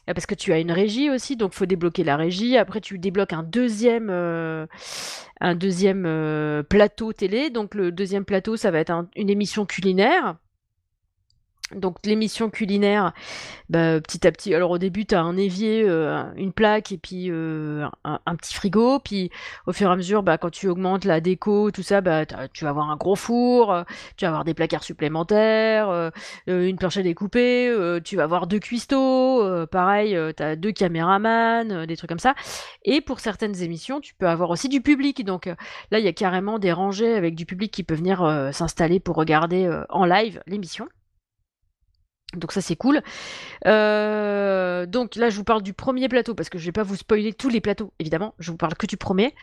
Euh, 0.10 0.14
Parce 0.14 0.26
que 0.26 0.36
tu 0.36 0.54
as 0.54 0.60
une 0.60 0.72
régie 0.72 1.10
aussi, 1.10 1.36
donc 1.36 1.54
faut 1.54 1.66
débloquer 1.66 2.04
la 2.04 2.18
régie. 2.18 2.58
Après, 2.58 2.82
tu 2.82 2.98
débloques 3.00 3.34
un 3.34 3.44
deuxième, 3.44 4.10
euh, 4.10 4.66
un 5.40 5.56
deuxième 5.56 6.06
euh, 6.06 6.64
plateau 6.64 7.14
télé. 7.14 7.50
Donc 7.50 7.76
le 7.76 7.92
deuxième 7.92 8.26
plateau, 8.26 8.58
ça 8.58 8.72
va 8.72 8.80
être 8.80 8.90
un- 8.92 9.08
une 9.16 9.30
émission 9.30 9.66
culinaire. 9.66 10.38
Donc 11.76 11.98
l'émission 12.04 12.50
culinaire, 12.50 13.14
bah, 13.70 14.02
petit 14.02 14.26
à 14.26 14.32
petit. 14.32 14.56
Alors 14.56 14.72
au 14.72 14.78
début, 14.80 15.06
tu 15.06 15.14
un 15.16 15.38
évier, 15.38 15.84
euh, 15.86 16.24
une 16.36 16.52
plaque 16.52 16.92
et 16.92 16.98
puis 16.98 17.30
euh, 17.30 17.88
un, 18.04 18.36
petit 18.36 18.56
frigo. 18.56 19.00
Puis 19.00 19.30
au 19.68 19.74
fur 19.74 19.90
et 19.90 19.94
à 19.94 19.96
mesure, 19.96 20.24
bah, 20.24 20.38
quand 20.40 20.50
tu 20.50 20.68
augmentes 20.68 21.06
la 21.06 21.22
déco, 21.22 21.70
tout 21.72 21.84
ça, 21.84 22.02
bah, 22.02 22.26
tu 22.26 22.64
vas 22.64 22.72
avoir 22.72 22.90
un 22.90 22.96
gros 22.96 23.16
four, 23.16 23.72
euh, 23.72 23.84
tu 24.18 24.26
vas 24.26 24.30
avoir 24.30 24.46
des 24.46 24.56
placards 24.56 24.84
supplémentaires, 24.84 26.12
une 26.48 26.78
planche 26.78 26.98
à 26.98 27.04
découper, 27.04 28.00
tu 28.04 28.16
vas 28.16 28.24
avoir 28.24 28.48
deux 28.48 28.60
cuistots, 28.60 29.68
pareil, 29.68 30.18
tu 30.36 30.44
as 30.44 30.56
deux 30.56 30.72
caméramans, 30.72 31.86
des 31.86 31.98
trucs 31.98 32.10
comme 32.10 32.20
ça. 32.20 32.34
Et 32.84 33.02
pour 33.02 33.20
certaines 33.20 33.62
émissions, 33.62 34.00
tu 34.02 34.16
peux 34.16 34.28
avoir 34.28 34.50
aussi 34.50 34.70
du 34.70 34.82
public. 34.82 35.24
Donc 35.24 35.46
là, 35.92 36.00
il 36.00 36.06
y 36.06 36.08
a 36.08 36.14
carrément 36.14 36.60
des 36.60 36.72
rangées 36.72 37.14
avec 37.14 37.36
du 37.36 37.46
public 37.46 37.72
qui 37.72 37.84
peut 37.84 37.96
venir 37.96 38.50
s'installer 38.54 39.00
pour 39.00 39.16
regarder 39.16 39.70
en 39.90 40.06
live 40.06 40.42
l'émission. 40.48 40.88
Donc 42.36 42.52
ça 42.52 42.62
c'est 42.62 42.76
cool. 42.76 43.02
Euh, 43.66 44.86
donc 44.86 45.16
là 45.16 45.30
je 45.30 45.38
vous 45.38 45.44
parle 45.44 45.64
du 45.64 45.74
premier 45.74 46.08
plateau 46.08 46.36
parce 46.36 46.50
que 46.50 46.60
je 46.60 46.66
vais 46.66 46.72
pas 46.72 46.84
vous 46.84 46.96
spoiler 46.96 47.34
tous 47.34 47.50
les 47.50 47.60
plateaux 47.60 47.92
évidemment. 48.00 48.36
Je 48.38 48.52
vous 48.52 48.58
parle 48.58 48.76
que 48.76 48.86
du 48.86 48.98
premier. 48.98 49.34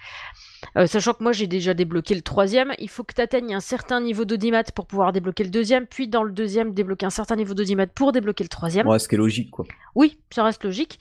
Euh, 0.76 0.87
sachant 0.87 1.12
que 1.12 1.22
moi 1.22 1.32
j'ai 1.32 1.47
déjà 1.47 1.74
débloqué 1.74 2.14
le 2.14 2.22
troisième, 2.22 2.72
il 2.78 2.89
faut 2.89 3.03
que 3.03 3.14
tu 3.14 3.20
atteignes 3.20 3.55
un 3.55 3.61
certain 3.61 4.01
niveau 4.01 4.24
d'audimat 4.24 4.62
pour 4.74 4.87
pouvoir 4.87 5.12
débloquer 5.12 5.45
le 5.45 5.51
deuxième, 5.51 5.87
puis 5.87 6.09
dans 6.09 6.22
le 6.22 6.32
deuxième 6.32 6.74
débloquer 6.74 7.07
un 7.07 7.11
certain 7.11 7.37
niveau 7.37 7.55
d'audimat 7.55 7.87
pour 7.89 8.12
débloquer 8.12 8.45
le 8.45 8.49
troisième. 8.49 8.87
Ouais, 8.87 8.99
ce 8.99 9.09
qui 9.09 9.16
est 9.16 9.18
logique, 9.18 9.51
quoi. 9.51 9.64
Oui, 9.95 10.18
ça 10.30 10.45
reste 10.45 10.64
logique. 10.64 10.99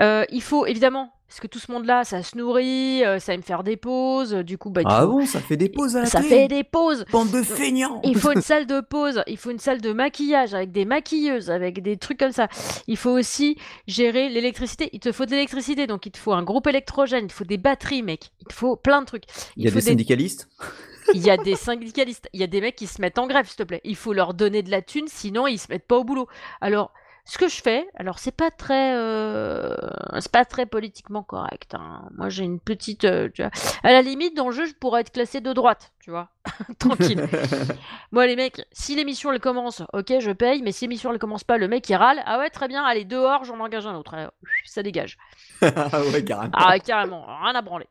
Euh, 0.00 0.24
il 0.30 0.42
faut 0.42 0.66
évidemment, 0.66 1.12
parce 1.28 1.40
que 1.40 1.46
tout 1.46 1.58
ce 1.58 1.70
monde-là, 1.70 2.04
ça 2.04 2.22
se 2.22 2.38
nourrit, 2.38 3.04
euh, 3.04 3.18
ça 3.18 3.34
aime 3.34 3.42
faire 3.42 3.62
des 3.62 3.76
pauses, 3.76 4.32
euh, 4.32 4.42
du 4.42 4.56
coup, 4.56 4.70
bah, 4.70 4.80
Ah 4.86 5.04
bon, 5.04 5.26
ça 5.26 5.40
fait 5.40 5.58
des 5.58 5.68
pauses 5.68 5.94
à 5.94 6.00
la 6.00 6.06
ça 6.06 6.20
télé 6.20 6.30
fait 6.30 6.48
des 6.48 6.64
pauses. 6.64 7.04
Bande 7.12 7.30
de 7.30 7.42
feignants 7.42 8.00
Il 8.02 8.16
faut 8.18 8.32
une 8.34 8.40
salle 8.40 8.66
de 8.66 8.80
pause, 8.80 9.22
il 9.26 9.36
faut 9.36 9.50
une 9.50 9.58
salle 9.58 9.82
de 9.82 9.92
maquillage 9.92 10.54
avec 10.54 10.72
des 10.72 10.86
maquilleuses, 10.86 11.50
avec 11.50 11.82
des 11.82 11.98
trucs 11.98 12.18
comme 12.18 12.32
ça. 12.32 12.48
Il 12.86 12.96
faut 12.96 13.10
aussi 13.10 13.58
gérer 13.86 14.30
l'électricité. 14.30 14.88
Il 14.94 15.00
te 15.00 15.12
faut 15.12 15.26
de 15.26 15.32
l'électricité, 15.32 15.86
donc 15.86 16.06
il 16.06 16.12
te 16.12 16.18
faut 16.18 16.32
un 16.32 16.42
groupe 16.42 16.66
électrogène, 16.66 17.26
il 17.26 17.28
te 17.28 17.34
faut 17.34 17.44
des 17.44 17.58
batteries, 17.58 18.02
mec. 18.02 18.30
Il 18.40 18.46
te 18.46 18.54
faut 18.54 18.76
plein 18.76 19.02
de 19.02 19.06
trucs. 19.06 19.24
Il 19.58 19.64
y 19.64 19.68
a 19.68 19.70
faut 19.70 19.76
des 19.76 19.82
syndicalistes 19.82 20.48
il 21.14 21.24
y 21.24 21.30
a 21.30 21.36
des 21.36 21.56
syndicalistes, 21.56 22.28
il 22.32 22.40
y 22.40 22.44
a 22.44 22.46
des 22.46 22.60
mecs 22.60 22.76
qui 22.76 22.86
se 22.86 23.00
mettent 23.00 23.18
en 23.18 23.26
grève, 23.26 23.46
s'il 23.46 23.56
te 23.56 23.62
plaît. 23.62 23.80
Il 23.84 23.96
faut 23.96 24.12
leur 24.12 24.32
donner 24.34 24.62
de 24.62 24.70
la 24.70 24.82
thune, 24.82 25.08
sinon 25.08 25.46
ils 25.46 25.58
se 25.58 25.66
mettent 25.70 25.86
pas 25.86 25.96
au 25.96 26.04
boulot. 26.04 26.26
Alors, 26.60 26.92
ce 27.30 27.36
que 27.36 27.46
je 27.46 27.60
fais, 27.60 27.86
alors 27.94 28.18
c'est 28.18 28.32
pas 28.34 28.50
très, 28.50 28.94
euh, 28.96 29.76
c'est 30.18 30.32
pas 30.32 30.46
très 30.46 30.64
politiquement 30.64 31.22
correct. 31.22 31.74
hein. 31.74 32.08
Moi, 32.16 32.30
j'ai 32.30 32.44
une 32.44 32.58
petite, 32.58 33.04
euh, 33.04 33.28
tu 33.34 33.42
vois, 33.42 33.50
à 33.82 33.92
la 33.92 34.00
limite 34.00 34.34
dans 34.34 34.46
le 34.48 34.54
jeu, 34.54 34.64
je 34.64 34.72
pourrais 34.72 35.02
être 35.02 35.12
classé 35.12 35.42
de 35.42 35.52
droite, 35.52 35.92
tu 36.00 36.10
vois, 36.10 36.30
tranquille. 36.78 37.28
Moi, 38.12 38.26
les 38.26 38.34
mecs, 38.34 38.64
si 38.72 38.96
l'émission 38.96 39.30
elle 39.30 39.40
commence, 39.40 39.82
ok, 39.92 40.14
je 40.20 40.30
paye, 40.32 40.62
mais 40.62 40.72
si 40.72 40.86
l'émission 40.86 41.12
elle 41.12 41.18
commence 41.18 41.44
pas, 41.44 41.58
le 41.58 41.68
mec 41.68 41.86
il 41.90 41.96
râle. 41.96 42.22
Ah 42.24 42.38
ouais, 42.38 42.48
très 42.48 42.66
bien, 42.66 42.82
allez 42.82 43.04
dehors, 43.04 43.44
j'en 43.44 43.60
engage 43.60 43.86
un 43.86 43.94
autre. 43.94 44.16
Ça 44.64 44.82
dégage. 44.82 45.18
Ah 45.62 46.00
ouais, 46.12 46.24
carrément. 46.24 46.52
Ah 46.54 46.70
ouais, 46.70 46.80
carrément, 46.80 47.26
rien 47.42 47.54
à 47.54 47.60
branler. 47.62 47.88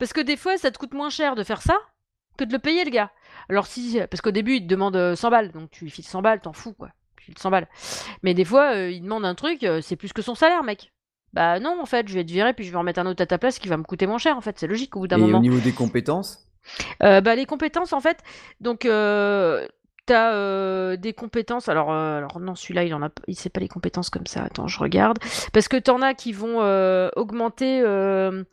Parce 0.00 0.12
que 0.12 0.20
des 0.20 0.36
fois, 0.36 0.56
ça 0.56 0.72
te 0.72 0.78
coûte 0.78 0.94
moins 0.94 1.10
cher 1.10 1.36
de 1.36 1.44
faire 1.44 1.62
ça 1.62 1.76
que 2.36 2.42
de 2.44 2.52
le 2.52 2.58
payer, 2.58 2.84
le 2.84 2.90
gars. 2.90 3.12
Alors 3.48 3.66
si, 3.66 4.00
parce 4.10 4.20
qu'au 4.20 4.32
début, 4.32 4.56
il 4.56 4.62
te 4.62 4.66
demande 4.66 4.96
euh, 4.96 5.14
100 5.14 5.30
balles, 5.30 5.52
donc 5.52 5.70
tu 5.70 5.84
lui 5.84 5.90
files 5.92 6.04
100 6.04 6.22
balles, 6.22 6.40
t'en 6.40 6.52
fous, 6.52 6.72
quoi. 6.72 6.88
100 7.36 7.50
balles. 7.50 7.68
Mais 8.22 8.34
des 8.34 8.44
fois, 8.44 8.74
euh, 8.74 8.90
il 8.90 9.02
demande 9.02 9.24
un 9.24 9.34
truc, 9.34 9.64
euh, 9.64 9.80
c'est 9.80 9.96
plus 9.96 10.12
que 10.12 10.22
son 10.22 10.34
salaire, 10.34 10.62
mec. 10.62 10.92
Bah 11.32 11.58
non, 11.58 11.76
en 11.80 11.86
fait, 11.86 12.06
je 12.08 12.14
vais 12.14 12.24
te 12.24 12.30
virer, 12.30 12.52
puis 12.54 12.64
je 12.64 12.70
vais 12.70 12.76
en 12.76 12.84
mettre 12.84 13.00
un 13.00 13.06
autre 13.06 13.22
à 13.22 13.26
ta 13.26 13.38
place 13.38 13.58
qui 13.58 13.68
va 13.68 13.76
me 13.76 13.82
coûter 13.82 14.06
moins 14.06 14.18
cher, 14.18 14.36
en 14.36 14.40
fait. 14.40 14.56
C'est 14.58 14.68
logique 14.68 14.94
au 14.96 15.00
bout 15.00 15.08
d'un 15.08 15.18
Et 15.18 15.20
moment. 15.20 15.38
au 15.38 15.42
niveau 15.42 15.58
des 15.58 15.72
compétences 15.72 16.46
Euh, 17.02 17.20
bah, 17.20 17.34
les 17.34 17.46
compétences, 17.46 17.92
en 17.92 18.00
fait, 18.00 18.18
donc 18.60 18.86
t'as 20.06 20.34
euh, 20.34 20.96
des 20.96 21.12
compétences. 21.12 21.68
Alors, 21.68 21.92
euh, 21.92 22.18
alors 22.18 22.40
non, 22.40 22.54
celui-là, 22.54 22.84
il 22.84 22.94
en 22.94 23.02
a, 23.02 23.08
il 23.26 23.36
sait 23.36 23.50
pas 23.50 23.60
les 23.60 23.68
compétences 23.68 24.10
comme 24.10 24.26
ça. 24.26 24.44
Attends, 24.44 24.68
je 24.68 24.78
regarde. 24.78 25.18
Parce 25.52 25.68
que 25.68 25.76
t'en 25.76 26.02
as 26.02 26.14
qui 26.14 26.32
vont 26.32 26.60
euh, 26.62 27.08
augmenter 27.16 27.80
euh, 27.80 28.44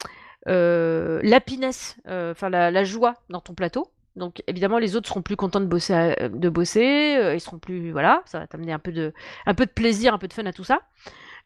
enfin 0.48 2.50
la, 2.50 2.72
la 2.72 2.84
joie 2.84 3.16
dans 3.30 3.42
ton 3.42 3.54
plateau. 3.54 3.88
Donc 4.16 4.44
évidemment, 4.48 4.78
les 4.78 4.96
autres 4.96 5.08
seront 5.08 5.22
plus 5.22 5.36
contents 5.36 5.62
de 5.62 5.66
bosser, 5.66 6.16
bosser. 6.30 7.16
euh, 7.18 7.36
ils 7.36 7.40
seront 7.40 7.60
plus, 7.60 7.92
voilà, 7.92 8.22
ça 8.26 8.40
va 8.40 8.48
t'amener 8.48 8.74
un 8.74 8.80
peu 8.80 8.92
de, 8.92 9.14
plaisir, 9.74 10.14
un 10.14 10.18
peu 10.18 10.28
de 10.28 10.34
fun 10.34 10.46
à 10.46 10.54
tout 10.54 10.64
ça. 10.64 10.82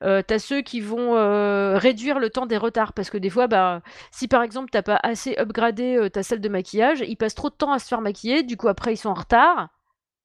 Euh, 0.04 0.22
t'as 0.22 0.40
ceux 0.40 0.62
qui 0.62 0.82
vont 0.82 1.16
euh, 1.16 1.78
réduire 1.78 2.20
le 2.20 2.30
temps 2.30 2.46
des 2.46 2.58
retards 2.58 2.94
parce 2.94 3.10
que 3.10 3.18
des 3.18 3.30
fois, 3.30 3.48
bah, 3.48 3.82
si 4.12 4.28
par 4.28 4.44
exemple 4.44 4.70
t'as 4.72 4.82
pas 4.82 5.00
assez 5.04 5.36
upgradé 5.40 5.96
euh, 5.96 6.10
ta 6.10 6.24
salle 6.24 6.42
de 6.42 6.50
maquillage, 6.50 7.02
ils 7.08 7.16
passent 7.16 7.36
trop 7.36 7.50
de 7.50 7.56
temps 7.56 7.72
à 7.72 7.80
se 7.80 7.88
faire 7.88 8.02
maquiller, 8.02 8.44
du 8.44 8.58
coup 8.58 8.68
après 8.68 8.94
ils 8.94 8.98
sont 8.98 9.10
en 9.10 9.14
retard, 9.14 9.70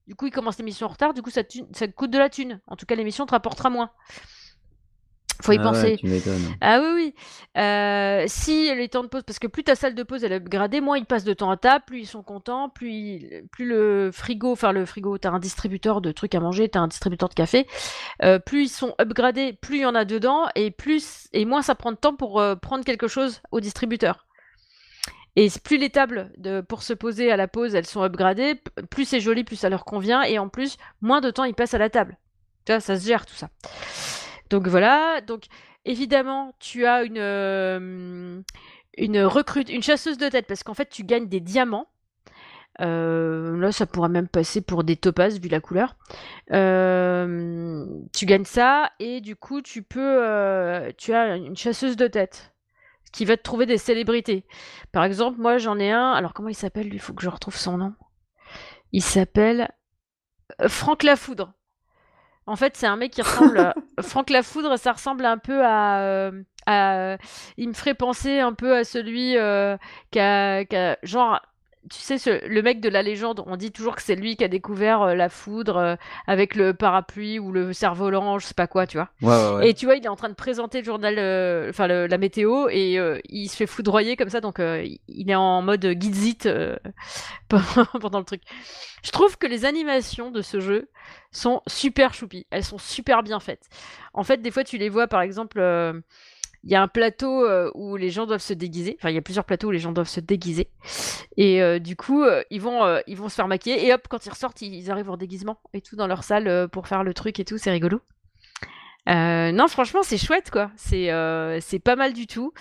du 0.09 0.17
coup 0.17 0.27
ils 0.27 0.33
commencent 0.33 0.59
l'émission 0.59 0.87
en 0.87 0.91
retard, 0.91 1.15
du 1.15 1.23
coup 1.23 1.31
ça, 1.31 1.43
ça 1.73 1.87
te 1.87 1.93
coûte 1.93 2.11
de 2.11 2.19
la 2.19 2.29
thune. 2.29 2.61
En 2.67 2.77
tout 2.77 2.87
cas 2.87 2.97
l'émission 2.97 3.27
te 3.27 3.31
rapportera 3.33 3.71
moins. 3.71 3.91
Faut 5.43 5.53
y 5.53 5.59
Ah 5.59 5.63
penser. 5.63 5.83
ouais, 5.83 5.97
tu 5.97 6.07
m'étonnes. 6.07 6.55
Ah 6.61 6.81
oui, 6.81 6.89
oui. 6.95 7.15
Euh, 7.61 8.25
si 8.27 8.75
les 8.75 8.89
temps 8.89 9.03
de 9.03 9.09
pause, 9.09 9.23
parce 9.27 9.39
que 9.39 9.47
plus 9.47 9.65
ta 9.65 9.75
salle 9.75 9.95
de 9.95 10.03
pause 10.03 10.23
elle 10.25 10.33
est 10.33 10.37
upgradée, 10.37 10.81
moins 10.81 10.99
ils 10.99 11.07
passent 11.07 11.25
de 11.25 11.33
temps 11.33 11.51
à 11.51 11.57
table, 11.57 11.85
plus 11.87 12.01
ils 12.01 12.07
sont 12.07 12.23
contents, 12.23 12.69
plus, 12.69 12.91
ils- 12.93 13.43
plus 13.51 13.67
le 13.67 14.11
frigo, 14.13 14.53
enfin 14.53 14.73
le 14.73 14.85
frigo, 14.87 15.19
t'as 15.19 15.31
un 15.31 15.39
distributeur 15.39 16.01
de 16.01 16.13
trucs 16.13 16.35
à 16.35 16.41
manger, 16.41 16.69
t'as 16.69 16.81
un 16.81 16.89
distributeur 16.89 17.29
de 17.29 17.35
café, 17.35 17.67
euh, 18.23 18.39
plus 18.39 18.65
ils 18.65 18.69
sont 18.69 18.95
upgradés, 19.01 19.53
plus 19.55 19.77
il 19.79 19.83
y 19.83 19.87
en 19.87 19.95
a 19.95 20.05
dedans, 20.05 20.47
et 20.55 20.71
plus 20.71 21.29
et 21.33 21.45
moins 21.45 21.63
ça 21.63 21.75
prend 21.75 21.93
de 21.93 21.97
temps 21.97 22.15
pour 22.15 22.41
euh, 22.41 22.55
prendre 22.57 22.85
quelque 22.85 23.09
chose 23.09 23.41
au 23.51 23.61
distributeur. 23.61 24.27
Et 25.37 25.49
plus 25.63 25.79
les 25.79 25.91
tables 25.91 26.33
de, 26.39 26.61
pour 26.61 26.83
se 26.83 26.93
poser 26.93 27.31
à 27.31 27.37
la 27.37 27.47
pause, 27.49 27.75
elles 27.75 27.87
sont 27.87 28.03
upgradées, 28.03 28.61
plus 28.91 29.05
c'est 29.05 29.21
joli, 29.21 29.45
plus 29.45 29.57
ça 29.57 29.69
leur 29.69 29.85
convient, 29.85 30.23
et 30.23 30.39
en 30.39 30.49
plus, 30.49 30.77
moins 31.01 31.21
de 31.21 31.31
temps 31.31 31.45
ils 31.45 31.55
passent 31.55 31.75
à 31.75 31.79
la 31.79 31.89
table. 31.89 32.19
Tu 32.67 32.73
vois, 32.73 32.81
ça 32.81 32.99
se 32.99 33.07
gère 33.07 33.25
tout 33.27 33.35
ça. 33.35 33.49
Donc 34.51 34.67
voilà, 34.67 35.21
donc 35.21 35.45
évidemment, 35.85 36.55
tu 36.59 36.85
as 36.85 37.05
une, 37.05 37.19
euh, 37.19 38.43
une 38.99 39.23
recrute, 39.23 39.71
une 39.71 39.83
chasseuse 39.83 40.19
de 40.19 40.29
tête, 40.29 40.47
parce 40.47 40.65
qu'en 40.65 40.75
fait, 40.75 40.91
tu 40.91 41.05
gagnes 41.05 41.29
des 41.29 41.41
diamants. 41.41 41.87
Euh, 42.81 43.57
là, 43.59 43.73
ça 43.73 43.87
pourrait 43.87 44.09
même 44.09 44.29
passer 44.29 44.61
pour 44.61 44.85
des 44.85 44.97
topazes 44.97 45.39
vu 45.41 45.49
la 45.49 45.61
couleur. 45.61 45.97
Euh, 46.53 47.87
tu 48.13 48.27
gagnes 48.27 48.45
ça 48.45 48.91
et 48.99 49.21
du 49.21 49.37
coup, 49.37 49.63
tu 49.63 49.83
peux, 49.83 50.19
tu 50.97 51.13
as 51.13 51.37
une 51.37 51.57
chasseuse 51.57 51.97
de 51.97 52.09
tête 52.09 52.53
qui 53.13 53.25
va 53.25 53.37
te 53.37 53.43
trouver 53.43 53.67
des 53.67 53.79
célébrités. 53.79 54.45
Par 54.93 55.05
exemple, 55.05 55.41
moi, 55.41 55.59
j'en 55.59 55.79
ai 55.79 55.91
un. 55.91 56.13
Alors, 56.13 56.33
comment 56.33 56.49
il 56.49 56.55
s'appelle? 56.55 56.89
Lui 56.89 56.97
Il 56.97 57.01
faut 57.01 57.13
que 57.13 57.23
je 57.23 57.29
retrouve 57.29 57.57
son 57.57 57.77
nom. 57.77 57.95
Il 58.93 59.03
s'appelle 59.03 59.71
Franck 60.69 61.03
Lafoudre. 61.03 61.53
En 62.51 62.57
fait, 62.57 62.77
c'est 62.77 62.87
un 62.87 62.97
mec 62.97 63.13
qui 63.13 63.23
ressemble. 63.23 63.59
à- 63.59 63.75
Franck 64.03 64.31
Lafoudre, 64.31 64.77
ça 64.79 64.93
ressemble 64.93 65.25
un 65.25 65.39
peu 65.39 65.65
à. 65.65 66.01
euh, 66.01 66.43
à- 66.67 67.17
Il 67.57 67.69
me 67.69 67.75
ferait 67.75 67.95
penser 67.95 68.41
un 68.41 68.53
peu 68.53 68.77
à 68.77 68.85
celui 68.85 69.37
euh, 69.39 69.77
qui 70.11 70.19
a, 70.21 70.65
qui 70.65 70.75
a- 70.77 70.99
Genre. 71.03 71.41
Tu 71.89 71.99
sais, 71.99 72.19
ce- 72.19 72.47
le 72.47 72.61
mec 72.63 72.81
de 72.81 72.91
la 72.91 73.03
légende, 73.03 73.43
on 73.47 73.57
dit 73.57 73.73
toujours 73.73 73.97
que 73.97 74.03
c'est 74.03 74.15
lui 74.15 74.37
qui 74.37 74.45
a 74.45 74.49
découvert 74.49 75.01
euh, 75.03 75.15
la 75.15 75.31
foudre 75.31 75.77
euh, 75.79 75.97
avec 76.27 76.55
le 76.55 76.75
parapluie 76.75 77.39
ou 77.39 77.53
le 77.53 77.73
cerf-volant, 77.73 78.39
je 78.39 78.47
sais 78.47 78.55
pas 78.55 78.67
quoi, 78.67 78.87
tu 78.87 78.99
vois. 78.99 79.09
Ouais, 79.23 79.29
ouais, 79.29 79.55
ouais. 79.57 79.71
Et 79.71 79.75
tu 79.75 79.87
vois, 79.87 79.97
il 79.97 80.05
est 80.05 80.09
en 80.09 80.15
train 80.17 80.29
de 80.29 80.35
présenter 80.35 80.81
le 80.81 80.85
journal, 80.85 81.15
euh, 81.19 81.71
enfin 81.71 81.87
la 81.87 82.19
météo, 82.19 82.69
et 82.71 82.99
il 83.31 83.49
se 83.49 83.57
fait 83.57 83.67
foudroyer 83.67 84.17
comme 84.17 84.29
ça, 84.29 84.41
donc 84.43 84.59
il 84.61 85.31
est 85.31 85.35
en 85.35 85.63
mode 85.63 85.87
guidzit 85.87 86.39
pendant 87.49 88.19
le 88.19 88.25
truc. 88.25 88.43
Je 89.03 89.11
trouve 89.11 89.39
que 89.39 89.47
les 89.47 89.65
animations 89.65 90.31
de 90.31 90.43
ce 90.43 90.61
jeu 90.61 90.89
sont 91.33 91.63
super 91.67 92.13
choupies, 92.15 92.47
elles 92.51 92.65
sont 92.65 92.79
super 92.79 93.23
bien 93.23 93.41
faites. 93.41 93.65
En 94.13 94.23
fait, 94.25 94.43
des 94.43 94.51
fois, 94.51 94.65
tu 94.65 94.79
les 94.79 94.89
vois, 94.91 95.09
par 95.09 95.23
exemple, 95.23 95.61
il 96.65 96.71
y 96.71 96.75
a 96.75 96.83
un 96.83 96.89
plateau 96.89 97.45
euh, 97.45 97.71
où 97.75 97.97
les 97.97 98.11
gens 98.11 98.27
doivent 98.27 98.43
se 98.43 98.53
déguiser, 98.53 98.97
enfin 98.99 99.11
il 99.11 99.15
y 99.15 99.19
a 99.19 99.23
plusieurs 99.23 99.45
plateaux 99.45 99.69
où 99.69 99.71
les 99.71 99.79
gens 99.79 99.93
doivent 99.93 100.09
se 100.09 100.21
déguiser, 100.21 100.69
et 101.37 101.63
euh, 101.63 101.79
du 101.79 101.97
coup, 101.97 102.23
euh, 102.23 102.43
ils 102.51 102.61
vont, 102.61 103.01
ils 103.07 103.17
vont 103.17 103.29
se 103.29 103.35
faire 103.35 103.49
maquiller, 103.49 103.87
et 103.87 103.93
hop, 103.95 104.07
quand 104.09 104.27
ils 104.27 104.31
ressortent, 104.31 104.61
ils, 104.63 104.75
ils 104.75 104.91
arrivent 104.91 105.11
en 105.11 105.17
déguisement 105.17 105.59
et 105.73 105.81
tout 105.81 105.97
dans 105.97 106.07
leur 106.07 106.25
salle 106.25 106.69
pour 106.69 106.89
faire 106.89 107.05
le 107.05 107.15
truc 107.15 107.41
et 107.41 107.45
tout, 107.45 107.59
c'est 107.59 107.71
rigolo. 107.71 108.01
Euh, 109.11 109.51
non, 109.51 109.67
franchement, 109.67 110.03
c'est 110.03 110.19
chouette, 110.19 110.51
quoi. 110.51 110.71
C'est 110.77 111.11
euh, 111.11 111.59
c'est 111.61 111.81
pas 111.81 111.97
mal 111.97 112.13
du 112.13 112.27
tout. 112.27 112.53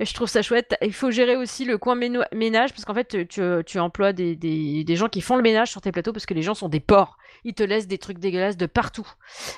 Je 0.00 0.12
trouve 0.14 0.28
ça 0.28 0.42
chouette. 0.42 0.74
Il 0.82 0.92
faut 0.92 1.10
gérer 1.10 1.36
aussi 1.36 1.64
le 1.64 1.78
coin 1.78 1.94
ménage, 1.94 2.72
parce 2.72 2.84
qu'en 2.84 2.94
fait, 2.94 3.28
tu, 3.28 3.42
tu 3.64 3.78
emploies 3.78 4.12
des, 4.12 4.34
des, 4.34 4.82
des, 4.84 4.96
gens 4.96 5.08
qui 5.08 5.20
font 5.20 5.36
le 5.36 5.42
ménage 5.42 5.70
sur 5.70 5.80
tes 5.80 5.92
plateaux, 5.92 6.12
parce 6.12 6.26
que 6.26 6.34
les 6.34 6.42
gens 6.42 6.54
sont 6.54 6.68
des 6.68 6.80
porcs. 6.80 7.18
Ils 7.44 7.54
te 7.54 7.62
laissent 7.62 7.86
des 7.86 7.98
trucs 7.98 8.18
dégueulasses 8.18 8.56
de 8.56 8.66
partout. 8.66 9.08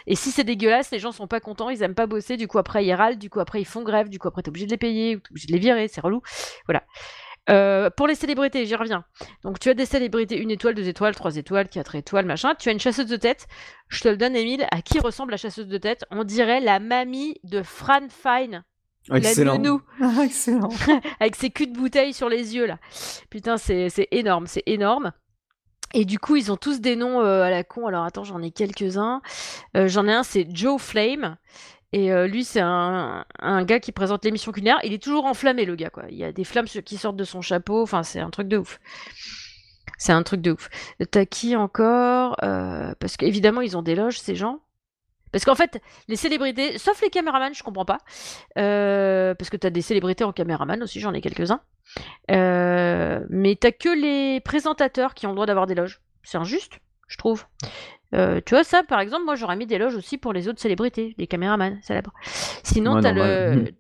Et 0.07 0.17
si 0.17 0.31
c'est 0.31 0.45
dégueulasse, 0.45 0.91
les 0.91 0.99
gens 0.99 1.13
sont 1.13 1.27
pas 1.27 1.41
contents, 1.41 1.71
ils 1.71 1.83
aiment 1.83 1.95
pas 1.95 2.07
bosser, 2.07 2.37
du 2.37 2.47
coup 2.47 2.59
après 2.59 2.85
ils 2.85 2.95
râlent, 2.95 3.19
du 3.19 3.31
coup 3.31 3.41
après 3.41 3.61
ils 3.61 3.67
font 3.67 3.83
grève, 3.83 4.09
du 4.09 4.19
coup 4.19 4.29
après 4.29 4.43
t'es 4.43 4.49
obligé 4.49 4.67
de 4.67 4.71
les 4.71 4.79
payer, 4.79 5.17
t'es 5.17 5.31
obligé 5.31 5.47
de 5.49 5.53
les 5.53 5.59
virer, 5.59 5.89
c'est 5.89 6.01
relou. 6.01 6.23
Voilà. 6.67 6.85
Euh, 7.51 7.91
pour 7.91 8.07
les 8.07 8.15
célébrités, 8.15 8.65
j'y 8.65 8.75
reviens. 8.75 9.05
Donc 9.43 9.59
tu 9.59 9.69
as 9.69 9.75
des 9.75 9.85
célébrités, 9.85 10.39
une 10.39 10.51
étoile, 10.51 10.75
deux 10.75 10.89
étoiles, 10.89 11.15
trois 11.15 11.37
étoiles, 11.37 11.69
quatre 11.69 11.95
étoiles, 11.95 12.25
machin. 12.25 12.55
Tu 12.59 12.69
as 12.69 12.73
une 12.73 12.81
chasseuse 12.81 13.07
de 13.07 13.17
tête. 13.17 13.47
Je 13.89 14.01
te 14.01 14.09
le 14.09 14.17
donne, 14.17 14.35
Emile. 14.35 14.67
À 14.71 14.81
qui 14.81 14.99
ressemble 14.99 15.33
la 15.33 15.37
chasseuse 15.37 15.69
de 15.69 15.79
tête? 15.79 16.05
On 16.11 16.25
dirait 16.25 16.61
la 16.61 16.81
mamie 16.81 17.39
de 17.45 17.63
Fran 17.63 18.09
Fine. 18.09 18.65
Excellent. 19.13 19.61
La 20.01 20.25
Excellent. 20.25 20.71
Avec 21.21 21.37
ses 21.37 21.51
culs 21.51 21.67
de 21.67 21.79
bouteille 21.79 22.15
sur 22.15 22.29
les 22.29 22.55
yeux 22.55 22.67
là. 22.67 22.79
Putain, 23.31 23.59
c'est 23.59 24.09
énorme, 24.11 24.47
c'est 24.47 24.63
énorme. 24.67 25.13
Et 25.93 26.05
du 26.05 26.19
coup, 26.19 26.35
ils 26.35 26.51
ont 26.51 26.57
tous 26.57 26.81
des 26.81 26.97
noms 26.97 27.21
euh, 27.21 27.43
à 27.43 27.51
la 27.51 27.63
con. 27.63 27.87
Alors 27.87 28.05
attends, 28.05 28.25
j'en 28.25 28.43
ai 28.43 28.51
quelques-uns. 28.51 29.23
Euh, 29.77 29.87
j'en 29.87 30.09
ai 30.09 30.13
un, 30.13 30.25
c'est 30.25 30.49
Joe 30.53 30.81
Flame. 30.83 31.37
Et 31.95 32.13
euh, 32.13 32.27
lui, 32.27 32.43
c'est 32.43 32.61
un, 32.61 33.25
gars 33.63 33.79
qui 33.79 33.93
présente 33.93 34.25
l'émission 34.25 34.51
culinaire. 34.51 34.81
Il 34.83 34.93
est 34.93 35.03
toujours 35.03 35.27
enflammé, 35.27 35.65
le 35.65 35.77
gars, 35.77 35.91
quoi. 35.91 36.03
Il 36.09 36.17
y 36.17 36.25
a 36.25 36.33
des 36.33 36.43
flammes 36.43 36.67
qui 36.67 36.97
sortent 36.97 37.15
de 37.15 37.23
son 37.23 37.41
chapeau. 37.41 37.83
Enfin, 37.83 38.03
c'est 38.03 38.19
un 38.19 38.31
truc 38.31 38.49
de 38.49 38.59
ouf. 38.59 38.81
C'est 39.97 40.11
un 40.11 40.25
truc 40.25 40.41
de 40.41 40.51
ouf. 40.51 40.69
T'as 41.13 41.25
qui 41.25 41.55
encore 41.55 42.35
euh, 42.43 42.93
Parce 42.99 43.17
qu'évidemment, 43.17 43.61
ils 43.61 43.77
ont 43.77 43.83
des 43.83 43.95
loges, 43.95 44.19
ces 44.19 44.35
gens. 44.35 44.59
Parce 45.31 45.45
qu'en 45.45 45.55
fait, 45.55 45.81
les 46.09 46.17
célébrités, 46.17 46.79
sauf 46.79 47.01
les 47.01 47.11
caméramans, 47.11 47.55
je 47.55 47.63
comprends 47.63 47.85
pas. 47.85 47.99
Euh, 48.59 49.37
parce 49.37 49.49
que 49.49 49.57
t'as 49.57 49.71
des 49.71 49.83
célébrités 49.83 50.25
en 50.25 50.33
caméraman 50.33 50.83
aussi, 50.83 50.99
j'en 50.99 51.15
ai 51.15 51.21
quelques-uns. 51.21 51.61
mais 52.29 53.57
t'as 53.61 53.71
que 53.71 53.89
les 53.89 54.41
présentateurs 54.41 55.15
qui 55.15 55.27
ont 55.27 55.31
le 55.31 55.37
droit 55.37 55.47
d'avoir 55.47 55.69
des 55.69 55.77
loges. 55.77 56.01
C'est 56.25 56.39
injuste, 56.39 56.81
je 57.07 57.19
trouve. 57.19 57.45
Euh, 58.15 58.41
tu 58.45 58.55
vois, 58.55 58.65
ça, 58.65 58.83
par 58.83 59.01
exemple, 59.01 59.25
moi, 59.25 59.35
j'aurais 59.35 59.57
mis 59.57 59.67
des 59.67 59.79
loges 59.79 59.97
aussi 59.97 60.19
pour 60.19 60.33
les 60.33 60.49
autres 60.49 60.61
célébrités, 60.61 61.15
les 61.19 61.27
caméramans 61.27 61.79
célèbres. 61.83 62.13
Sinon, 62.63 63.01
t'as 63.01 63.13
le, 63.13 63.73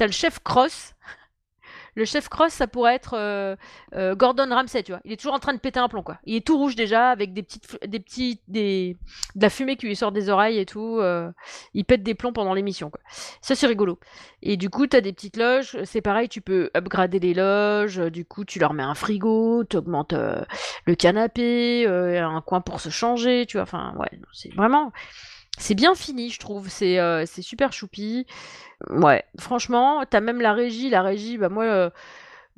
as 0.00 0.06
le 0.06 0.12
chef 0.12 0.38
Cross 0.40 0.93
le 1.94 2.04
chef 2.04 2.28
cross, 2.28 2.52
ça 2.52 2.66
pourrait 2.66 2.94
être 2.94 3.14
euh, 3.16 3.56
euh, 3.94 4.14
Gordon 4.14 4.48
Ramsay, 4.48 4.82
tu 4.82 4.92
vois. 4.92 5.00
Il 5.04 5.12
est 5.12 5.16
toujours 5.16 5.34
en 5.34 5.38
train 5.38 5.54
de 5.54 5.58
péter 5.58 5.78
un 5.78 5.88
plomb, 5.88 6.02
quoi. 6.02 6.18
Il 6.24 6.34
est 6.34 6.46
tout 6.46 6.58
rouge 6.58 6.74
déjà, 6.74 7.10
avec 7.10 7.32
des 7.32 7.42
petites, 7.42 7.78
des 7.86 8.00
petits, 8.00 8.40
des, 8.48 8.96
de 9.36 9.42
la 9.42 9.50
fumée 9.50 9.76
qui 9.76 9.86
lui 9.86 9.96
sort 9.96 10.12
des 10.12 10.28
oreilles 10.28 10.58
et 10.58 10.66
tout. 10.66 10.98
Euh, 11.00 11.30
il 11.72 11.84
pète 11.84 12.02
des 12.02 12.14
plombs 12.14 12.32
pendant 12.32 12.54
l'émission, 12.54 12.90
quoi. 12.90 13.00
Ça, 13.40 13.54
c'est 13.54 13.66
rigolo. 13.66 13.98
Et 14.42 14.56
du 14.56 14.70
coup, 14.70 14.86
t'as 14.86 15.00
des 15.00 15.12
petites 15.12 15.36
loges. 15.36 15.78
C'est 15.84 16.02
pareil, 16.02 16.28
tu 16.28 16.40
peux 16.40 16.70
upgrader 16.76 17.20
les 17.20 17.34
loges. 17.34 17.98
Du 18.10 18.24
coup, 18.24 18.44
tu 18.44 18.58
leur 18.58 18.74
mets 18.74 18.82
un 18.82 18.94
frigo, 18.94 19.64
tu 19.64 19.76
augmentes 19.76 20.14
le 20.14 20.94
canapé, 20.94 21.86
un 21.86 22.40
coin 22.40 22.60
pour 22.60 22.80
se 22.80 22.88
changer, 22.88 23.46
tu 23.46 23.56
vois. 23.56 23.62
Enfin, 23.62 23.94
ouais, 23.98 24.10
c'est 24.32 24.52
vraiment 24.54 24.92
c'est 25.58 25.74
bien 25.74 25.94
fini, 25.94 26.30
je 26.30 26.38
trouve. 26.38 26.68
C'est 26.68 26.98
c'est 27.26 27.42
super 27.42 27.72
choupi. 27.72 28.26
Ouais, 28.90 29.24
franchement, 29.38 30.04
t'as 30.08 30.20
même 30.20 30.40
la 30.40 30.52
régie. 30.52 30.90
La 30.90 31.02
régie, 31.02 31.38
bah 31.38 31.48
moi, 31.48 31.64
euh, 31.64 31.90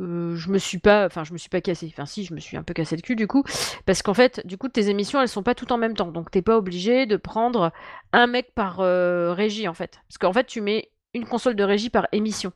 euh, 0.01 0.37
je 0.37 0.51
me 0.51 0.59
suis 0.59 0.79
pas, 0.79 1.07
enfin, 1.07 1.25
je 1.25 1.33
me 1.33 1.39
suis 1.39 1.49
pas 1.49 1.61
cassé. 1.61 1.89
Enfin, 1.93 2.07
si, 2.07 2.25
je 2.25 2.35
me 2.35 2.41
suis 2.41 2.57
un 2.57 2.63
peu 2.63 2.75
cassé 2.75 2.97
le 2.97 3.03
cul 3.03 3.17
du 3.17 3.27
coup, 3.27 3.45
parce 3.85 4.03
qu'en 4.03 4.15
fait, 4.15 4.47
du 4.47 4.59
coup, 4.59 4.69
tes 4.69 4.89
émissions, 4.89 5.21
elles 5.21 5.29
sont 5.29 5.43
pas 5.43 5.55
toutes 5.55 5.73
en 5.73 5.79
même 5.79 5.95
temps. 5.95 6.11
Donc, 6.13 6.31
t'es 6.31 6.43
pas 6.43 6.57
obligé 6.57 7.07
de 7.07 7.17
prendre 7.17 7.73
un 8.13 8.27
mec 8.27 8.55
par 8.55 8.81
euh, 8.81 9.33
régie, 9.33 9.69
en 9.69 9.75
fait. 9.75 10.01
Parce 10.09 10.19
qu'en 10.19 10.33
fait, 10.33 10.47
tu 10.47 10.61
mets 10.61 10.91
une 11.15 11.27
console 11.27 11.55
de 11.55 11.65
régie 11.65 11.91
par 11.91 12.07
émission. 12.13 12.53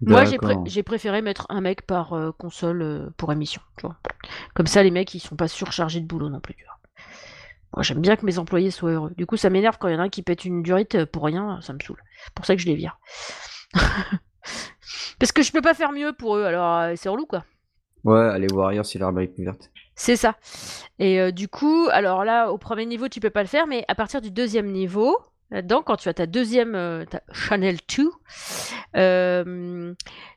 Moi, 0.00 0.24
j'ai 0.66 0.82
préféré 0.82 1.22
mettre 1.22 1.46
un 1.48 1.60
mec 1.60 1.82
par 1.82 2.16
console 2.36 3.12
pour 3.16 3.32
émission. 3.32 3.62
Tu 3.76 3.86
vois. 3.86 3.96
Comme 4.54 4.66
ça, 4.66 4.82
les 4.82 4.90
mecs, 4.90 5.14
ils 5.14 5.20
sont 5.20 5.36
pas 5.36 5.46
surchargés 5.46 6.00
de 6.00 6.06
boulot 6.06 6.28
non 6.28 6.40
plus. 6.40 6.54
Tu 6.54 6.64
vois. 6.64 6.78
Moi, 7.74 7.82
j'aime 7.82 8.00
bien 8.00 8.16
que 8.16 8.26
mes 8.26 8.38
employés 8.38 8.70
soient 8.70 8.90
heureux. 8.90 9.12
Du 9.16 9.24
coup, 9.26 9.36
ça 9.36 9.48
m'énerve 9.48 9.78
quand 9.78 9.88
il 9.88 9.94
y 9.94 9.96
en 9.96 10.00
a 10.00 10.04
un 10.04 10.08
qui 10.10 10.22
pète 10.22 10.44
une 10.44 10.62
durite 10.62 10.94
euh, 10.94 11.06
pour 11.06 11.24
rien, 11.24 11.58
ça 11.62 11.72
me 11.72 11.78
saoule. 11.80 12.02
C'est 12.24 12.34
pour 12.34 12.44
ça 12.44 12.54
que 12.54 12.60
je 12.60 12.66
les 12.66 12.74
vire. 12.74 12.98
Parce 15.18 15.32
que 15.32 15.42
je 15.42 15.52
peux 15.52 15.62
pas 15.62 15.72
faire 15.72 15.92
mieux 15.92 16.12
pour 16.12 16.36
eux, 16.36 16.44
alors 16.44 16.78
euh, 16.78 16.92
c'est 16.96 17.08
relou 17.08 17.26
quoi. 17.26 17.44
Ouais, 18.04 18.20
allez 18.20 18.48
voir 18.48 18.68
ailleurs 18.68 18.84
si 18.84 18.98
l'arbre 18.98 19.20
est 19.20 19.28
plus 19.28 19.44
verte. 19.44 19.70
C'est 19.94 20.16
ça. 20.16 20.36
Et 20.98 21.20
euh, 21.20 21.30
du 21.30 21.48
coup, 21.48 21.88
alors 21.92 22.24
là, 22.24 22.50
au 22.50 22.58
premier 22.58 22.84
niveau, 22.84 23.08
tu 23.08 23.20
peux 23.20 23.30
pas 23.30 23.42
le 23.42 23.48
faire, 23.48 23.66
mais 23.66 23.84
à 23.88 23.94
partir 23.94 24.20
du 24.20 24.30
deuxième 24.30 24.70
niveau, 24.70 25.16
là-dedans, 25.50 25.82
quand 25.82 25.96
tu 25.96 26.08
as 26.08 26.14
ta 26.14 26.26
deuxième 26.26 27.06
ta 27.08 27.22
Channel 27.32 27.78
2, 28.94 29.94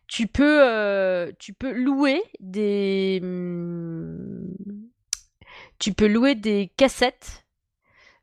tu 0.08 0.28
peux, 0.28 1.34
tu 1.40 1.54
peux 1.54 1.72
louer 1.74 2.22
des, 2.40 3.20
hum, 3.24 4.54
tu 5.80 5.94
peux 5.94 6.08
louer 6.08 6.36
des 6.36 6.72
cassettes 6.78 7.46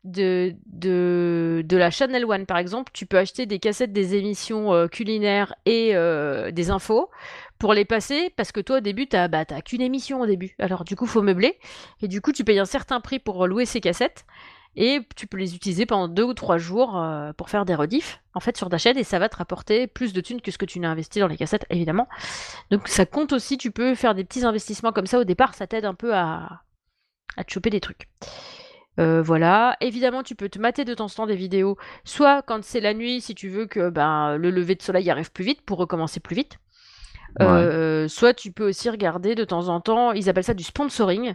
de, 0.05 0.57
de, 0.67 1.77
la 1.77 1.91
Channel 1.91 2.25
One, 2.25 2.47
par 2.47 2.59
exemple. 2.59 2.91
Tu 2.95 3.07
peux 3.07 3.19
acheter 3.19 3.47
des 3.47 3.59
cassettes 3.59 3.93
des 3.93 4.17
émissions 4.17 4.73
euh, 4.73 4.89
culinaires 4.89 5.55
et 5.65 5.95
euh, 5.95 6.51
des 6.51 6.71
infos 6.71 7.11
pour 7.59 7.75
les 7.75 7.85
passer 7.85 8.33
parce 8.37 8.51
que 8.51 8.61
toi, 8.61 8.79
au 8.79 8.81
début, 8.81 9.07
tu 9.07 9.17
bah, 9.29 9.45
qu'une 9.45 9.81
émission 9.81 10.21
au 10.21 10.27
début. 10.27 10.55
Alors, 10.59 10.85
du 10.85 10.97
coup, 10.97 11.07
faut 11.07 11.23
meubler. 11.23 11.59
Et 12.01 12.09
du 12.09 12.21
coup, 12.21 12.33
tu 12.33 12.45
payes 12.45 12.59
un 12.59 12.65
certain 12.65 13.01
prix 13.01 13.21
pour 13.21 13.47
louer 13.47 13.67
ces 13.67 13.81
cassettes. 13.81 14.25
Et 14.75 15.01
tu 15.17 15.27
peux 15.27 15.37
les 15.37 15.55
utiliser 15.55 15.85
pendant 15.85 16.09
deux 16.09 16.23
ou 16.23 16.33
trois 16.33 16.57
jours 16.57 16.99
euh, 16.99 17.33
pour 17.35 17.51
faire 17.51 17.67
des 17.67 17.75
rediffs, 17.75 18.23
en 18.33 18.41
fait, 18.41 18.57
sur 18.57 18.71
ta 18.71 18.79
chaîne, 18.79 18.97
et 18.97 19.05
ça 19.05 19.19
va 19.19 19.29
te 19.29 19.37
rapporter 19.37 19.87
plus 19.87 20.15
de 20.15 20.21
thunes 20.23 20.41
que 20.41 20.51
ce 20.51 20.57
que 20.57 20.65
tu 20.65 20.81
n'as 20.81 20.89
investi 20.89 21.21
dans 21.21 21.27
les 21.27 21.37
cassettes, 21.37 21.67
évidemment. 21.69 22.09
Donc 22.71 22.89
ça 22.89 23.05
compte 23.05 23.35
aussi, 23.35 23.59
tu 23.59 23.71
peux 23.71 23.95
faire 23.95 24.15
des 24.15 24.25
petits 24.25 24.47
investissements 24.47 24.93
comme 24.93 25.05
ça 25.05 25.19
au 25.19 25.25
départ, 25.25 25.53
ça 25.53 25.67
t'aide 25.67 25.85
un 25.85 25.93
peu 25.93 26.15
à, 26.15 26.63
à 27.37 27.45
te 27.45 27.53
choper 27.53 27.71
des 27.71 27.81
trucs. 27.81 28.09
Euh, 28.99 29.23
voilà, 29.23 29.77
évidemment, 29.81 30.23
tu 30.23 30.35
peux 30.35 30.49
te 30.49 30.59
mater 30.59 30.85
de 30.85 30.95
temps 30.95 31.07
en 31.07 31.09
temps 31.09 31.27
des 31.27 31.37
vidéos, 31.37 31.77
soit 32.05 32.43
quand 32.43 32.63
c'est 32.63 32.81
la 32.81 32.93
nuit, 32.93 33.21
si 33.21 33.35
tu 33.35 33.49
veux 33.49 33.67
que 33.67 33.89
ben, 33.89 34.37
le 34.37 34.51
lever 34.51 34.75
de 34.75 34.83
soleil 34.83 35.11
arrive 35.11 35.33
plus 35.33 35.45
vite 35.45 35.63
pour 35.63 35.79
recommencer 35.79 36.21
plus 36.21 36.37
vite. 36.37 36.59
Euh, 37.41 38.09
soit 38.09 38.35
tu 38.35 38.53
peux 38.53 38.69
aussi 38.69 38.91
regarder 38.91 39.35
de 39.35 39.45
temps 39.45 39.69
en 39.69 39.81
temps, 39.81 40.13
ils 40.13 40.29
appellent 40.29 40.45
ça 40.45 40.55
du 40.55 40.65
sponsoring. 40.65 41.35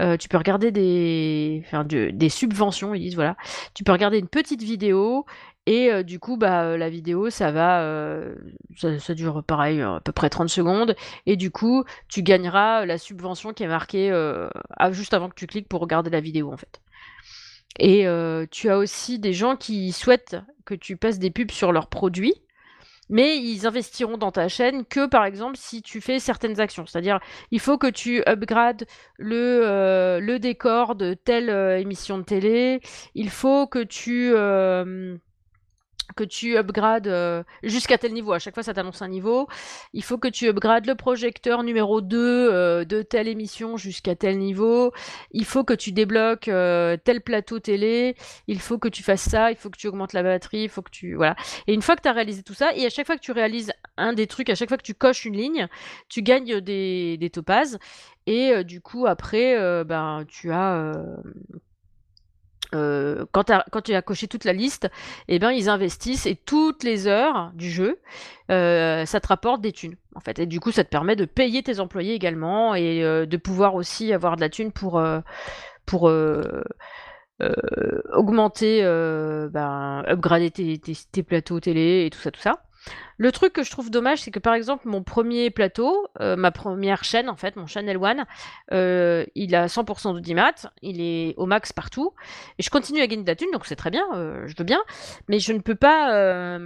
Euh, 0.00 0.16
tu 0.16 0.28
peux 0.28 0.36
regarder 0.36 0.72
des, 0.72 1.62
enfin, 1.66 1.84
des 1.84 2.28
subventions, 2.28 2.94
ils 2.94 3.00
disent 3.00 3.14
voilà. 3.14 3.36
Tu 3.74 3.84
peux 3.84 3.92
regarder 3.92 4.18
une 4.18 4.28
petite 4.28 4.62
vidéo 4.62 5.24
et 5.66 5.90
euh, 5.90 6.02
du 6.02 6.18
coup, 6.18 6.36
bah, 6.36 6.64
euh, 6.64 6.76
la 6.76 6.90
vidéo, 6.90 7.30
ça 7.30 7.50
va, 7.50 7.82
euh, 7.82 8.34
ça, 8.76 9.14
dure 9.14 9.42
pareil, 9.42 9.80
à 9.80 10.00
peu 10.04 10.12
près 10.12 10.28
30 10.28 10.48
secondes. 10.48 10.94
Et 11.26 11.36
du 11.36 11.50
coup, 11.50 11.84
tu 12.08 12.22
gagneras 12.22 12.84
la 12.84 12.98
subvention 12.98 13.52
qui 13.54 13.62
est 13.62 13.68
marquée 13.68 14.12
juste 14.90 15.14
avant 15.14 15.28
que 15.28 15.34
tu 15.34 15.46
cliques 15.46 15.68
pour 15.68 15.80
regarder 15.80 16.10
la 16.10 16.20
vidéo, 16.20 16.52
en 16.52 16.56
fait. 16.56 16.80
Et 17.78 18.06
tu 18.50 18.70
as 18.70 18.78
aussi 18.78 19.18
des 19.18 19.32
gens 19.32 19.56
qui 19.56 19.92
souhaitent 19.92 20.36
que 20.64 20.74
tu 20.74 20.96
passes 20.96 21.18
des 21.18 21.30
pubs 21.30 21.50
sur 21.50 21.72
leurs 21.72 21.88
produits. 21.88 22.34
Mais 23.10 23.36
ils 23.36 23.66
investiront 23.66 24.16
dans 24.16 24.32
ta 24.32 24.48
chaîne 24.48 24.86
que 24.86 25.06
par 25.06 25.26
exemple 25.26 25.58
si 25.58 25.82
tu 25.82 26.00
fais 26.00 26.18
certaines 26.18 26.58
actions. 26.58 26.86
C'est-à-dire, 26.86 27.20
il 27.50 27.60
faut 27.60 27.76
que 27.76 27.86
tu 27.86 28.22
upgrades 28.26 28.86
le, 29.18 30.20
le 30.20 30.38
décor 30.38 30.94
de 30.94 31.12
telle 31.12 31.50
émission 31.78 32.16
de 32.16 32.22
télé. 32.22 32.80
Il 33.14 33.28
faut 33.28 33.66
que 33.66 33.82
tu 33.82 34.32
que 36.16 36.24
tu 36.24 36.56
upgrades 36.56 37.06
euh, 37.06 37.42
jusqu'à 37.62 37.98
tel 37.98 38.12
niveau. 38.12 38.32
À 38.32 38.38
chaque 38.38 38.54
fois, 38.54 38.62
ça 38.62 38.74
t'annonce 38.74 39.02
un 39.02 39.08
niveau. 39.08 39.48
Il 39.92 40.02
faut 40.02 40.18
que 40.18 40.28
tu 40.28 40.48
upgrades 40.48 40.86
le 40.86 40.94
projecteur 40.94 41.62
numéro 41.62 42.00
2 42.00 42.18
euh, 42.18 42.84
de 42.84 43.02
telle 43.02 43.28
émission 43.28 43.76
jusqu'à 43.76 44.14
tel 44.14 44.38
niveau. 44.38 44.92
Il 45.32 45.44
faut 45.44 45.64
que 45.64 45.74
tu 45.74 45.92
débloques 45.92 46.48
euh, 46.48 46.96
tel 47.02 47.20
plateau 47.20 47.58
télé. 47.58 48.16
Il 48.46 48.60
faut 48.60 48.78
que 48.78 48.88
tu 48.88 49.02
fasses 49.02 49.28
ça. 49.28 49.50
Il 49.50 49.56
faut 49.56 49.70
que 49.70 49.78
tu 49.78 49.88
augmentes 49.88 50.12
la 50.12 50.22
batterie. 50.22 50.64
Il 50.64 50.68
faut 50.68 50.82
que 50.82 50.90
tu... 50.90 51.14
Voilà. 51.14 51.36
Et 51.66 51.74
une 51.74 51.82
fois 51.82 51.96
que 51.96 52.02
tu 52.02 52.08
as 52.08 52.12
réalisé 52.12 52.42
tout 52.42 52.54
ça, 52.54 52.74
et 52.74 52.86
à 52.86 52.90
chaque 52.90 53.06
fois 53.06 53.16
que 53.16 53.22
tu 53.22 53.32
réalises 53.32 53.72
un 53.96 54.12
des 54.12 54.26
trucs, 54.26 54.50
à 54.50 54.54
chaque 54.54 54.68
fois 54.68 54.78
que 54.78 54.82
tu 54.82 54.94
coches 54.94 55.24
une 55.24 55.36
ligne, 55.36 55.68
tu 56.08 56.22
gagnes 56.22 56.60
des, 56.60 57.16
des 57.16 57.30
topazes. 57.30 57.78
Et 58.26 58.64
du 58.64 58.80
coup, 58.80 59.06
après, 59.06 59.84
ben, 59.84 60.24
tu 60.26 60.50
as 60.50 60.92
euh, 62.74 63.24
quand, 63.32 63.44
tu 63.82 63.94
as 63.94 64.02
coché 64.02 64.26
toute 64.28 64.44
la 64.44 64.52
liste, 64.52 64.88
eh 65.28 65.38
ben, 65.38 65.50
ils 65.50 65.68
investissent 65.68 66.26
et 66.26 66.36
toutes 66.36 66.82
les 66.82 67.06
heures 67.06 67.52
du 67.54 67.70
jeu, 67.70 68.00
euh, 68.50 69.04
ça 69.06 69.20
te 69.20 69.28
rapporte 69.28 69.60
des 69.60 69.72
thunes. 69.72 69.96
En 70.14 70.20
fait. 70.20 70.38
Et 70.38 70.46
du 70.46 70.60
coup, 70.60 70.70
ça 70.70 70.84
te 70.84 70.88
permet 70.88 71.16
de 71.16 71.24
payer 71.24 71.62
tes 71.62 71.80
employés 71.80 72.14
également 72.14 72.74
et 72.74 73.02
euh, 73.02 73.26
de 73.26 73.36
pouvoir 73.36 73.74
aussi 73.74 74.12
avoir 74.12 74.36
de 74.36 74.40
la 74.40 74.48
thune 74.48 74.72
pour, 74.72 75.02
pour 75.86 76.10
augmenter, 78.12 78.82
ben, 78.82 80.04
upgrader 80.06 80.50
tes, 80.50 80.78
tes, 80.78 81.22
plateaux 81.22 81.60
télé 81.60 82.06
et 82.06 82.10
tout 82.10 82.20
ça, 82.20 82.30
tout 82.30 82.40
ça. 82.40 82.62
Le 83.16 83.30
truc 83.32 83.52
que 83.52 83.62
je 83.62 83.70
trouve 83.70 83.90
dommage, 83.90 84.22
c'est 84.22 84.30
que 84.30 84.38
par 84.38 84.54
exemple, 84.54 84.88
mon 84.88 85.02
premier 85.02 85.50
plateau, 85.50 86.08
euh, 86.20 86.36
ma 86.36 86.50
première 86.50 87.04
chaîne 87.04 87.28
en 87.28 87.36
fait, 87.36 87.56
mon 87.56 87.66
Channel 87.66 87.96
One, 87.96 88.24
euh, 88.72 89.24
il 89.34 89.54
a 89.54 89.66
100% 89.66 90.14
d'audimat, 90.14 90.54
il 90.82 91.00
est 91.00 91.34
au 91.36 91.46
max 91.46 91.72
partout, 91.72 92.12
et 92.58 92.62
je 92.62 92.70
continue 92.70 93.00
à 93.00 93.06
gagner 93.06 93.22
de 93.22 93.28
la 93.28 93.36
thune, 93.36 93.50
donc 93.52 93.66
c'est 93.66 93.76
très 93.76 93.90
bien, 93.90 94.06
euh, 94.14 94.46
je 94.46 94.54
veux 94.56 94.64
bien, 94.64 94.82
mais 95.28 95.38
je 95.38 95.52
ne 95.52 95.60
peux 95.60 95.76
pas. 95.76 96.58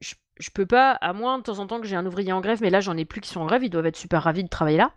Je, 0.00 0.14
je, 0.38 0.50
peux 0.50 0.66
pas, 0.66 0.92
à 0.92 1.12
moins 1.12 1.38
de 1.38 1.42
temps 1.42 1.58
en 1.58 1.66
temps 1.66 1.80
que 1.80 1.86
j'ai 1.86 1.96
un 1.96 2.06
ouvrier 2.06 2.32
en 2.32 2.40
grève, 2.40 2.58
mais 2.60 2.70
là 2.70 2.80
j'en 2.80 2.96
ai 2.96 3.04
plus 3.04 3.20
qui 3.20 3.30
sont 3.30 3.40
en 3.40 3.46
grève, 3.46 3.64
ils 3.64 3.70
doivent 3.70 3.86
être 3.86 3.96
super 3.96 4.22
ravis 4.22 4.44
de 4.44 4.48
travailler 4.48 4.78
là. 4.78 4.92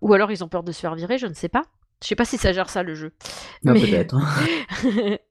ou 0.00 0.14
alors 0.14 0.30
ils 0.30 0.44
ont 0.44 0.48
peur 0.48 0.62
de 0.62 0.72
se 0.72 0.80
faire 0.80 0.94
virer, 0.94 1.18
je 1.18 1.26
ne 1.26 1.34
sais 1.34 1.48
pas. 1.48 1.62
Je 2.02 2.08
sais 2.08 2.16
pas 2.16 2.26
si 2.26 2.36
ça 2.36 2.52
gère 2.52 2.68
ça 2.68 2.82
le 2.82 2.94
jeu. 2.94 3.12
Ah, 3.66 3.72
mais... 3.72 3.80
Peut-être. 3.80 4.18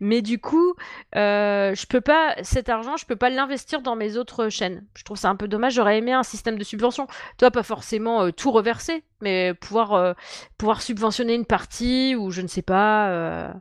Mais 0.00 0.22
du 0.22 0.38
coup, 0.38 0.74
euh, 1.14 1.74
je 1.74 1.86
peux 1.86 2.00
pas 2.00 2.34
cet 2.42 2.68
argent, 2.68 2.96
je 2.96 3.06
peux 3.06 3.16
pas 3.16 3.30
l'investir 3.30 3.82
dans 3.82 3.96
mes 3.96 4.16
autres 4.16 4.48
chaînes. 4.48 4.84
Je 4.94 5.04
trouve 5.04 5.16
ça 5.16 5.28
un 5.30 5.36
peu 5.36 5.48
dommage. 5.48 5.74
J'aurais 5.74 5.98
aimé 5.98 6.12
un 6.12 6.22
système 6.22 6.58
de 6.58 6.64
subvention. 6.64 7.06
Toi, 7.38 7.50
pas 7.50 7.62
forcément 7.62 8.24
euh, 8.24 8.30
tout 8.30 8.50
reverser, 8.50 9.04
mais 9.20 9.54
pouvoir 9.54 9.92
euh, 9.94 10.12
pouvoir 10.58 10.82
subventionner 10.82 11.34
une 11.34 11.46
partie 11.46 12.14
ou 12.16 12.30
je 12.30 12.42
ne 12.42 12.48
sais 12.48 12.62
pas. 12.62 13.52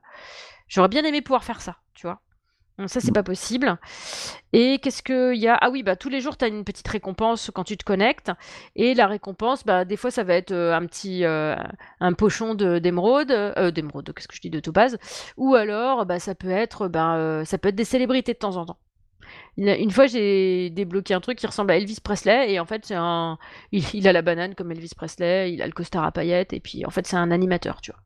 J'aurais 0.68 0.90
bien 0.90 1.04
aimé 1.04 1.22
pouvoir 1.22 1.44
faire 1.44 1.62
ça, 1.62 1.78
tu 1.94 2.08
vois. 2.08 2.22
Ça, 2.88 3.00
c'est 3.00 3.14
pas 3.14 3.24
possible. 3.24 3.78
Et 4.52 4.80
qu'est-ce 4.80 5.02
qu'il 5.02 5.40
y 5.40 5.48
a? 5.48 5.58
Ah 5.62 5.70
oui, 5.70 5.82
bah 5.82 5.96
tous 5.96 6.10
les 6.10 6.20
jours, 6.20 6.36
tu 6.36 6.44
as 6.44 6.50
une 6.50 6.66
petite 6.66 6.88
récompense 6.88 7.50
quand 7.54 7.64
tu 7.64 7.78
te 7.78 7.86
connectes. 7.86 8.32
Et 8.76 8.94
la 8.94 9.08
récompense, 9.08 9.64
bah 9.64 9.86
des 9.86 9.96
fois, 9.96 10.12
ça 10.12 10.24
va 10.24 10.34
être 10.34 10.52
euh, 10.52 10.76
un 10.76 10.86
petit 10.86 11.24
euh, 11.24 11.56
un 12.02 12.14
pochon 12.14 12.54
d'émeraude, 12.54 13.32
euh, 13.32 13.72
d'émeraude, 13.72 14.12
qu'est-ce 14.14 14.28
que 14.28 14.36
je 14.36 14.42
dis 14.42 14.50
de 14.50 14.60
topaz, 14.60 14.98
ou 15.38 15.56
alors, 15.56 16.06
bah 16.06 16.20
ça 16.20 16.36
peut 16.36 16.50
être, 16.50 16.90
bah, 16.90 17.16
euh, 17.16 17.46
ça 17.46 17.58
peut 17.58 17.70
être 17.70 17.76
des 17.76 17.86
célébrités 17.86 18.34
de 18.34 18.40
temps 18.40 18.58
en 18.58 18.66
temps. 18.66 18.78
Une 19.58 19.92
fois, 19.92 20.08
j'ai 20.08 20.70
débloqué 20.70 21.14
un 21.14 21.22
truc 21.22 21.38
qui 21.38 21.48
ressemble 21.48 21.72
à 21.72 21.78
Elvis 21.78 22.00
Presley, 22.04 22.52
et 22.54 22.60
en 22.60 22.66
fait, 22.66 22.92
un, 22.92 23.38
il, 23.72 23.84
il, 23.94 24.08
a 24.08 24.14
la 24.14 24.22
banane 24.22 24.54
comme 24.54 24.72
Elvis 24.72 24.92
Presley, 24.96 25.54
il 25.54 25.62
a 25.62 25.66
le 25.66 25.72
costard 25.74 26.04
à 26.04 26.12
paillettes, 26.12 26.54
et 26.54 26.60
puis 26.60 26.86
en 26.86 26.90
fait, 26.90 27.08
c'est 27.08 27.16
un 27.16 27.32
animateur, 27.32 27.82
tu 27.82 27.92
vois. 27.92 28.02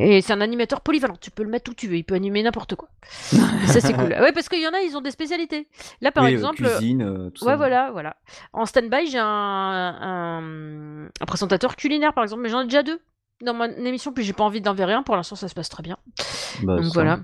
Et 0.00 0.20
c'est 0.20 0.32
un 0.32 0.40
animateur 0.40 0.80
polyvalent, 0.80 1.16
tu 1.20 1.30
peux 1.30 1.42
le 1.42 1.50
mettre 1.50 1.70
où 1.70 1.74
tu 1.74 1.88
veux, 1.88 1.96
il 1.96 2.04
peut 2.04 2.14
animer 2.14 2.42
n'importe 2.42 2.74
quoi. 2.76 2.88
ça 3.02 3.80
c'est 3.80 3.92
cool. 3.94 4.14
Ouais, 4.20 4.32
parce 4.32 4.48
qu'il 4.48 4.62
y 4.62 4.66
en 4.66 4.72
a, 4.72 4.80
ils 4.80 4.96
ont 4.96 5.00
des 5.00 5.10
spécialités. 5.10 5.68
Là 6.00 6.12
par 6.12 6.26
exemple, 6.26 6.62
cuisine, 6.64 7.02
euh, 7.02 7.30
tout 7.30 7.44
ouais 7.44 7.56
voilà, 7.56 7.90
voilà. 7.90 8.16
En 8.52 8.66
stand-by, 8.66 9.08
j'ai 9.10 9.18
un, 9.18 9.24
un, 9.26 11.06
un, 11.06 11.26
présentateur 11.26 11.76
culinaire 11.76 12.14
par 12.14 12.24
exemple, 12.24 12.42
mais 12.42 12.48
j'en 12.48 12.60
ai 12.60 12.64
déjà 12.64 12.82
deux 12.82 13.00
dans 13.42 13.54
mon 13.54 13.64
émission, 13.64 14.12
puis 14.12 14.24
j'ai 14.24 14.32
pas 14.32 14.44
envie 14.44 14.60
d'enverrer 14.60 14.94
un. 14.94 15.02
Pour 15.02 15.16
l'instant, 15.16 15.36
ça 15.36 15.48
se 15.48 15.54
passe 15.54 15.68
très 15.68 15.82
bien. 15.82 15.98
Bah, 16.62 16.76
Donc 16.76 16.92
voilà. 16.94 17.20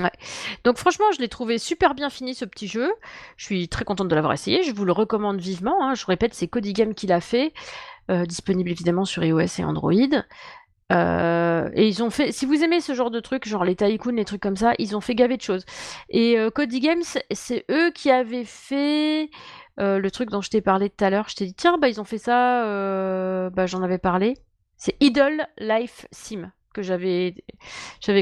Ouais. 0.00 0.12
Donc 0.64 0.76
franchement, 0.76 1.06
je 1.14 1.20
l'ai 1.20 1.28
trouvé 1.28 1.58
super 1.58 1.94
bien 1.94 2.10
fini 2.10 2.34
ce 2.34 2.44
petit 2.44 2.68
jeu. 2.68 2.90
Je 3.36 3.44
suis 3.44 3.68
très 3.68 3.84
contente 3.84 4.08
de 4.08 4.14
l'avoir 4.14 4.34
essayé. 4.34 4.62
Je 4.62 4.72
vous 4.72 4.84
le 4.84 4.92
recommande 4.92 5.40
vivement. 5.40 5.82
Hein. 5.82 5.94
Je 5.94 6.04
répète, 6.06 6.34
c'est 6.34 6.48
Cody 6.48 6.72
Game 6.72 6.94
qui 6.94 7.06
l'a 7.06 7.20
fait, 7.20 7.54
euh, 8.10 8.26
disponible 8.26 8.70
évidemment 8.70 9.04
sur 9.04 9.24
iOS 9.24 9.58
et 9.58 9.64
Android. 9.64 9.92
Euh, 10.92 11.68
et 11.74 11.88
ils 11.88 12.02
ont 12.02 12.10
fait, 12.10 12.30
si 12.32 12.46
vous 12.46 12.62
aimez 12.62 12.80
ce 12.80 12.94
genre 12.94 13.10
de 13.10 13.20
trucs, 13.20 13.46
genre 13.46 13.64
les 13.64 13.74
tycoons, 13.74 14.12
les 14.12 14.24
trucs 14.24 14.42
comme 14.42 14.56
ça, 14.56 14.74
ils 14.78 14.96
ont 14.96 15.00
fait 15.00 15.14
gaver 15.14 15.36
de 15.36 15.42
choses. 15.42 15.64
Et 16.10 16.38
euh, 16.38 16.50
Cody 16.50 16.80
Games, 16.80 17.02
c'est 17.30 17.64
eux 17.70 17.90
qui 17.90 18.10
avaient 18.10 18.44
fait 18.44 19.30
euh, 19.80 19.98
le 19.98 20.10
truc 20.10 20.30
dont 20.30 20.40
je 20.40 20.50
t'ai 20.50 20.60
parlé 20.60 20.90
tout 20.90 21.04
à 21.04 21.10
l'heure. 21.10 21.28
Je 21.28 21.36
t'ai 21.36 21.46
dit, 21.46 21.54
tiens, 21.54 21.78
bah 21.78 21.88
ils 21.88 22.00
ont 22.00 22.04
fait 22.04 22.18
ça, 22.18 22.64
euh, 22.64 23.50
bah 23.50 23.66
j'en 23.66 23.82
avais 23.82 23.98
parlé. 23.98 24.34
C'est 24.76 24.96
Idle 25.00 25.46
Life 25.58 26.06
Sim 26.12 26.52
que 26.74 26.82
j'avais 26.82 27.32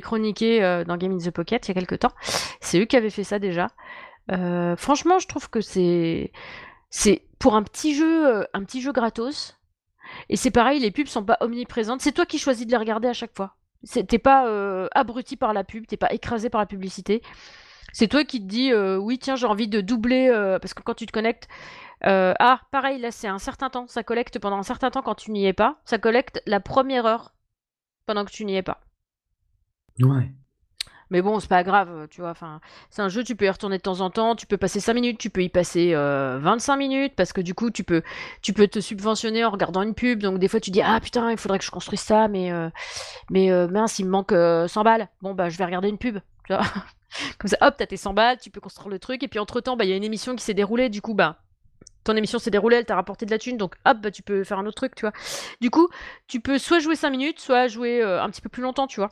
chroniqué 0.01 0.85
dans 0.87 0.97
Game 0.97 1.11
in 1.11 1.19
the 1.19 1.33
Pocket 1.33 1.67
il 1.67 1.71
y 1.71 1.73
a 1.73 1.75
quelques 1.75 1.99
temps. 1.99 2.13
C'est 2.61 2.79
eux 2.79 2.85
qui 2.85 2.97
avaient 2.97 3.11
fait 3.11 3.25
ça 3.25 3.41
déjà. 3.41 3.67
Franchement, 4.77 5.19
je 5.19 5.27
trouve 5.27 5.51
que 5.51 5.61
c'est 5.61 6.31
c'est 6.89 7.23
pour 7.41 7.57
un 7.57 7.65
petit 7.65 7.97
jeu, 7.97 8.47
un 8.55 8.63
petit 8.63 8.81
jeu 8.81 8.93
gratos 8.93 9.59
et 10.29 10.37
c'est 10.37 10.51
pareil, 10.51 10.81
les 10.81 10.91
pubs 10.91 11.07
sont 11.07 11.25
pas 11.25 11.37
omniprésentes. 11.41 12.01
C'est 12.01 12.13
toi 12.13 12.27
qui 12.27 12.39
choisis 12.39 12.67
de 12.67 12.71
les 12.71 12.77
regarder 12.77 13.09
à 13.09 13.13
chaque 13.13 13.35
fois. 13.35 13.57
T'es 14.09 14.19
pas 14.19 14.49
euh, 14.49 14.89
abruti 14.95 15.37
par 15.37 15.53
la 15.53 15.63
pub, 15.63 15.87
t'es 15.87 15.97
pas 15.97 16.13
écrasé 16.13 16.49
par 16.49 16.61
la 16.61 16.67
publicité. 16.67 17.23
C'est 17.93 18.09
toi 18.09 18.25
qui 18.25 18.41
te 18.41 18.47
dis 18.47 18.73
euh, 18.73 18.97
oui 18.97 19.19
tiens 19.19 19.37
j'ai 19.37 19.47
envie 19.47 19.69
de 19.69 19.81
doubler 19.81 20.29
euh, 20.29 20.59
parce 20.59 20.75
que 20.75 20.83
quand 20.83 20.95
tu 20.95 21.07
te 21.07 21.13
connectes 21.13 21.49
ah 22.01 22.61
pareil 22.71 22.99
là 22.99 23.11
c'est 23.11 23.29
un 23.29 23.39
certain 23.39 23.71
temps 23.71 23.87
ça 23.87 24.03
collecte 24.03 24.39
pendant 24.39 24.59
un 24.59 24.63
certain 24.63 24.91
temps 24.91 25.01
quand 25.01 25.15
tu 25.15 25.31
n'y 25.31 25.47
es 25.47 25.55
pas 25.55 25.81
ça 25.87 25.97
collecte 25.97 26.43
la 26.45 26.61
première 26.61 27.07
heure 27.07 27.35
pendant 28.05 28.25
que 28.25 28.31
tu 28.31 28.45
n'y 28.45 28.57
es 28.57 28.63
pas. 28.63 28.81
Ouais. 30.01 30.33
Mais 31.15 31.23
bon, 31.23 31.39
c'est 31.39 31.49
pas 31.49 31.63
grave, 31.63 32.09
tu 32.11 32.23
vois. 32.23 32.31
Enfin, 32.31 32.61
c'est 32.91 33.01
un 33.01 33.09
jeu, 33.09 33.23
tu 33.23 33.37
peux 33.37 33.45
y 33.45 33.49
retourner 33.49 33.77
de 33.77 33.83
temps 33.83 34.01
en 34.01 34.11
temps, 34.11 34.35
tu 34.35 34.47
peux 34.47 34.57
passer 34.57 34.81
5 34.81 34.95
minutes, 34.95 35.17
tu 35.17 35.31
peux 35.31 35.45
y 35.45 35.49
passer 35.49 35.95
euh, 35.95 36.41
25 36.43 36.77
minutes, 36.77 37.13
parce 37.15 37.33
que 37.33 37.41
du 37.41 37.55
coup, 37.55 37.71
tu 37.71 37.85
peux, 37.85 38.03
tu 38.43 38.53
peux 38.53 38.67
te 38.67 38.81
subventionner 38.81 39.45
en 39.45 39.51
regardant 39.51 39.83
une 39.83 39.95
pub. 39.95 40.19
Donc, 40.19 40.41
des 40.41 40.49
fois, 40.49 40.59
tu 40.59 40.73
dis, 40.73 40.83
ah 40.83 40.99
putain, 41.01 41.31
il 41.31 41.37
faudrait 41.37 41.61
que 41.61 41.65
je 41.65 41.71
construise 41.71 42.01
ça, 42.01 42.27
mais, 42.27 42.51
euh, 42.51 42.69
mais 43.31 43.53
euh, 43.53 43.69
mince, 43.69 44.01
il 44.01 44.07
me 44.07 44.11
manque 44.11 44.33
100 44.33 44.83
balles. 44.83 45.09
Bon, 45.23 45.35
bah, 45.35 45.51
je 45.51 45.57
vais 45.57 45.65
regarder 45.65 45.89
une 45.89 45.99
pub, 45.99 46.19
tu 46.49 46.53
vois. 46.53 46.63
Comme 47.39 47.49
ça, 47.49 47.59
hop, 47.61 47.77
t'as 47.79 47.87
tes 47.87 47.97
100 47.97 48.13
balles, 48.13 48.39
tu 48.39 48.51
peux 48.51 48.61
construire 48.61 48.89
le 48.89 48.99
truc, 48.99 49.23
et 49.23 49.29
puis 49.29 49.39
entre 49.39 49.61
temps, 49.61 49.77
bah, 49.77 49.85
il 49.85 49.91
y 49.91 49.93
a 49.93 49.97
une 49.97 50.03
émission 50.03 50.35
qui 50.35 50.43
s'est 50.43 50.53
déroulée, 50.53 50.89
du 50.89 51.01
coup, 51.01 51.15
bah, 51.15 51.37
ton 52.03 52.17
émission 52.17 52.41
s'est 52.41 52.51
déroulée, 52.51 52.79
elle 52.79 52.87
t'a 52.87 52.97
rapporté 52.97 53.25
de 53.25 53.31
la 53.31 53.39
thune, 53.39 53.57
donc 53.57 53.77
hop, 53.85 53.99
bah, 53.99 54.11
tu 54.11 54.25
peux 54.25 54.43
faire 54.43 54.59
un 54.59 54.67
autre 54.67 54.75
truc, 54.75 54.97
tu 54.97 55.03
vois. 55.03 55.13
Du 55.61 55.71
coup, 55.71 55.89
tu 56.27 56.41
peux 56.41 56.59
soit 56.59 56.81
jouer 56.81 56.97
5 56.97 57.11
minutes, 57.11 57.39
soit 57.39 57.69
jouer 57.69 58.03
un 58.03 58.29
petit 58.31 58.41
peu 58.41 58.49
plus 58.49 58.65
longtemps, 58.65 58.89
tu 58.89 58.99
vois. 58.99 59.11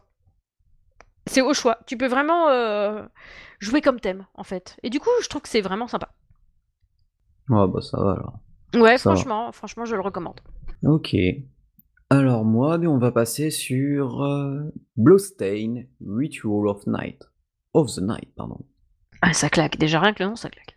C'est 1.26 1.40
au 1.42 1.54
choix. 1.54 1.78
Tu 1.86 1.96
peux 1.96 2.06
vraiment 2.08 2.48
euh, 2.48 3.04
jouer 3.60 3.80
comme 3.80 4.00
thème, 4.00 4.26
en 4.34 4.44
fait. 4.44 4.76
Et 4.82 4.90
du 4.90 5.00
coup, 5.00 5.10
je 5.22 5.28
trouve 5.28 5.42
que 5.42 5.48
c'est 5.48 5.60
vraiment 5.60 5.88
sympa. 5.88 6.12
Ouais, 7.48 7.66
bah 7.68 7.80
ça 7.80 7.98
va 7.98 8.12
alors. 8.12 8.38
Ouais, 8.74 8.98
ça 8.98 9.10
franchement, 9.10 9.46
va. 9.46 9.52
franchement, 9.52 9.84
je 9.84 9.94
le 9.94 10.00
recommande. 10.00 10.40
Ok. 10.84 11.14
Alors 12.10 12.44
moi, 12.44 12.78
on 12.78 12.98
va 12.98 13.12
passer 13.12 13.50
sur 13.50 14.22
euh, 14.22 14.60
Bloodstain 14.96 15.84
Ritual 16.06 16.68
of 16.68 16.86
Night. 16.86 17.22
Of 17.74 17.94
the 17.94 18.02
Night, 18.02 18.34
pardon. 18.36 18.58
Ah, 19.22 19.32
ça 19.32 19.48
claque. 19.48 19.78
Déjà, 19.78 20.00
rien 20.00 20.12
que 20.12 20.22
le 20.22 20.28
nom, 20.30 20.36
ça 20.36 20.50
claque. 20.50 20.76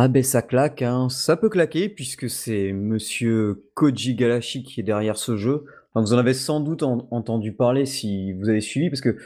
Ah 0.00 0.06
ben 0.06 0.22
ça 0.22 0.42
claque, 0.42 0.82
hein. 0.82 1.08
ça 1.08 1.36
peut 1.36 1.48
claquer 1.48 1.88
puisque 1.88 2.30
c'est 2.30 2.72
monsieur 2.72 3.64
Koji 3.74 4.14
Galashi 4.14 4.62
qui 4.62 4.78
est 4.78 4.84
derrière 4.84 5.16
ce 5.16 5.36
jeu. 5.36 5.64
Vous 5.96 6.14
en 6.14 6.18
avez 6.18 6.34
sans 6.34 6.60
doute 6.60 6.84
en 6.84 7.08
entendu 7.10 7.52
parler 7.52 7.84
si 7.84 8.32
vous 8.34 8.48
avez 8.48 8.60
suivi 8.60 8.90
parce 8.90 9.00
que 9.00 9.16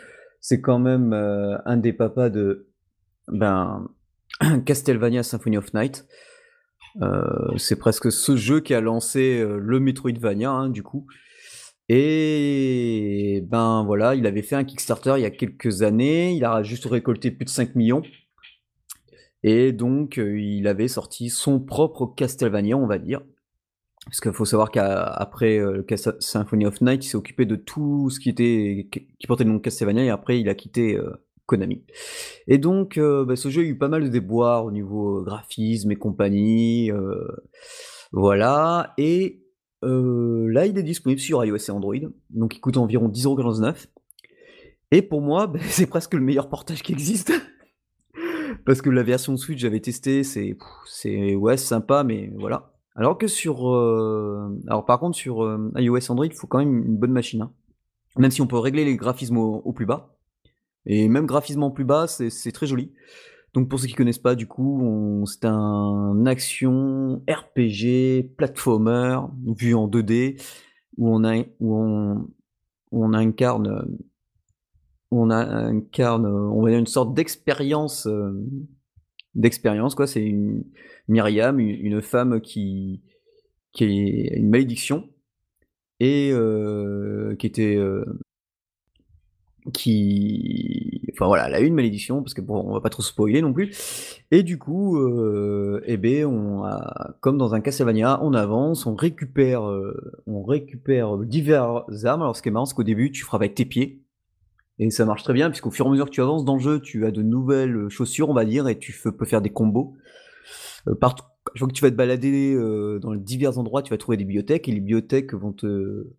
c'est 0.40 0.62
quand 0.62 0.78
même 0.78 1.12
euh, 1.12 1.58
un 1.66 1.76
des 1.76 1.92
papas 1.92 2.30
de 2.30 2.70
ben, 3.28 3.86
Castlevania 4.64 5.22
Symphony 5.22 5.58
of 5.58 5.74
Night. 5.74 6.06
Euh, 7.02 7.22
c'est 7.58 7.76
presque 7.76 8.10
ce 8.10 8.36
jeu 8.36 8.60
qui 8.60 8.72
a 8.72 8.80
lancé 8.80 9.40
euh, 9.40 9.58
le 9.58 9.78
Metroidvania 9.78 10.50
hein, 10.52 10.70
du 10.70 10.82
coup. 10.82 11.06
Et 11.90 13.44
ben 13.46 13.84
voilà, 13.84 14.14
il 14.14 14.26
avait 14.26 14.40
fait 14.40 14.56
un 14.56 14.64
Kickstarter 14.64 15.16
il 15.18 15.22
y 15.22 15.26
a 15.26 15.30
quelques 15.30 15.82
années, 15.82 16.32
il 16.32 16.46
a 16.46 16.62
juste 16.62 16.86
récolté 16.86 17.30
plus 17.30 17.44
de 17.44 17.50
5 17.50 17.74
millions. 17.74 18.00
Et 19.42 19.72
donc, 19.72 20.18
euh, 20.18 20.38
il 20.40 20.66
avait 20.66 20.88
sorti 20.88 21.28
son 21.28 21.60
propre 21.60 22.06
Castlevania, 22.06 22.76
on 22.76 22.86
va 22.86 22.98
dire. 22.98 23.22
Parce 24.06 24.20
qu'il 24.20 24.32
faut 24.32 24.44
savoir 24.44 24.70
qu'après 24.70 25.58
euh, 25.58 25.84
Symphony 26.18 26.66
of 26.66 26.80
Night, 26.80 27.04
il 27.04 27.08
s'est 27.08 27.16
occupé 27.16 27.46
de 27.46 27.54
tout 27.54 28.10
ce 28.10 28.18
qui 28.18 28.30
était 28.30 28.88
qui 28.90 29.26
portait 29.28 29.44
le 29.44 29.50
nom 29.50 29.56
de 29.56 29.62
Castlevania 29.62 30.02
et 30.02 30.10
après 30.10 30.40
il 30.40 30.48
a 30.48 30.56
quitté 30.56 30.96
euh, 30.96 31.12
Konami. 31.46 31.84
Et 32.48 32.58
donc, 32.58 32.98
bah, 32.98 33.36
ce 33.36 33.48
jeu 33.48 33.62
a 33.62 33.64
eu 33.64 33.78
pas 33.78 33.88
mal 33.88 34.02
de 34.02 34.08
déboires 34.08 34.64
au 34.64 34.72
niveau 34.72 35.22
graphisme 35.22 35.92
et 35.92 35.96
compagnie. 35.96 36.90
Voilà. 38.10 38.94
Et 38.98 39.44
là, 39.82 40.66
il 40.66 40.78
est 40.78 40.82
disponible 40.82 41.20
sur 41.20 41.44
iOS 41.44 41.56
et 41.56 41.70
Android. 41.70 41.96
Donc, 42.30 42.56
il 42.56 42.60
coûte 42.60 42.76
environ 42.76 43.08
10,99€. 43.08 43.86
Et 44.92 45.02
pour 45.02 45.20
moi, 45.20 45.46
bah, 45.48 45.58
c'est 45.68 45.86
presque 45.86 46.14
le 46.14 46.20
meilleur 46.20 46.48
portage 46.48 46.82
qui 46.82 46.92
existe. 46.92 47.32
Parce 48.64 48.80
que 48.80 48.90
la 48.90 49.02
version 49.02 49.36
Switch, 49.36 49.58
j'avais 49.58 49.80
testé, 49.80 50.22
c'est, 50.22 50.56
c'est 50.86 51.34
ouais, 51.34 51.56
sympa, 51.56 52.04
mais 52.04 52.30
voilà. 52.36 52.72
Alors 52.94 53.18
que 53.18 53.26
sur, 53.26 53.70
euh, 53.70 54.60
alors 54.66 54.84
par 54.84 55.00
contre 55.00 55.16
sur 55.16 55.42
euh, 55.42 55.72
iOS 55.76 56.10
Android, 56.10 56.26
il 56.26 56.34
faut 56.34 56.46
quand 56.46 56.58
même 56.58 56.84
une 56.84 56.96
bonne 56.96 57.12
machine. 57.12 57.42
Hein. 57.42 57.52
Même 58.18 58.30
si 58.30 58.42
on 58.42 58.46
peut 58.46 58.58
régler 58.58 58.84
les 58.84 58.96
graphismes 58.96 59.38
au, 59.38 59.72
plus 59.72 59.86
bas, 59.86 60.14
Et 60.84 61.08
même 61.08 61.26
graphisme 61.26 61.72
plus 61.72 61.84
bas, 61.84 62.06
c'est 62.06 62.52
très 62.52 62.66
joli. 62.66 62.92
Donc 63.54 63.68
pour 63.68 63.80
ceux 63.80 63.86
qui 63.86 63.94
connaissent 63.94 64.18
pas, 64.18 64.34
du 64.34 64.46
coup, 64.46 65.24
c'est 65.26 65.46
un 65.46 66.26
action 66.26 67.22
RPG 67.28 68.34
platformer 68.36 69.18
vu 69.58 69.74
en 69.74 69.88
2D 69.88 70.40
où 70.98 71.14
on 71.14 71.24
a 71.24 71.38
où 71.60 71.74
on, 71.76 72.28
où 72.90 73.04
on 73.04 73.14
incarne 73.14 73.86
on 75.12 75.30
a 75.30 75.44
incarne 75.44 76.26
on 76.26 76.64
a 76.64 76.72
une 76.72 76.86
sorte 76.86 77.14
d'expérience 77.14 78.06
euh, 78.06 78.32
d'expérience 79.34 79.94
quoi. 79.94 80.06
C'est 80.06 80.24
une 80.24 80.64
Myriam, 81.08 81.58
une, 81.58 82.02
femme 82.02 82.40
qui 82.40 83.02
qui 83.72 83.84
est 83.84 84.36
une 84.36 84.48
malédiction 84.50 85.08
et 86.00 86.30
euh, 86.32 87.34
qui 87.36 87.46
était 87.46 87.76
euh, 87.76 88.04
qui 89.72 91.02
enfin 91.12 91.26
voilà 91.26 91.48
elle 91.48 91.54
a 91.54 91.60
eu 91.60 91.66
une 91.66 91.74
malédiction 91.74 92.22
parce 92.22 92.34
que 92.34 92.40
bon 92.40 92.64
on 92.66 92.72
va 92.72 92.80
pas 92.80 92.90
trop 92.90 93.02
spoiler 93.02 93.42
non 93.42 93.52
plus. 93.52 94.22
Et 94.30 94.42
du 94.42 94.58
coup 94.58 94.98
euh, 94.98 95.82
eh 95.86 95.96
ben 95.96 96.26
on 96.26 96.64
a 96.64 97.14
comme 97.20 97.38
dans 97.38 97.54
un 97.54 97.60
Castlevania 97.60 98.20
on 98.22 98.34
avance 98.34 98.86
on 98.86 98.94
récupère 98.94 99.68
euh, 99.68 99.94
on 100.26 100.42
récupère 100.42 101.18
divers 101.18 101.84
armes. 102.04 102.22
Alors 102.22 102.36
ce 102.36 102.42
qui 102.42 102.48
est 102.48 102.52
marrant 102.52 102.66
c'est 102.66 102.74
qu'au 102.74 102.82
début 102.82 103.12
tu 103.12 103.24
frappes 103.24 103.42
avec 103.42 103.54
tes 103.54 103.64
pieds 103.64 104.01
et 104.78 104.90
ça 104.90 105.04
marche 105.04 105.22
très 105.22 105.32
bien 105.32 105.50
puisqu'au 105.50 105.70
fur 105.70 105.86
et 105.86 105.88
à 105.88 105.92
mesure 105.92 106.06
que 106.06 106.10
tu 106.10 106.22
avances 106.22 106.44
dans 106.44 106.54
le 106.54 106.60
jeu 106.60 106.80
tu 106.80 107.04
as 107.06 107.10
de 107.10 107.22
nouvelles 107.22 107.88
chaussures 107.88 108.30
on 108.30 108.34
va 108.34 108.44
dire 108.44 108.68
et 108.68 108.78
tu 108.78 108.92
peux 108.92 109.26
faire 109.26 109.42
des 109.42 109.50
combos 109.50 109.94
euh, 110.88 110.94
partout 110.94 111.24
je 111.54 111.60
vois 111.60 111.68
que 111.68 111.74
tu 111.74 111.82
vas 111.82 111.90
te 111.90 111.96
balader 111.96 112.54
euh, 112.54 112.98
dans 113.00 113.14
divers 113.14 113.58
endroits 113.58 113.82
tu 113.82 113.90
vas 113.90 113.98
trouver 113.98 114.16
des 114.16 114.24
bibliothèques 114.24 114.68
et 114.68 114.72
les 114.72 114.80
bibliothèques 114.80 115.34
vont 115.34 115.52
te 115.52 116.10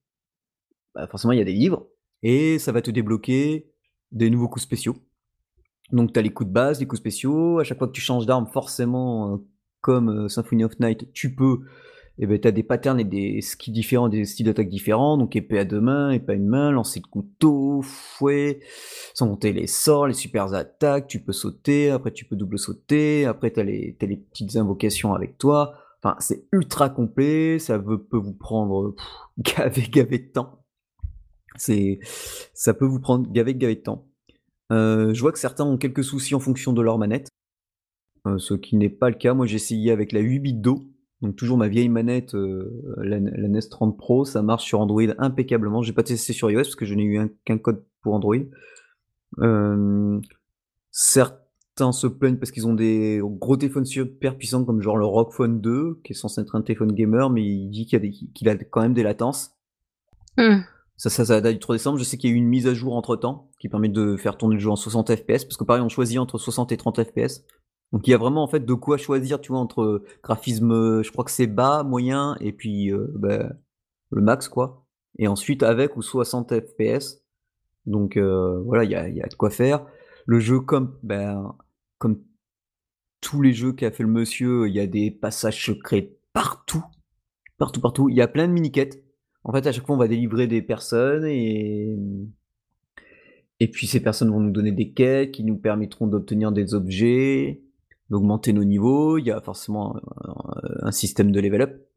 bah, 0.94 1.08
forcément 1.08 1.34
il 1.34 1.40
y 1.40 1.42
a 1.42 1.46
des 1.46 1.54
livres 1.54 1.88
et 2.24 2.58
ça 2.58 2.72
va 2.72 2.82
te 2.82 2.90
débloquer 2.90 3.70
des 4.12 4.30
nouveaux 4.30 4.48
coups 4.48 4.64
spéciaux. 4.64 4.96
Donc 5.92 6.14
tu 6.14 6.20
as 6.20 6.22
les 6.22 6.32
coups 6.32 6.48
de 6.48 6.54
base, 6.54 6.80
les 6.80 6.88
coups 6.88 7.02
spéciaux, 7.02 7.60
à 7.60 7.64
chaque 7.64 7.78
fois 7.78 7.88
que 7.88 7.94
tu 7.94 8.02
changes 8.02 8.26
d'arme, 8.26 8.48
forcément, 8.48 9.34
euh, 9.34 9.38
comme 9.82 10.10
euh, 10.10 10.30
Symphony 10.30 10.64
of 10.64 10.80
Night, 10.80 11.12
tu 11.14 11.36
peux, 11.36 11.60
et 12.20 12.24
eh 12.24 12.28
ben, 12.28 12.40
tu 12.40 12.48
as 12.48 12.52
des 12.52 12.62
patterns 12.62 13.00
et 13.00 13.06
des 13.06 13.42
skills 13.42 13.74
différents, 13.74 14.08
des 14.08 14.24
styles 14.26 14.46
d'attaque 14.46 14.70
différents, 14.70 15.18
donc 15.18 15.36
épée 15.36 15.58
à 15.58 15.66
deux 15.66 15.82
mains, 15.82 16.12
épée 16.12 16.34
à 16.34 16.36
une 16.36 16.48
main, 16.48 16.72
lancer 16.72 17.00
de 17.00 17.08
couteau, 17.08 17.82
fouet, 17.82 18.60
sans 19.16 19.30
compter 19.30 19.52
les 19.52 19.66
sorts, 19.66 20.06
les 20.06 20.14
super 20.14 20.54
attaques, 20.54 21.08
tu 21.08 21.20
peux 21.24 21.32
sauter, 21.32 21.90
après 21.90 22.12
tu 22.12 22.26
peux 22.26 22.36
double 22.36 22.60
sauter, 22.60 23.26
après 23.26 23.52
tu 23.52 23.60
as, 23.60 23.64
les 23.64 23.96
petites 23.98 24.56
invocations 24.58 25.16
avec 25.16 25.40
toi, 25.40 25.74
enfin 26.04 26.16
c'est 26.20 26.46
ultra 26.52 26.90
complet, 26.90 27.58
ça 27.58 27.80
peut 27.80 28.06
vous 28.12 28.34
prendre 28.34 28.94
gavé 29.40 29.82
gavé 29.90 30.20
de 30.20 30.32
temps. 30.32 30.60
C'est, 31.56 32.00
ça 32.54 32.76
peut 32.76 32.86
vous 32.86 33.00
prendre 33.00 33.32
gavé 33.32 33.56
gavé 33.56 33.76
de 33.76 33.82
temps. 33.82 34.08
Euh, 34.72 35.14
je 35.16 35.22
vois 35.22 35.32
que 35.32 35.40
certains 35.40 35.66
ont 35.66 35.78
quelques 35.78 36.04
soucis 36.04 36.36
en 36.36 36.40
fonction 36.40 36.74
de 36.74 36.82
leur 36.84 37.00
manette, 37.00 37.30
euh, 38.28 38.38
ce 38.38 38.54
qui 38.54 38.76
n'est 38.76 38.90
pas 38.90 39.10
le 39.10 39.16
cas. 39.16 39.34
Moi, 39.34 39.46
j'ai 39.46 39.56
essayé 39.56 39.92
avec 39.92 40.12
la 40.12 40.20
8 40.20 40.40
bits 40.40 40.54
d'eau, 40.54 40.93
donc 41.24 41.38
toujours 41.38 41.58
ma 41.58 41.70
vieille 41.70 41.90
manette, 41.90 42.36
euh, 42.36 42.84
la, 42.98 43.20
NES 43.20 43.62
30 43.70 43.98
Pro, 43.98 44.26
ça 44.26 44.44
marche 44.44 44.66
sur 44.66 44.82
Android 44.82 45.02
impeccablement. 45.18 45.82
J'ai 45.82 45.94
pas 45.94 46.04
testé 46.04 46.34
sur 46.34 46.52
iOS 46.52 46.64
parce 46.64 46.76
que 46.76 46.86
je 46.86 46.94
n'ai 46.94 47.04
eu 47.04 47.20
qu'un 47.46 47.58
code 47.58 47.84
pour 48.02 48.14
Android. 48.14 48.36
certains 50.92 51.92
se 51.94 52.08
plaignent 52.08 52.38
parce 52.38 52.52
qu'ils 52.52 52.68
ont 52.68 52.76
des 52.76 53.22
gros 53.24 53.56
téléphones 53.56 53.86
super 53.86 54.38
puissants 54.38 54.66
comme 54.66 54.82
genre 54.82 54.98
le 54.98 55.06
Rock 55.06 55.32
Phone 55.32 55.62
2, 55.62 56.02
qui 56.04 56.12
est 56.12 56.16
censé 56.16 56.42
être 56.42 56.56
un 56.56 56.62
téléphone 56.62 56.92
gamer, 56.92 57.30
mais 57.30 57.42
il 57.42 57.70
dit 57.70 57.86
qu'il 57.88 58.50
a, 58.50 58.52
a 58.52 58.56
quand 58.58 58.82
même 58.82 58.94
des 58.94 59.04
latences. 59.04 59.56
Mmh. 60.38 60.60
Ça, 60.98 61.10
ça, 61.10 61.26
ça 61.26 61.42
date 61.42 61.54
du 61.54 61.60
3 61.60 61.76
décembre. 61.76 61.98
Je 61.98 62.04
sais 62.04 62.18
qu'il 62.18 62.30
y 62.30 62.34
a 62.34 62.36
eu 62.36 62.38
une 62.38 62.48
mise 62.48 62.68
à 62.68 62.74
jour 62.74 62.96
entre 62.96 63.16
temps 63.16 63.50
qui 63.60 63.70
permet 63.70 63.90
de 63.90 64.18
faire 64.18 64.38
tourner 64.38 64.56
le 64.56 64.62
jeu 64.62 64.70
en 64.70 64.76
60 64.76 65.16
FPS 65.16 65.46
parce 65.46 65.58
que 65.58 65.64
pareil, 65.64 65.82
on 65.82 65.90
choisit 65.90 66.20
entre 66.20 66.38
60 66.38 66.72
et 66.72 66.78
30 66.78 67.04
FPS. 67.04 67.44
Donc 67.94 68.08
il 68.08 68.12
y 68.12 68.14
a 68.16 68.18
vraiment 68.18 68.44
en 68.44 68.48
fait 68.48 68.66
de 68.66 68.74
quoi 68.74 68.98
choisir, 68.98 69.40
tu 69.40 69.52
vois, 69.52 69.62
entre 69.62 70.04
graphisme, 70.24 71.04
je 71.04 71.12
crois 71.12 71.24
que 71.24 71.32
c'est 71.32 71.48
bas, 71.48 71.84
moyen 71.84 72.36
et 72.42 72.52
puis 72.52 72.92
euh, 72.92 73.08
bah, 73.16 73.54
le 74.12 74.22
max 74.22 74.50
quoi. 74.50 74.84
Et 75.20 75.28
ensuite 75.28 75.62
avec 75.62 75.96
ou 75.96 76.02
60 76.02 76.54
FPS. 76.60 77.24
Donc 77.86 78.18
euh, 78.18 78.62
voilà, 78.66 78.84
il 78.84 78.92
y 78.92 78.96
a, 78.96 79.08
y 79.08 79.22
a, 79.22 79.28
de 79.28 79.36
quoi 79.36 79.52
faire. 79.52 79.86
Le 80.26 80.40
jeu 80.40 80.60
comme 80.60 80.98
ben 81.04 81.56
comme 82.00 82.20
tous 83.22 83.42
les 83.42 83.54
jeux 83.54 83.74
qu'a 83.74 83.92
fait 83.92 84.04
le 84.04 84.10
monsieur, 84.10 84.68
il 84.68 84.76
y 84.76 84.80
a 84.80 84.88
des 84.88 85.12
passages 85.12 85.64
secrets 85.64 86.18
partout, 86.34 86.84
partout, 87.58 87.80
partout. 87.80 88.10
Il 88.10 88.16
y 88.16 88.22
a 88.22 88.28
plein 88.28 88.48
de 88.48 88.54
mini-quêtes. 88.54 89.04
En 89.44 89.54
fait, 89.54 89.68
à 89.68 89.72
chaque 89.72 89.86
fois, 89.86 89.96
on 89.96 90.00
va 90.00 90.08
délivrer 90.08 90.48
des 90.48 90.62
personnes 90.62 91.26
et 91.26 91.96
et 93.60 93.68
puis 93.70 93.88
ces 93.88 94.02
personnes 94.02 94.30
vont 94.30 94.40
nous 94.40 94.52
donner 94.52 94.72
des 94.72 94.92
quêtes 94.92 95.32
qui 95.32 95.44
nous 95.44 95.58
permettront 95.58 96.08
d'obtenir 96.08 96.52
des 96.52 96.74
objets, 96.74 97.63
d'augmenter 98.14 98.54
nos 98.54 98.64
niveaux. 98.64 99.18
Il 99.18 99.26
y 99.26 99.32
a 99.32 99.42
forcément 99.42 99.98
un, 100.82 100.92
système 100.92 101.32
de 101.32 101.40
level 101.40 101.62
up. 101.62 101.88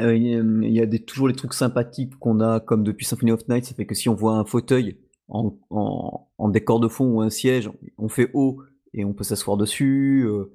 Euh, 0.00 0.14
il 0.14 0.72
y 0.72 0.80
a 0.80 0.98
toujours 1.00 1.26
les 1.26 1.34
trucs 1.34 1.54
sympathiques 1.54 2.16
qu'on 2.18 2.40
a 2.40 2.60
comme 2.60 2.84
depuis 2.84 3.06
Symphony 3.06 3.32
of 3.32 3.48
Night. 3.48 3.64
Ça 3.64 3.74
fait 3.74 3.86
que 3.86 3.94
si 3.94 4.08
on 4.08 4.14
voit 4.14 4.34
un 4.34 4.44
fauteuil 4.44 4.98
en, 5.28 6.48
décor 6.50 6.80
de 6.80 6.88
fond 6.88 7.06
ou 7.06 7.20
un 7.20 7.30
siège, 7.30 7.70
on 7.96 8.08
fait 8.08 8.30
haut 8.34 8.62
et 8.94 9.04
on 9.04 9.12
peut 9.12 9.24
s'asseoir 9.24 9.56
dessus. 9.56 10.24
Euh, 10.26 10.52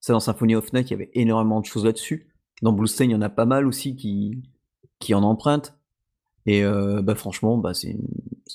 ça, 0.00 0.12
dans 0.12 0.20
Symphony 0.20 0.56
of 0.56 0.72
Night, 0.72 0.90
il 0.90 0.92
y 0.92 0.94
avait 0.94 1.10
énormément 1.14 1.60
de 1.60 1.66
choses 1.66 1.84
là-dessus. 1.84 2.28
Dans 2.60 2.72
Blue 2.72 2.88
Stain, 2.88 3.04
il 3.04 3.10
y 3.12 3.14
en 3.14 3.22
a 3.22 3.28
pas 3.28 3.46
mal 3.46 3.66
aussi 3.66 3.96
qui, 3.96 5.14
en 5.14 5.22
empruntent. 5.22 5.76
Et 6.44 6.64
euh, 6.64 7.02
bah 7.02 7.14
franchement, 7.14 7.56
bah 7.56 7.72
c'est 7.72 7.96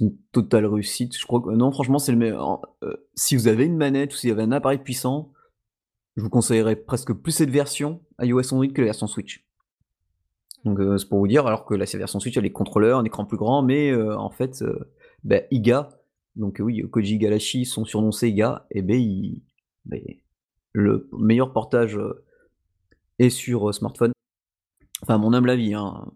une, 0.01 0.17
totale 0.33 0.65
réussite. 0.65 1.17
Je 1.17 1.25
crois 1.25 1.41
que 1.41 1.51
non, 1.51 1.71
franchement, 1.71 1.99
c'est 1.99 2.11
le 2.11 2.17
meilleur. 2.17 2.61
Euh, 2.83 2.97
si 3.15 3.35
vous 3.35 3.47
avez 3.47 3.65
une 3.65 3.77
manette 3.77 4.13
ou 4.13 4.17
si 4.17 4.27
vous 4.27 4.33
avez 4.33 4.43
un 4.43 4.51
appareil 4.51 4.77
puissant, 4.77 5.31
je 6.17 6.21
vous 6.21 6.29
conseillerais 6.29 6.75
presque 6.75 7.13
plus 7.13 7.31
cette 7.31 7.49
version 7.49 8.01
iOS 8.21 8.53
Android 8.53 8.67
que 8.67 8.81
la 8.81 8.87
version 8.87 9.07
Switch. 9.07 9.47
Donc 10.65 10.79
euh, 10.79 10.97
c'est 10.97 11.07
pour 11.07 11.19
vous 11.19 11.27
dire, 11.27 11.47
alors 11.47 11.65
que 11.65 11.73
la 11.73 11.85
version 11.85 12.19
Switch 12.19 12.37
a 12.37 12.41
les 12.41 12.51
contrôleurs, 12.51 12.99
un 12.99 13.05
écran 13.05 13.25
plus 13.25 13.37
grand, 13.37 13.63
mais 13.63 13.95
en 13.95 14.29
fait, 14.29 14.63
bah, 15.23 15.39
IGA, 15.51 16.01
donc 16.35 16.57
oui, 16.59 16.83
Koji 16.89 17.15
Igarashi, 17.15 17.65
son 17.65 17.85
surnom 17.85 18.11
c'est 18.11 18.29
IGA, 18.29 18.67
et 18.71 18.81
ben 18.81 18.99
il, 18.99 19.43
ben, 19.85 20.01
le 20.73 21.09
meilleur 21.17 21.53
portage 21.53 21.97
est 23.19 23.29
sur 23.29 23.73
smartphone. 23.73 24.11
Enfin, 25.01 25.17
mon 25.17 25.33
humble 25.33 25.49
avis, 25.49 25.73
hein. 25.73 26.11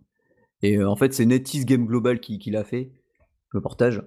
Et 0.62 0.78
euh, 0.78 0.89
en 0.89 0.95
fait, 0.95 1.14
c'est 1.14 1.26
NetEase 1.26 1.66
Game 1.66 1.86
Global 1.86 2.20
qui, 2.20 2.39
l'a 2.52 2.64
fait, 2.64 2.91
le 3.49 3.62
portage. 3.62 4.04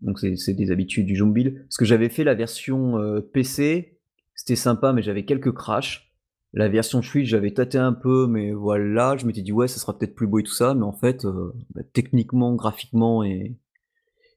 Donc 0.00 0.18
c'est 0.20 0.54
des 0.54 0.70
habitudes 0.70 1.06
du 1.06 1.16
jeu 1.16 1.24
mobile. 1.24 1.64
Parce 1.64 1.76
que 1.76 1.84
j'avais 1.84 2.08
fait 2.08 2.24
la 2.24 2.34
version 2.34 2.98
euh, 2.98 3.20
PC, 3.20 3.98
c'était 4.34 4.56
sympa, 4.56 4.92
mais 4.92 5.02
j'avais 5.02 5.24
quelques 5.24 5.52
crashs. 5.52 6.12
La 6.54 6.68
version 6.68 7.00
Switch, 7.00 7.28
j'avais 7.28 7.52
tâté 7.52 7.78
un 7.78 7.94
peu, 7.94 8.26
mais 8.26 8.52
voilà, 8.52 9.16
je 9.16 9.26
m'étais 9.26 9.42
dit 9.42 9.52
ouais, 9.52 9.68
ça 9.68 9.78
sera 9.80 9.98
peut-être 9.98 10.14
plus 10.14 10.26
beau 10.26 10.38
et 10.40 10.42
tout 10.42 10.52
ça, 10.52 10.74
mais 10.74 10.84
en 10.84 10.92
fait, 10.92 11.24
euh, 11.24 11.52
bah, 11.74 11.82
techniquement, 11.92 12.54
graphiquement 12.54 13.24
et, 13.24 13.56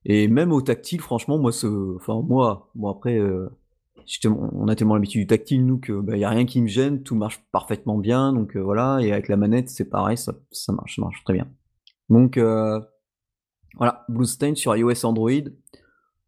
et 0.06 0.28
même 0.28 0.54
au 0.54 0.62
tactile, 0.62 1.02
franchement, 1.02 1.38
moi, 1.38 1.52
enfin 1.96 2.22
moi, 2.22 2.72
bon 2.76 2.90
après, 2.90 3.20
on 4.26 4.68
a 4.68 4.76
tellement 4.76 4.96
l'habitude 4.96 5.22
du 5.22 5.28
tactile, 5.28 5.66
nous, 5.66 5.80
qu'il 5.80 5.96
bah, 5.96 6.16
n'y 6.16 6.24
a 6.24 6.30
rien 6.30 6.46
qui 6.46 6.62
me 6.62 6.68
gêne, 6.68 7.04
tout 7.04 7.16
marche 7.16 7.44
parfaitement 7.52 7.98
bien, 7.98 8.34
donc 8.34 8.56
euh, 8.56 8.62
voilà, 8.62 9.00
et 9.02 9.12
avec 9.12 9.28
la 9.28 9.38
manette, 9.38 9.70
c'est 9.70 9.90
pareil, 9.90 10.18
ça, 10.18 10.34
marche, 10.70 10.96
ça 10.96 11.02
marche 11.02 11.24
très 11.24 11.34
bien. 11.34 11.48
Donc 12.10 12.38
euh, 12.38 12.80
voilà, 13.76 14.06
Bluestain 14.10 14.56
sur 14.56 14.76
iOS 14.76 15.06
Android, 15.06 15.32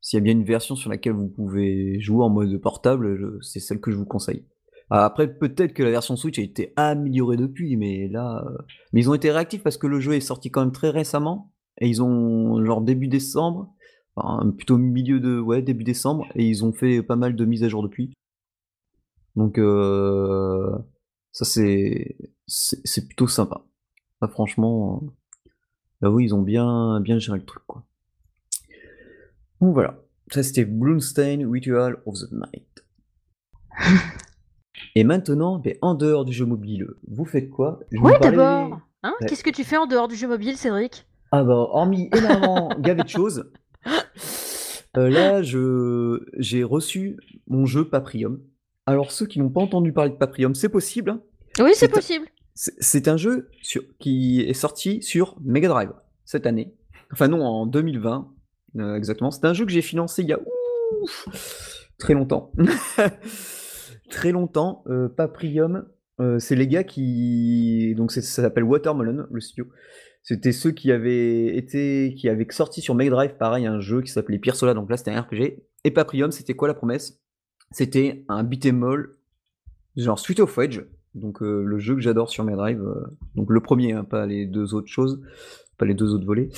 s'il 0.07 0.15
y 0.15 0.21
a 0.21 0.23
bien 0.23 0.31
une 0.31 0.45
version 0.45 0.77
sur 0.77 0.89
laquelle 0.89 1.11
vous 1.11 1.27
pouvez 1.27 1.99
jouer 1.99 2.23
en 2.23 2.29
mode 2.29 2.55
portable, 2.61 3.39
c'est 3.41 3.59
celle 3.59 3.81
que 3.81 3.91
je 3.91 3.97
vous 3.97 4.05
conseille. 4.05 4.45
Après, 4.89 5.27
peut-être 5.37 5.73
que 5.73 5.83
la 5.83 5.91
version 5.91 6.15
Switch 6.15 6.39
a 6.39 6.43
été 6.43 6.71
améliorée 6.77 7.35
depuis, 7.35 7.75
mais 7.75 8.07
là, 8.07 8.41
euh, 8.47 8.57
mais 8.93 9.01
ils 9.01 9.09
ont 9.09 9.13
été 9.15 9.29
réactifs 9.31 9.63
parce 9.63 9.75
que 9.75 9.85
le 9.85 9.99
jeu 9.99 10.13
est 10.13 10.21
sorti 10.21 10.49
quand 10.49 10.61
même 10.61 10.71
très 10.71 10.91
récemment, 10.91 11.51
et 11.81 11.89
ils 11.89 12.01
ont 12.01 12.63
genre 12.63 12.79
début 12.81 13.09
décembre, 13.09 13.75
plutôt 14.55 14.77
milieu 14.77 15.19
de 15.19 15.41
ouais 15.41 15.61
début 15.61 15.83
décembre 15.83 16.25
et 16.35 16.47
ils 16.47 16.63
ont 16.63 16.71
fait 16.71 17.03
pas 17.03 17.17
mal 17.17 17.35
de 17.35 17.43
mises 17.43 17.65
à 17.65 17.67
jour 17.67 17.83
depuis. 17.83 18.13
Donc 19.35 19.57
euh, 19.59 20.71
ça 21.33 21.43
c'est 21.43 22.15
c'est 22.47 23.07
plutôt 23.07 23.27
sympa. 23.27 23.65
franchement, 24.29 25.03
là 25.99 26.09
oui 26.09 26.23
ils 26.23 26.33
ont 26.33 26.43
bien 26.43 27.01
bien 27.01 27.19
géré 27.19 27.39
le 27.39 27.45
truc 27.45 27.63
quoi. 27.67 27.83
Donc 29.61 29.73
voilà, 29.73 29.99
ça 30.31 30.43
c'était 30.43 30.65
Bloomstein 30.65 31.49
Ritual 31.49 31.97
of 32.05 32.15
the 32.15 32.31
Night. 32.31 32.85
Et 34.95 35.03
maintenant, 35.03 35.59
ben, 35.59 35.75
en 35.81 35.95
dehors 35.95 36.25
du 36.25 36.33
jeu 36.33 36.45
mobile, 36.45 36.87
vous 37.07 37.25
faites 37.25 37.49
quoi? 37.49 37.79
Oui 37.91 38.13
d'abord. 38.21 38.79
Hein? 39.03 39.13
Qu'est-ce 39.27 39.43
que 39.43 39.49
tu 39.49 39.63
fais 39.63 39.77
en 39.77 39.87
dehors 39.87 40.07
du 40.07 40.15
jeu 40.15 40.27
mobile, 40.27 40.57
Cédric? 40.57 41.05
Ah 41.31 41.43
bah 41.43 41.53
hormis 41.53 42.09
énormément 42.15 42.69
gavé 42.79 43.03
de 43.03 43.09
choses. 43.09 43.51
Euh, 44.97 45.09
là, 45.09 45.43
je 45.43 46.25
j'ai 46.37 46.63
reçu 46.63 47.17
mon 47.47 47.65
jeu 47.65 47.87
Paprium. 47.87 48.41
Alors, 48.85 49.11
ceux 49.11 49.25
qui 49.25 49.39
n'ont 49.39 49.49
pas 49.49 49.61
entendu 49.61 49.91
parler 49.91 50.11
de 50.11 50.15
Paprium, 50.15 50.55
c'est 50.55 50.69
possible. 50.69 51.11
Hein? 51.11 51.21
oui, 51.59 51.71
c'est 51.73 51.89
possible. 51.89 52.25
C'est 52.55 53.07
un 53.07 53.17
jeu 53.17 53.49
sur, 53.61 53.83
qui 53.99 54.41
est 54.41 54.53
sorti 54.53 55.03
sur 55.03 55.35
Mega 55.43 55.67
Drive 55.67 55.91
cette 56.25 56.47
année. 56.47 56.73
Enfin 57.11 57.27
non, 57.27 57.43
en 57.43 57.65
2020. 57.67 58.33
Euh, 58.75 58.95
exactement. 58.95 59.31
C'est 59.31 59.45
un 59.45 59.53
jeu 59.53 59.65
que 59.65 59.71
j'ai 59.71 59.81
financé 59.81 60.23
il 60.23 60.29
y 60.29 60.33
a 60.33 60.39
très 61.97 62.13
longtemps. 62.13 62.51
très 64.09 64.31
longtemps. 64.31 64.83
Euh, 64.87 65.07
Paprium, 65.07 65.87
euh, 66.19 66.39
c'est 66.39 66.55
les 66.55 66.67
gars 66.67 66.83
qui. 66.83 67.93
Donc 67.95 68.11
ça 68.11 68.21
s'appelle 68.21 68.63
Watermelon, 68.63 69.27
le 69.31 69.39
studio. 69.39 69.67
C'était 70.23 70.51
ceux 70.51 70.71
qui 70.71 70.91
avaient 70.91 71.55
été, 71.55 72.13
qui 72.17 72.27
avaient 72.27 72.47
sorti 72.49 72.81
sur 72.81 72.95
Mega 72.95 73.11
Drive, 73.11 73.37
pareil, 73.37 73.65
un 73.65 73.79
jeu 73.79 74.01
qui 74.01 74.11
s'appelait 74.11 74.41
Sola, 74.53 74.73
donc 74.73 74.89
là 74.89 74.97
c'était 74.97 75.11
un 75.11 75.21
RPG. 75.21 75.63
Et 75.85 75.91
Paprium, 75.91 76.31
c'était 76.31 76.53
quoi 76.53 76.67
la 76.67 76.73
promesse? 76.73 77.21
C'était 77.71 78.25
un 78.27 78.43
beat'em 78.43 78.83
all, 78.83 79.11
genre 79.95 80.19
Street 80.19 80.41
of 80.41 80.57
Edge, 80.57 80.81
donc 81.15 81.39
le 81.39 81.79
jeu 81.79 81.95
que 81.95 82.01
j'adore 82.01 82.29
sur 82.29 82.43
Mega 82.43 82.57
Drive, 82.57 82.83
donc 83.35 83.49
le 83.49 83.61
premier, 83.61 83.93
hein, 83.93 84.03
pas 84.03 84.25
les 84.25 84.45
deux 84.45 84.73
autres 84.73 84.89
choses 84.89 85.21
pas 85.77 85.85
les 85.85 85.93
deux 85.93 86.13
autres 86.13 86.25
volets. 86.25 86.49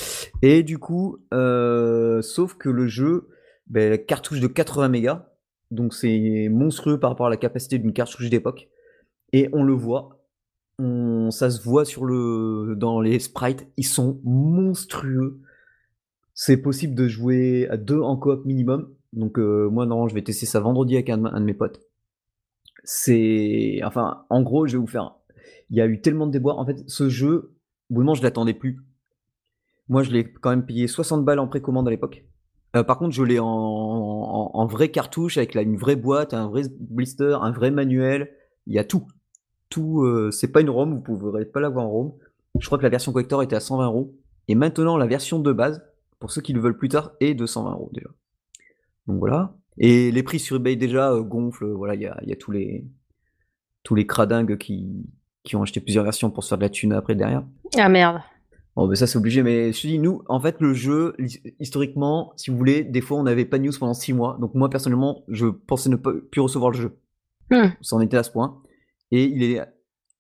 Et 0.42 0.64
du 0.64 0.78
coup, 0.78 1.18
euh, 1.34 2.22
sauf 2.22 2.56
que 2.56 2.70
le 2.70 2.88
jeu, 2.88 3.30
ben, 3.68 3.98
cartouche 3.98 4.40
de 4.40 4.48
80 4.48 4.90
mégas, 4.90 5.30
donc 5.72 5.94
c'est 5.94 6.48
monstrueux 6.50 7.00
par 7.00 7.12
rapport 7.12 7.28
à 7.28 7.30
la 7.30 7.38
capacité 7.38 7.78
d'une 7.78 7.94
cartouche 7.94 8.30
d'époque. 8.30 8.70
Et 9.34 9.50
on 9.54 9.64
le 9.64 9.74
voit, 9.74 10.20
ça 11.32 11.50
se 11.50 11.62
voit 11.62 11.86
sur 11.86 12.06
le, 12.06 12.76
dans 12.78 13.02
les 13.02 13.20
sprites, 13.20 13.68
ils 13.78 13.86
sont 13.86 14.20
monstrueux. 14.24 15.40
C'est 16.34 16.58
possible 16.58 16.96
de 16.96 17.08
jouer 17.08 17.68
à 17.70 17.78
deux 17.78 18.00
en 18.00 18.16
coop 18.16 18.46
minimum. 18.46 18.94
Donc 19.14 19.38
euh, 19.40 19.70
moi, 19.70 19.86
non, 19.86 20.08
je 20.08 20.16
vais 20.16 20.22
tester 20.22 20.46
ça 20.46 20.60
vendredi 20.60 20.96
avec 20.96 21.10
un, 21.10 21.18
de 21.18 21.46
mes 21.46 21.54
potes. 21.54 21.82
C'est, 22.84 23.82
enfin, 23.84 24.26
en 24.30 24.42
gros, 24.42 24.66
je 24.66 24.74
vais 24.74 24.78
vous 24.80 24.88
faire. 24.88 25.16
Il 25.70 25.78
y 25.78 25.82
a 25.82 25.86
eu 25.86 26.02
tellement 26.02 26.28
de 26.28 26.32
déboires. 26.32 26.58
En 26.58 26.66
fait, 26.66 26.78
ce 26.88 27.10
jeu, 27.10 27.56
au 27.92 27.96
moment, 27.96 28.14
je 28.14 28.24
l'attendais 28.24 28.54
plus. 28.54 28.80
Moi, 29.90 30.04
je 30.04 30.12
l'ai 30.12 30.24
quand 30.24 30.52
même 30.52 30.66
payé 30.66 30.88
60 30.88 31.26
balles 31.26 31.40
en 31.40 31.48
précommande 31.48 31.88
à 31.88 31.92
l'époque. 31.92 32.24
Euh, 32.76 32.84
par 32.84 33.00
contre, 33.00 33.14
je 33.14 33.24
l'ai 33.24 33.40
en, 33.40 33.48
en, 33.48 34.66
vraie 34.68 34.90
cartouche 34.90 35.38
avec 35.38 35.56
une 35.56 35.78
vraie 35.78 35.96
boîte, 35.96 36.36
un 36.36 36.48
vrai 36.48 36.64
blister, 36.80 37.38
un 37.42 37.52
vrai 37.52 37.72
manuel. 37.72 38.32
Il 38.68 38.76
y 38.76 38.80
a 38.80 38.84
tout. 38.84 39.08
Tout. 39.70 40.04
Euh, 40.04 40.30
c'est 40.32 40.52
pas 40.52 40.62
une 40.62 40.70
ROM, 40.70 40.94
vous 40.94 41.02
pourrez 41.02 41.46
pas 41.46 41.60
l'avoir 41.60 41.86
en 41.86 41.90
ROM. 41.90 42.14
Je 42.60 42.66
crois 42.68 42.78
que 42.78 42.84
la 42.84 42.90
version 42.90 43.12
collector 43.12 43.42
était 43.42 43.56
à 43.56 43.60
120 43.60 43.86
euros. 43.86 44.16
Et 44.48 44.56
maintenant, 44.56 44.98
la 44.98 45.08
version 45.08 45.40
de 45.40 45.52
base, 45.52 45.84
pour 46.20 46.32
ceux 46.32 46.42
qui 46.42 46.54
le 46.54 46.60
veulent 46.60 46.78
plus 46.78 46.90
tard, 46.90 47.12
est 47.20 47.34
de 47.34 47.46
120 47.46 47.72
euros 47.72 47.90
déjà. 47.94 48.10
Donc 49.08 49.18
voilà. 49.18 49.56
Et 49.80 50.12
les 50.12 50.24
prix 50.24 50.40
sur 50.40 50.58
eBay 50.58 50.76
déjà 50.76 51.12
euh, 51.12 51.22
gonflent. 51.22 51.72
Voilà, 51.72 51.96
il 51.96 52.02
y 52.02 52.08
a, 52.08 52.20
y 52.24 52.32
a, 52.32 52.36
tous 52.36 52.52
les 52.52 52.86
tous 53.82 53.96
les 53.96 54.06
cradingues 54.06 54.58
qui, 54.58 55.06
qui 55.44 55.56
ont 55.56 55.64
acheté 55.64 55.80
plusieurs 55.80 56.04
versions 56.04 56.30
pour 56.30 56.44
se 56.44 56.50
faire 56.50 56.58
de 56.58 56.64
la 56.64 56.70
thune 56.70 56.94
après 56.94 57.16
derrière. 57.16 57.44
Ah 57.78 57.90
merde. 57.90 58.22
Bon, 58.80 58.88
ben 58.88 58.96
ça 58.96 59.08
c'est 59.08 59.18
obligé, 59.18 59.44
mais 59.44 59.74
je 59.74 59.82
te 59.82 59.88
dis, 59.88 60.00
nous, 60.00 60.24
en 60.30 60.40
fait, 60.40 60.56
le 60.62 60.74
jeu, 60.74 61.14
historiquement, 61.60 62.32
si 62.38 62.50
vous 62.50 62.56
voulez, 62.56 62.86
des 62.86 63.02
fois 63.02 63.18
on 63.18 63.24
n'avait 63.24 63.44
pas 63.44 63.58
de 63.58 63.66
news 63.66 63.74
pendant 63.78 63.94
6 63.94 64.14
mois. 64.14 64.38
Donc 64.40 64.56
moi, 64.56 64.70
personnellement, 64.70 65.26
je 65.28 65.48
pensais 65.48 65.90
ne 65.90 65.98
pas 65.98 66.12
plus 66.32 66.40
recevoir 66.40 66.72
le 66.72 66.78
jeu. 66.78 66.98
Hmm. 67.52 67.72
Ça 67.82 67.98
en 67.98 68.00
était 68.00 68.16
à 68.16 68.24
ce 68.24 68.32
point. 68.32 68.62
Et 69.12 69.26
il 69.26 69.44
est, 69.44 69.62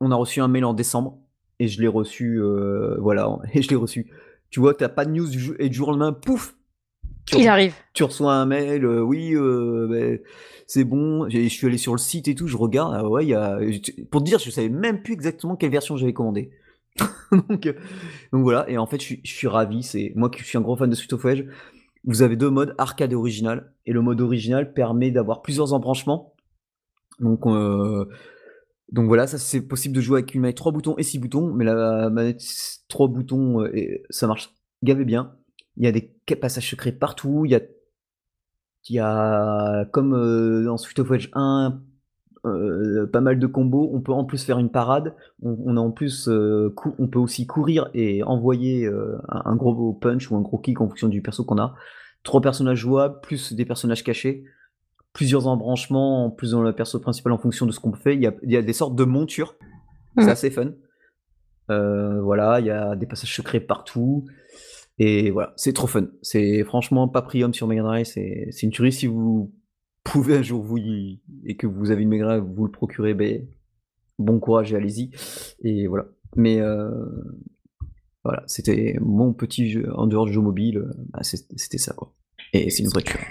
on 0.01 0.11
a 0.11 0.15
reçu 0.15 0.41
un 0.41 0.49
mail 0.49 0.65
en 0.65 0.73
décembre, 0.73 1.19
et 1.59 1.69
je 1.69 1.79
l'ai 1.79 1.87
reçu, 1.87 2.41
euh, 2.41 2.97
voilà, 2.99 3.39
et 3.53 3.61
je 3.61 3.69
l'ai 3.69 3.77
reçu. 3.77 4.11
Tu 4.49 4.59
vois, 4.59 4.73
t'as 4.73 4.89
pas 4.89 5.05
de 5.05 5.11
news 5.11 5.29
du 5.29 5.39
jeu, 5.39 5.55
et 5.57 5.69
du 5.69 5.77
jour 5.77 5.87
au 5.87 5.91
lendemain, 5.91 6.11
pouf 6.11 6.57
Il 7.31 7.47
arrive. 7.47 7.75
Tu 7.93 8.03
reçois 8.03 8.33
un 8.33 8.45
mail, 8.45 8.83
euh, 8.83 8.99
oui, 8.99 9.35
euh, 9.35 9.87
ben, 9.89 10.19
c'est 10.67 10.83
bon, 10.83 11.29
je 11.29 11.47
suis 11.47 11.65
allé 11.65 11.77
sur 11.77 11.93
le 11.93 11.97
site 11.97 12.27
et 12.27 12.35
tout, 12.35 12.47
je 12.47 12.57
regarde, 12.57 12.93
ah 12.93 13.07
ouais, 13.07 13.25
il 13.25 13.29
y 13.29 13.35
a... 13.35 13.57
Pour 14.11 14.19
te 14.19 14.25
dire, 14.25 14.37
je 14.37 14.51
savais 14.51 14.67
même 14.67 15.01
plus 15.01 15.13
exactement 15.13 15.55
quelle 15.55 15.71
version 15.71 15.95
j'avais 15.95 16.11
commandé. 16.11 16.51
donc, 17.31 17.65
euh, 17.65 17.73
donc, 18.31 18.43
voilà, 18.43 18.69
et 18.69 18.77
en 18.77 18.85
fait, 18.85 19.01
je 19.01 19.17
suis, 19.23 19.47
ravi. 19.47 19.83
C'est 19.83 20.13
moi 20.15 20.29
qui 20.29 20.43
suis 20.43 20.57
un 20.57 20.61
gros 20.61 20.75
fan 20.75 20.89
de 20.89 20.95
Street 20.95 21.13
of 21.13 21.23
Rage. 21.23 21.45
Vous 22.05 22.21
avez 22.21 22.35
deux 22.35 22.49
modes, 22.49 22.75
arcade 22.77 23.11
et 23.11 23.15
original. 23.15 23.73
Et 23.85 23.93
le 23.93 24.01
mode 24.01 24.21
original 24.21 24.73
permet 24.73 25.11
d'avoir 25.11 25.41
plusieurs 25.41 25.73
embranchements. 25.73 26.35
Donc, 27.19 27.45
euh, 27.45 28.05
donc 28.91 29.07
voilà, 29.07 29.27
ça 29.27 29.37
c'est 29.37 29.61
possible 29.61 29.95
de 29.95 30.01
jouer 30.01 30.19
avec 30.19 30.33
une 30.33 30.41
manette 30.41 30.57
3 30.57 30.71
boutons 30.71 30.95
et 30.97 31.03
6 31.03 31.19
boutons, 31.19 31.53
mais 31.53 31.65
la 31.65 32.09
manette 32.09 32.41
3 32.87 33.07
boutons, 33.09 33.61
euh, 33.61 33.75
et 33.75 34.03
ça 34.09 34.25
marche 34.27 34.55
gavé 34.83 35.05
bien. 35.05 35.35
Il 35.77 35.83
y 35.83 35.87
a 35.87 35.91
des 35.91 36.15
passages 36.35 36.69
secrets 36.69 36.91
partout. 36.91 37.43
Il 37.45 37.51
y 37.51 37.55
a, 37.55 37.61
il 38.87 38.95
y 38.95 38.99
a 38.99 39.85
comme 39.91 40.11
dans 40.63 40.77
Street 40.77 40.99
of 40.99 41.09
Rage 41.09 41.29
1, 41.33 41.81
euh, 42.45 43.05
pas 43.07 43.21
mal 43.21 43.39
de 43.39 43.47
combos. 43.47 43.89
On 43.93 44.01
peut 44.01 44.13
en 44.13 44.23
plus 44.23 44.43
faire 44.43 44.59
une 44.59 44.69
parade. 44.69 45.15
On, 45.41 45.75
a 45.75 45.79
en 45.79 45.91
plus, 45.91 46.27
euh, 46.29 46.73
on 46.97 47.07
peut 47.07 47.19
aussi 47.19 47.45
courir 47.45 47.89
et 47.93 48.23
envoyer 48.23 48.85
euh, 48.85 49.17
un, 49.27 49.55
gros 49.55 49.93
punch 49.93 50.31
ou 50.31 50.37
un 50.37 50.41
gros 50.41 50.57
kick 50.57 50.79
en 50.81 50.87
fonction 50.87 51.07
du 51.07 51.21
perso 51.21 51.43
qu'on 51.43 51.57
a. 51.57 51.75
Trois 52.23 52.41
personnages 52.41 52.79
jouables, 52.79 53.19
plus 53.21 53.53
des 53.53 53.65
personnages 53.65 54.03
cachés, 54.03 54.43
plusieurs 55.13 55.47
embranchements, 55.47 56.29
plus 56.29 56.51
dans 56.51 56.61
le 56.61 56.73
perso 56.73 56.99
principal 56.99 57.33
en 57.33 57.37
fonction 57.37 57.65
de 57.65 57.71
ce 57.71 57.79
qu'on 57.79 57.93
fait. 57.93 58.15
Il 58.15 58.21
y 58.21 58.57
a, 58.57 58.61
des 58.61 58.73
sortes 58.73 58.95
de 58.95 59.03
montures. 59.03 59.55
C'est 60.17 60.25
mmh. 60.25 60.29
assez 60.29 60.51
fun. 60.51 60.71
voilà, 61.67 62.59
il 62.59 62.65
y 62.65 62.71
a 62.71 62.95
des 62.95 63.05
passages 63.05 63.35
secrets 63.35 63.59
partout. 63.59 64.25
Et 64.97 65.31
voilà, 65.31 65.53
c'est 65.55 65.73
trop 65.73 65.87
fun. 65.87 66.07
C'est 66.21 66.63
franchement 66.63 67.07
Paprium 67.07 67.53
sur 67.53 67.67
Mega 67.67 67.83
Drive, 67.83 68.05
c'est 68.05 68.63
une 68.63 68.71
tuerie 68.71 68.91
si 68.91 69.07
vous 69.07 69.51
pouvez 70.03 70.37
un 70.37 70.41
jour 70.41 70.63
vous 70.63 70.77
y, 70.77 71.21
et 71.45 71.55
que 71.55 71.67
vous 71.67 71.91
avez 71.91 72.03
une 72.03 72.09
Mega 72.09 72.39
vous 72.39 72.65
le 72.65 72.71
procurez, 72.71 73.13
ben, 73.13 73.45
bon 74.17 74.39
courage 74.39 74.73
et 74.73 74.75
allez-y. 74.75 75.11
Et 75.61 75.87
voilà. 75.87 76.07
Mais 76.35 76.59
euh, 76.59 76.89
voilà, 78.23 78.43
c'était 78.47 78.97
mon 79.01 79.33
petit 79.33 79.69
jeu 79.69 79.89
en 79.95 80.07
dehors 80.07 80.25
du 80.25 80.33
jeu 80.33 80.41
mobile, 80.41 80.85
bah, 81.11 81.21
c'était 81.23 81.77
ça 81.77 81.93
quoi. 81.93 82.13
Et 82.53 82.69
c'est 82.69 82.83
une 82.83 82.89
vraie 82.89 83.01
tuerie. 83.01 83.23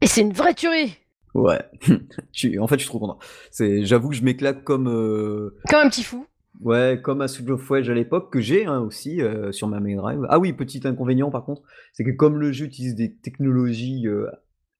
Et 0.00 0.06
c'est 0.06 0.20
une 0.20 0.32
vraie 0.32 0.54
tuerie 0.54 0.96
Ouais. 1.34 1.60
en 2.58 2.66
fait, 2.66 2.76
je 2.76 2.80
suis 2.80 2.88
trop 2.88 2.98
content. 2.98 3.18
J'avoue 3.52 4.10
que 4.10 4.16
je 4.16 4.24
m'éclate 4.24 4.64
comme. 4.64 4.88
Euh, 4.88 5.56
comme 5.68 5.86
un 5.86 5.88
petit 5.90 6.02
fou. 6.02 6.26
Ouais, 6.60 7.00
comme 7.02 7.20
à 7.20 7.28
Switch 7.28 7.48
of 7.48 7.70
Wedge 7.70 7.88
à 7.88 7.94
l'époque, 7.94 8.32
que 8.32 8.40
j'ai 8.40 8.66
hein, 8.66 8.80
aussi 8.80 9.22
euh, 9.22 9.52
sur 9.52 9.68
ma 9.68 9.78
Mega 9.78 10.00
Drive. 10.00 10.26
Ah 10.28 10.40
oui, 10.40 10.52
petit 10.52 10.80
inconvénient 10.84 11.30
par 11.30 11.44
contre, 11.44 11.62
c'est 11.92 12.02
que 12.02 12.10
comme 12.10 12.38
le 12.38 12.50
jeu 12.50 12.66
utilise 12.66 12.96
des 12.96 13.14
technologies 13.14 14.06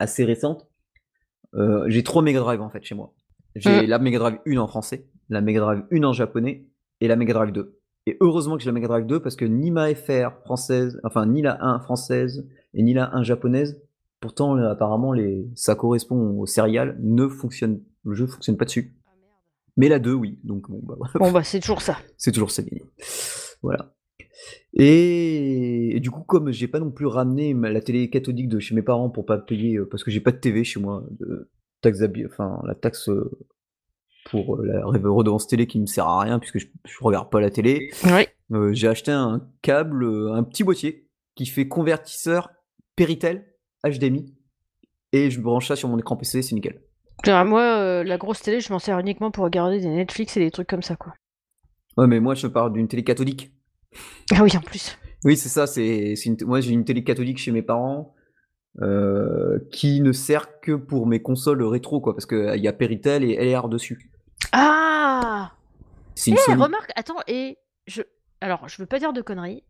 assez 0.00 0.24
récentes, 0.24 0.67
euh, 1.58 1.84
j'ai 1.88 2.02
trois 2.02 2.22
Mega 2.22 2.40
Drive 2.40 2.60
en 2.60 2.70
fait 2.70 2.82
chez 2.84 2.94
moi. 2.94 3.12
J'ai 3.56 3.82
mm. 3.82 3.88
la 3.88 3.98
Mega 3.98 4.18
Drive 4.18 4.38
1 4.46 4.56
en 4.58 4.68
français, 4.68 5.06
la 5.28 5.40
Mega 5.40 5.60
Drive 5.60 5.84
1 5.92 6.02
en 6.04 6.12
japonais 6.12 6.66
et 7.00 7.08
la 7.08 7.16
Mega 7.16 7.34
Drive 7.34 7.52
2. 7.52 7.78
Et 8.06 8.16
heureusement 8.20 8.56
que 8.56 8.62
j'ai 8.62 8.68
la 8.68 8.72
Mega 8.72 8.88
Drive 8.88 9.06
2 9.06 9.20
parce 9.20 9.36
que 9.36 9.44
ni 9.44 9.70
ma 9.70 9.94
FR 9.94 10.40
française, 10.44 11.00
enfin 11.04 11.26
ni 11.26 11.42
la 11.42 11.58
1 11.60 11.80
française 11.80 12.48
et 12.74 12.82
ni 12.82 12.94
la 12.94 13.14
1 13.14 13.22
japonaise, 13.22 13.82
pourtant 14.20 14.56
apparemment 14.56 15.12
les, 15.12 15.48
ça 15.54 15.74
correspond 15.74 16.38
au 16.38 16.46
serial, 16.46 16.96
ne 17.00 17.28
fonctionne, 17.28 17.80
le 18.04 18.14
jeu 18.14 18.26
fonctionne 18.26 18.56
pas 18.56 18.64
dessus. 18.64 18.96
Ah, 19.06 19.10
Mais 19.76 19.88
la 19.88 19.98
2 19.98 20.12
oui, 20.12 20.38
donc 20.44 20.70
bon 20.70 20.80
bah, 20.82 20.96
bon, 21.14 21.32
bah 21.32 21.42
c'est 21.42 21.60
toujours 21.60 21.82
ça. 21.82 21.98
C'est 22.16 22.32
toujours 22.32 22.50
ça. 22.50 22.62
Voilà. 23.62 23.94
Et, 24.74 25.98
du 26.00 26.10
coup, 26.10 26.22
comme 26.22 26.50
j'ai 26.50 26.68
pas 26.68 26.78
non 26.78 26.90
plus 26.90 27.06
ramené 27.06 27.54
la 27.54 27.80
télé 27.80 28.10
cathodique 28.10 28.48
de 28.48 28.58
chez 28.58 28.74
mes 28.74 28.82
parents 28.82 29.10
pour 29.10 29.26
pas 29.26 29.38
payer, 29.38 29.76
euh, 29.76 29.88
parce 29.88 30.04
que 30.04 30.10
j'ai 30.10 30.20
pas 30.20 30.32
de 30.32 30.38
TV 30.38 30.64
chez 30.64 30.80
moi, 30.80 31.04
de 31.18 31.50
taxe 31.80 32.00
enfin 32.26 32.60
la 32.64 32.74
taxe 32.74 33.08
euh, 33.08 33.30
pour 34.30 34.56
euh, 34.56 34.66
la 34.66 34.84
redevance 34.84 35.46
télé 35.46 35.66
qui 35.66 35.80
me 35.80 35.86
sert 35.86 36.06
à 36.06 36.20
rien 36.20 36.38
puisque 36.38 36.58
je, 36.58 36.66
regarde 37.00 37.30
pas 37.30 37.40
la 37.40 37.50
télé. 37.50 37.90
j'ai 38.72 38.88
acheté 38.88 39.10
un 39.10 39.48
câble, 39.62 40.04
un 40.32 40.42
petit 40.42 40.64
boîtier 40.64 41.08
qui 41.34 41.46
fait 41.46 41.68
convertisseur 41.68 42.50
Péritel 42.96 43.46
HDMI 43.84 44.34
et 45.12 45.30
je 45.30 45.40
branche 45.40 45.68
ça 45.68 45.76
sur 45.76 45.88
mon 45.88 45.98
écran 45.98 46.16
PC, 46.16 46.42
c'est 46.42 46.54
nickel. 46.54 46.82
Moi, 47.26 48.04
la 48.04 48.18
grosse 48.18 48.42
télé, 48.42 48.60
je 48.60 48.72
m'en 48.72 48.78
sers 48.78 48.98
uniquement 48.98 49.30
pour 49.30 49.44
regarder 49.44 49.80
des 49.80 49.88
Netflix 49.88 50.36
et 50.36 50.40
des 50.40 50.50
trucs 50.50 50.68
comme 50.68 50.82
ça, 50.82 50.96
quoi. 50.96 51.14
Ouais, 51.96 52.06
mais 52.06 52.20
moi, 52.20 52.34
je 52.34 52.46
parle 52.46 52.72
d'une 52.72 52.86
télé 52.86 53.02
cathodique. 53.02 53.52
Ah 54.34 54.42
oui, 54.42 54.56
en 54.56 54.60
plus. 54.60 54.98
Oui, 55.24 55.36
c'est 55.36 55.48
ça. 55.48 55.66
C'est, 55.66 56.14
Moi, 56.42 56.60
j'ai 56.60 56.72
une 56.72 56.84
télé 56.84 57.02
catholique 57.04 57.38
chez 57.38 57.50
mes 57.50 57.62
parents 57.62 58.14
euh, 58.80 59.58
qui 59.72 60.00
ne 60.00 60.12
sert 60.12 60.60
que 60.60 60.72
pour 60.72 61.06
mes 61.06 61.20
consoles 61.20 61.62
rétro, 61.62 62.00
quoi, 62.00 62.14
parce 62.14 62.26
qu'il 62.26 62.60
y 62.60 62.68
a 62.68 62.72
Péritel 62.72 63.24
et 63.24 63.34
LR 63.34 63.68
dessus. 63.68 64.10
Ah 64.52 65.52
C'est 66.14 66.30
une 66.30 66.36
eh, 66.48 66.54
remarque, 66.54 66.92
attends, 66.96 67.20
et 67.26 67.58
je. 67.86 68.02
Alors, 68.40 68.68
je 68.68 68.80
veux 68.80 68.86
pas 68.86 69.00
dire 69.00 69.12
de 69.12 69.20
conneries. 69.20 69.64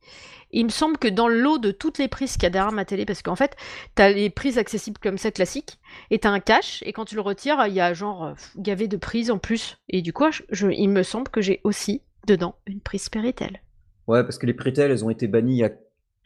Il 0.50 0.66
me 0.66 0.70
semble 0.70 0.98
que 0.98 1.08
dans 1.08 1.26
le 1.26 1.40
lot 1.40 1.56
de 1.56 1.70
toutes 1.70 1.96
les 1.96 2.06
prises 2.06 2.34
qu'il 2.34 2.42
y 2.42 2.46
a 2.46 2.50
derrière 2.50 2.70
ma 2.70 2.84
télé, 2.84 3.06
parce 3.06 3.22
qu'en 3.22 3.36
fait, 3.36 3.56
t'as 3.94 4.10
les 4.10 4.28
prises 4.28 4.58
accessibles 4.58 4.98
comme 4.98 5.16
ça, 5.16 5.30
classiques, 5.30 5.78
et 6.10 6.18
t'as 6.18 6.28
un 6.28 6.40
cache, 6.40 6.82
et 6.84 6.92
quand 6.92 7.06
tu 7.06 7.14
le 7.14 7.22
retires, 7.22 7.64
il 7.66 7.72
y 7.72 7.80
a 7.80 7.94
genre 7.94 8.34
gavé 8.56 8.86
de 8.86 8.98
prises 8.98 9.30
en 9.30 9.38
plus. 9.38 9.78
Et 9.88 10.02
du 10.02 10.12
coup, 10.12 10.26
je, 10.50 10.68
il 10.68 10.88
me 10.88 11.02
semble 11.02 11.30
que 11.30 11.40
j'ai 11.40 11.62
aussi 11.64 12.02
dedans 12.26 12.56
une 12.66 12.82
prise 12.82 13.08
Péritel. 13.08 13.62
Ouais, 14.08 14.24
parce 14.24 14.38
que 14.38 14.46
les 14.46 14.54
Prétel, 14.54 14.90
elles 14.90 15.04
ont 15.04 15.10
été 15.10 15.28
bannies 15.28 15.54
il 15.54 15.58
y 15.58 15.64
a 15.64 15.70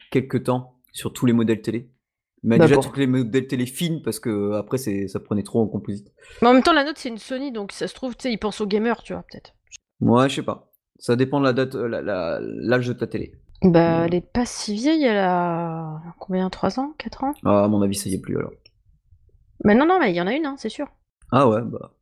quelques 0.09 0.43
temps 0.43 0.79
sur 0.91 1.13
tous 1.13 1.25
les 1.25 1.33
modèles 1.33 1.61
télé. 1.61 1.91
Mais 2.41 2.57
déjà 2.57 2.77
tous 2.77 2.99
les 2.99 3.07
modèles 3.07 3.47
télé 3.47 3.65
fines 3.65 4.01
parce 4.01 4.19
que 4.19 4.53
après 4.53 4.77
ça 4.77 5.19
prenait 5.21 5.43
trop 5.43 5.61
en 5.61 5.67
composite. 5.67 6.11
Mais 6.41 6.49
en 6.49 6.53
même 6.53 6.63
temps 6.63 6.73
la 6.73 6.83
note 6.83 6.97
c'est 6.97 7.07
une 7.07 7.17
Sony 7.17 7.53
donc 7.53 7.71
ça 7.71 7.87
se 7.87 7.93
trouve 7.93 8.17
tu 8.17 8.23
sais 8.23 8.33
ils 8.33 8.37
pensent 8.37 8.59
aux 8.59 8.67
gamers 8.67 9.01
tu 9.01 9.13
vois 9.13 9.23
peut-être. 9.23 9.53
Ouais 10.01 10.27
je 10.27 10.35
sais 10.35 10.43
pas. 10.43 10.73
Ça 10.99 11.15
dépend 11.15 11.39
de 11.39 11.45
la 11.45 11.53
date, 11.53 11.75
euh, 11.75 12.41
l'âge 12.41 12.87
de 12.87 12.93
ta 12.93 13.07
télé. 13.07 13.33
Bah, 13.61 14.05
elle 14.05 14.15
est 14.15 14.21
pas 14.21 14.45
si 14.45 14.73
vieille, 14.73 15.03
elle 15.03 15.17
a 15.17 16.01
combien 16.19 16.49
3 16.49 16.79
ans 16.79 16.93
4 16.97 17.23
ans? 17.23 17.33
Ah, 17.45 17.63
à 17.63 17.67
mon 17.67 17.81
avis, 17.81 17.95
ça 17.95 18.09
y 18.09 18.13
est 18.13 18.21
plus 18.21 18.37
alors. 18.37 18.51
Mais 19.63 19.73
non, 19.73 19.85
non, 19.85 19.99
mais 19.99 20.11
il 20.11 20.15
y 20.15 20.21
en 20.21 20.27
a 20.27 20.33
une, 20.33 20.45
hein, 20.45 20.55
c'est 20.57 20.69
sûr. 20.69 20.87
Ah 21.31 21.47
ouais, 21.47 21.61
bah. 21.61 21.93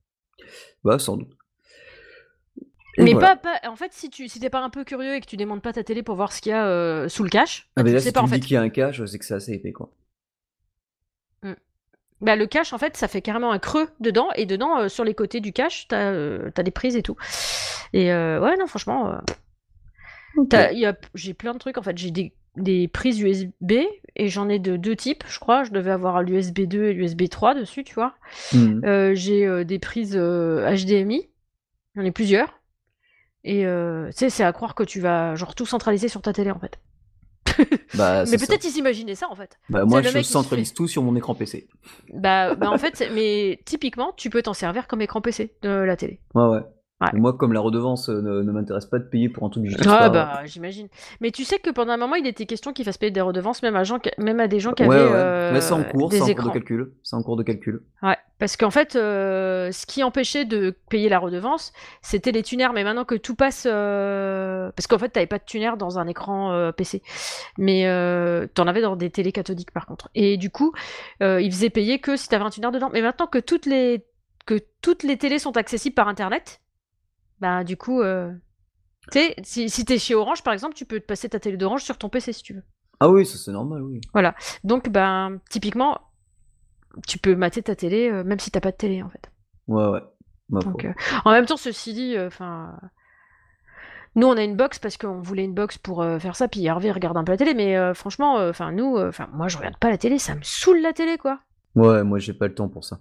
Bah, 0.84 0.98
sans 0.98 1.18
doute. 1.18 1.34
Mais 3.04 3.14
voilà. 3.14 3.36
pas, 3.36 3.60
pas- 3.60 3.70
en 3.70 3.76
fait, 3.76 3.94
si 3.94 4.10
tu 4.10 4.28
si 4.28 4.40
t'es 4.40 4.50
pas 4.50 4.62
un 4.62 4.70
peu 4.70 4.84
curieux 4.84 5.16
et 5.16 5.22
que 5.22 5.26
tu 5.26 5.38
demandes 5.38 5.62
pas 5.62 5.74
ta 5.74 5.84
télé 5.84 6.04
pour 6.04 6.16
voir 6.16 6.32
ce 6.34 6.42
qu'il 6.42 6.52
y 6.52 6.54
a 6.54 6.66
euh, 6.68 7.10
sous 7.10 7.24
le 7.24 7.30
cache, 7.30 7.70
Ah, 7.76 7.84
tu 7.84 7.90
sais 7.92 8.00
si 8.00 8.14
pas 8.14 8.20
tu 8.20 8.26
en 8.26 8.28
me 8.28 8.32
fait. 8.32 8.40
dis 8.40 8.48
qu'il 8.48 8.54
y 8.56 8.58
a 8.58 8.62
un 8.62 8.70
cache, 8.70 9.04
c'est 9.06 9.20
que 9.20 9.26
c'est 9.26 9.34
assez 9.34 9.54
épais, 9.54 9.72
quoi. 9.72 9.92
Bah, 12.22 12.36
le 12.36 12.46
cache, 12.46 12.72
en 12.72 12.78
fait, 12.78 12.96
ça 12.98 13.08
fait 13.08 13.24
carrément 13.24 13.52
un 13.52 13.58
creux 13.58 13.90
dedans, 14.00 14.30
et 14.36 14.46
dedans, 14.46 14.78
euh, 14.82 14.90
sur 14.90 15.04
les 15.04 15.16
côtés 15.16 15.40
du 15.40 15.54
cache, 15.54 15.88
t'as 15.88 16.12
euh, 16.12 16.52
t'as 16.54 16.62
des 16.62 16.70
prises 16.70 16.96
et 16.96 17.02
tout. 17.02 17.16
Et 17.94 18.12
euh, 18.14 18.40
ouais, 18.40 18.58
non, 18.58 18.68
franchement, 18.68 19.18
t'as- 20.50 20.72
il 20.72 20.80
y 20.80 20.86
a- 20.86 20.96
j'ai 21.16 21.34
plein 21.34 21.54
de 21.54 21.58
trucs, 21.58 21.78
en 21.78 21.82
fait. 21.82 21.98
J'ai 21.98 22.12
des, 22.12 22.34
des 22.58 22.88
prises 22.88 23.20
USB, 23.20 23.72
et 24.16 24.28
j'en 24.28 24.50
ai 24.50 24.60
de 24.60 24.76
deux 24.78 24.96
types, 24.96 25.24
je 25.28 25.40
crois. 25.40 25.64
Je 25.64 25.72
devais 25.72 25.92
avoir 25.92 26.22
l'USB 26.22 26.62
2 26.68 26.86
et 26.86 26.94
l'USB 26.94 27.28
3 27.30 27.56
dessus, 27.56 27.84
tu 27.84 27.94
vois. 27.96 28.14
Euh, 28.86 29.14
j'ai 29.16 29.66
des 29.66 29.80
prises 29.80 30.16
HDMI, 30.16 31.28
j'en 31.96 32.04
ai 32.04 32.12
plusieurs. 32.12 32.61
Et 33.44 33.66
euh, 33.66 34.08
tu 34.10 34.18
sais, 34.18 34.30
c'est 34.30 34.44
à 34.44 34.54
croire 34.54 34.76
que 34.76 34.84
tu 34.84 35.00
vas, 35.00 35.36
genre, 35.36 35.56
tout 35.56 35.66
centraliser 35.66 36.08
sur 36.08 36.22
ta 36.22 36.34
télé, 36.34 36.52
en 36.52 36.60
fait. 36.60 36.80
Bah, 37.96 38.24
Mais 38.30 38.38
peut-être 38.38 38.64
ils 38.64 38.72
s'imaginaient 38.72 39.16
ça, 39.16 39.28
en 39.30 39.36
fait. 39.36 39.60
Bah, 39.70 39.84
moi, 39.86 40.02
je 40.02 40.22
centralise 40.22 40.74
tout 40.74 40.88
sur 40.88 41.04
mon 41.04 41.16
écran 41.16 41.36
PC. 41.36 41.68
Bah, 42.14 42.56
bah 42.56 42.70
en 42.72 42.78
fait, 42.78 43.10
mais 43.14 43.60
typiquement, 43.66 44.14
tu 44.16 44.30
peux 44.30 44.42
t'en 44.42 44.54
servir 44.54 44.88
comme 44.88 45.02
écran 45.02 45.22
PC 45.22 45.54
de 45.62 45.70
la 45.70 45.98
télé. 45.98 46.20
Ouais, 46.34 46.46
ouais. 46.46 46.62
Ouais. 47.02 47.10
Moi, 47.14 47.34
comme 47.34 47.52
la 47.52 47.60
redevance 47.60 48.10
euh, 48.10 48.22
ne, 48.22 48.42
ne 48.44 48.52
m'intéresse 48.52 48.86
pas 48.86 49.00
de 49.00 49.06
payer 49.06 49.28
pour 49.28 49.44
un 49.44 49.50
truc 49.50 49.66
que 49.66 49.82
Ah 49.90 49.98
pas. 50.02 50.10
bah 50.10 50.42
j'imagine. 50.46 50.88
Mais 51.20 51.32
tu 51.32 51.44
sais 51.44 51.58
que 51.58 51.72
pendant 51.72 51.94
un 51.94 51.98
moment, 51.98 52.16
il 52.16 52.28
était 52.28 52.46
question 52.46 52.74
qu'ils 52.74 52.86
fassent 52.86 53.00
payer 53.00 53.12
des 53.12 53.22
redevances 53.22 53.64
même 53.64 53.76
à, 53.76 53.84
gens 53.84 53.98
même 54.20 54.40
à 54.40 54.48
des 54.48 54.60
gens 54.60 54.72
qui 54.74 54.84
Ouais, 54.84 54.96
avaient 54.96 55.06
ouais. 55.06 55.12
euh, 55.16 55.52
Mais 55.54 55.62
c'est 55.62 55.74
en 55.74 55.84
cours, 55.84 56.12
c'est 56.12 56.18
des 56.18 56.22
en 56.22 56.26
cours 56.26 56.32
écrans. 56.32 56.48
de 56.50 56.54
calcul. 56.54 56.92
C'est 57.04 57.16
en 57.16 57.24
cours 57.24 57.38
de 57.38 57.44
calcul. 57.44 57.82
Ouais, 58.04 58.18
parce 58.38 58.56
qu'en 58.56 58.70
fait, 58.70 58.96
euh, 58.96 59.72
ce 59.72 59.86
qui 59.88 60.04
empêchait 60.04 60.46
de 60.46 60.76
payer 60.90 61.10
la 61.10 61.18
redevance, 61.20 61.74
c'était 62.04 62.32
les 62.32 62.44
tuners. 62.44 62.70
Mais 62.74 62.84
maintenant 62.84 63.06
que 63.06 63.16
tout 63.16 63.34
passe, 63.36 63.68
euh, 63.70 64.72
parce 64.76 64.86
qu'en 64.88 65.00
fait, 65.00 65.10
t'avais 65.10 65.26
pas 65.28 65.40
de 65.40 65.44
tuner 65.46 65.72
dans 65.78 65.98
un 65.98 66.08
écran 66.08 66.52
euh, 66.52 66.72
PC, 66.72 67.02
mais 67.58 67.88
euh, 67.88 68.46
t'en 68.54 68.68
avais 68.68 68.82
dans 68.82 68.96
des 68.96 69.10
télés 69.10 69.32
cathodiques 69.32 69.72
par 69.72 69.86
contre. 69.88 70.10
Et 70.14 70.38
du 70.38 70.50
coup, 70.52 70.72
euh, 71.24 71.42
ils 71.42 71.52
faisaient 71.52 71.70
payer 71.72 72.00
que 72.00 72.16
si 72.16 72.28
t'avais 72.30 72.44
un 72.46 72.50
tuner 72.52 72.70
dedans. 72.72 72.90
Mais 72.94 73.02
maintenant 73.02 73.28
que 73.28 73.40
toutes 73.40 73.66
les 73.66 74.06
que 74.46 74.60
toutes 74.82 75.04
les 75.04 75.18
télés 75.18 75.38
sont 75.40 75.56
accessibles 75.58 75.94
par 75.94 76.08
internet, 76.08 76.62
bah 77.42 77.64
du 77.64 77.76
coup, 77.76 78.02
euh, 78.02 78.32
tu 79.12 79.20
sais, 79.20 79.36
si, 79.42 79.70
si 79.70 79.84
t'es 79.84 79.98
chez 79.98 80.14
Orange 80.16 80.44
par 80.44 80.54
exemple, 80.54 80.76
tu 80.76 80.86
peux 80.86 81.00
te 81.00 81.06
passer 81.06 81.28
ta 81.28 81.40
télé 81.40 81.58
d'Orange 81.58 81.84
sur 81.84 81.98
ton 81.98 82.08
PC 82.08 82.32
si 82.32 82.44
tu 82.44 82.54
veux. 82.54 82.64
Ah 83.00 83.10
oui, 83.10 83.26
ça 83.26 83.38
c'est 83.38 83.52
normal, 83.52 83.82
oui. 83.82 84.00
Donc, 84.64 84.90
ben, 84.90 85.40
typiquement, 85.50 86.00
tu 87.08 87.18
peux 87.18 87.36
mater 87.36 87.64
ta 87.64 87.76
télé 87.76 88.10
euh, 88.10 88.24
même 88.24 88.40
si 88.40 88.52
t'as 88.52 88.62
pas 88.62 88.72
de 88.72 88.78
télé 88.78 89.02
en 89.02 89.10
fait. 89.10 89.32
Ouais, 89.68 89.88
ouais. 89.88 90.02
Donc, 90.50 90.86
euh, 90.86 90.94
en 91.26 91.32
même 91.32 91.46
temps, 91.46 91.58
ceci 91.58 91.94
dit, 91.94 92.16
enfin, 92.20 92.78
nous 94.16 94.28
on 94.28 94.38
a 94.38 94.44
une 94.44 94.58
box 94.58 94.78
parce 94.78 94.98
qu'on 94.98 95.22
voulait 95.22 95.46
une 95.46 95.54
box 95.54 95.78
pour 95.78 96.04
faire 96.20 96.36
ça, 96.36 96.48
puis 96.50 96.66
Hervé 96.66 96.92
regarde 96.92 97.16
un 97.16 97.24
peu 97.24 97.32
la 97.32 97.38
télé, 97.38 97.54
mais 97.54 97.94
franchement, 97.94 98.36
enfin 98.36 98.74
nous, 98.74 98.98
enfin 98.98 99.30
moi 99.34 99.48
je 99.48 99.58
regarde 99.58 99.78
pas 99.78 99.90
la 99.90 99.98
télé, 99.98 100.20
ça 100.20 100.36
me 100.36 100.42
saoule 100.44 100.82
la 100.82 100.92
télé 100.92 101.18
quoi. 101.18 101.40
Ouais, 101.76 102.04
moi 102.04 102.20
j'ai 102.20 102.34
pas 102.34 102.48
le 102.48 102.54
temps 102.54 102.68
pour 102.68 102.84
ça. 102.84 103.00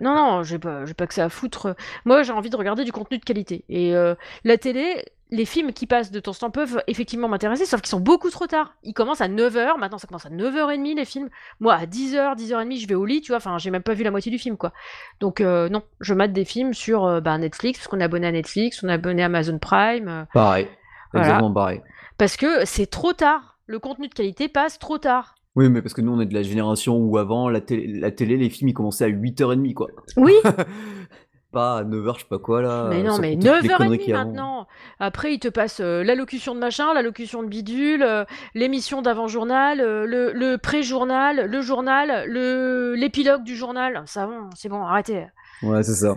Non, 0.00 0.14
non, 0.14 0.42
j'ai 0.42 0.58
pas, 0.58 0.84
j'ai 0.84 0.94
pas 0.94 1.06
que 1.06 1.14
ça 1.14 1.24
à 1.24 1.28
foutre. 1.28 1.74
Moi, 2.04 2.22
j'ai 2.22 2.32
envie 2.32 2.50
de 2.50 2.56
regarder 2.56 2.84
du 2.84 2.92
contenu 2.92 3.18
de 3.18 3.24
qualité. 3.24 3.64
Et 3.68 3.94
euh, 3.94 4.14
la 4.44 4.58
télé, 4.58 5.04
les 5.30 5.44
films 5.44 5.72
qui 5.72 5.86
passent 5.86 6.10
de 6.10 6.20
temps 6.20 6.30
en 6.30 6.34
temps 6.34 6.50
peuvent 6.50 6.82
effectivement 6.86 7.28
m'intéresser, 7.28 7.66
sauf 7.66 7.80
qu'ils 7.80 7.90
sont 7.90 8.00
beaucoup 8.00 8.30
trop 8.30 8.46
tard. 8.46 8.74
Ils 8.82 8.92
commencent 8.92 9.20
à 9.20 9.28
9h, 9.28 9.78
maintenant 9.78 9.98
ça 9.98 10.06
commence 10.06 10.26
à 10.26 10.30
9h30 10.30 10.96
les 10.96 11.04
films. 11.04 11.28
Moi, 11.60 11.74
à 11.74 11.86
10h, 11.86 12.36
10h30, 12.36 12.80
je 12.80 12.86
vais 12.86 12.94
au 12.94 13.04
lit, 13.04 13.20
tu 13.20 13.32
vois, 13.32 13.38
enfin, 13.38 13.58
j'ai 13.58 13.70
même 13.70 13.82
pas 13.82 13.94
vu 13.94 14.04
la 14.04 14.10
moitié 14.10 14.30
du 14.30 14.38
film, 14.38 14.56
quoi. 14.56 14.72
Donc, 15.20 15.40
euh, 15.40 15.68
non, 15.68 15.82
je 16.00 16.14
mate 16.14 16.32
des 16.32 16.44
films 16.44 16.74
sur 16.74 17.04
euh, 17.04 17.20
bah, 17.20 17.36
Netflix, 17.38 17.78
parce 17.78 17.88
qu'on 17.88 18.00
est 18.00 18.04
abonné 18.04 18.26
à 18.26 18.32
Netflix, 18.32 18.82
on 18.84 18.88
est 18.88 18.92
abonné 18.92 19.22
à 19.22 19.26
Amazon 19.26 19.58
Prime, 19.58 20.26
Pareil. 20.32 20.68
Voilà. 21.12 21.28
Exactement 21.28 21.52
pareil. 21.52 21.80
parce 22.18 22.36
que 22.36 22.64
c'est 22.64 22.86
trop 22.86 23.12
tard. 23.12 23.58
Le 23.68 23.78
contenu 23.80 24.06
de 24.08 24.14
qualité 24.14 24.48
passe 24.48 24.78
trop 24.78 24.98
tard. 24.98 25.35
Oui, 25.56 25.68
mais 25.70 25.80
parce 25.82 25.94
que 25.94 26.02
nous 26.02 26.12
on 26.12 26.20
est 26.20 26.26
de 26.26 26.34
la 26.34 26.42
génération 26.42 26.96
où 26.98 27.16
avant 27.18 27.48
la 27.48 27.60
télé, 27.60 27.98
la 27.98 28.10
télé 28.10 28.36
les 28.36 28.50
films 28.50 28.68
ils 28.68 28.74
commençaient 28.74 29.04
à 29.04 29.08
8h30 29.08 29.74
quoi. 29.74 29.88
Oui, 30.16 30.34
Pas 31.52 31.78
à 31.78 31.84
9h, 31.84 32.14
je 32.16 32.20
sais 32.20 32.26
pas 32.28 32.38
quoi 32.38 32.60
là. 32.60 32.88
Mais 32.90 33.02
non, 33.02 33.18
mais 33.18 33.34
compter 33.34 33.48
toutes 33.48 33.62
les 33.62 33.68
conneries 33.68 33.96
9h30 33.96 33.98
qu'il 34.00 34.10
y 34.10 34.12
a 34.12 34.20
avant. 34.20 34.28
maintenant. 34.28 34.66
Après, 34.98 35.32
il 35.32 35.38
te 35.38 35.48
passe 35.48 35.80
euh, 35.80 36.02
l'allocution 36.04 36.54
de 36.54 36.60
machin, 36.60 36.92
l'allocution 36.92 37.42
de 37.42 37.48
bidule, 37.48 38.02
euh, 38.02 38.24
l'émission 38.54 39.00
d'avant-journal, 39.00 39.80
euh, 39.80 40.04
le, 40.06 40.32
le 40.32 40.58
pré-journal, 40.58 41.46
le 41.46 41.60
journal, 41.62 42.28
le 42.28 42.94
l'épilogue 42.96 43.42
du 43.44 43.56
journal. 43.56 44.02
Ça 44.06 44.26
bon, 44.26 44.50
c'est 44.54 44.68
bon, 44.68 44.82
arrêtez. 44.82 45.26
Ouais, 45.62 45.82
c'est 45.82 45.94
ça. 45.94 46.16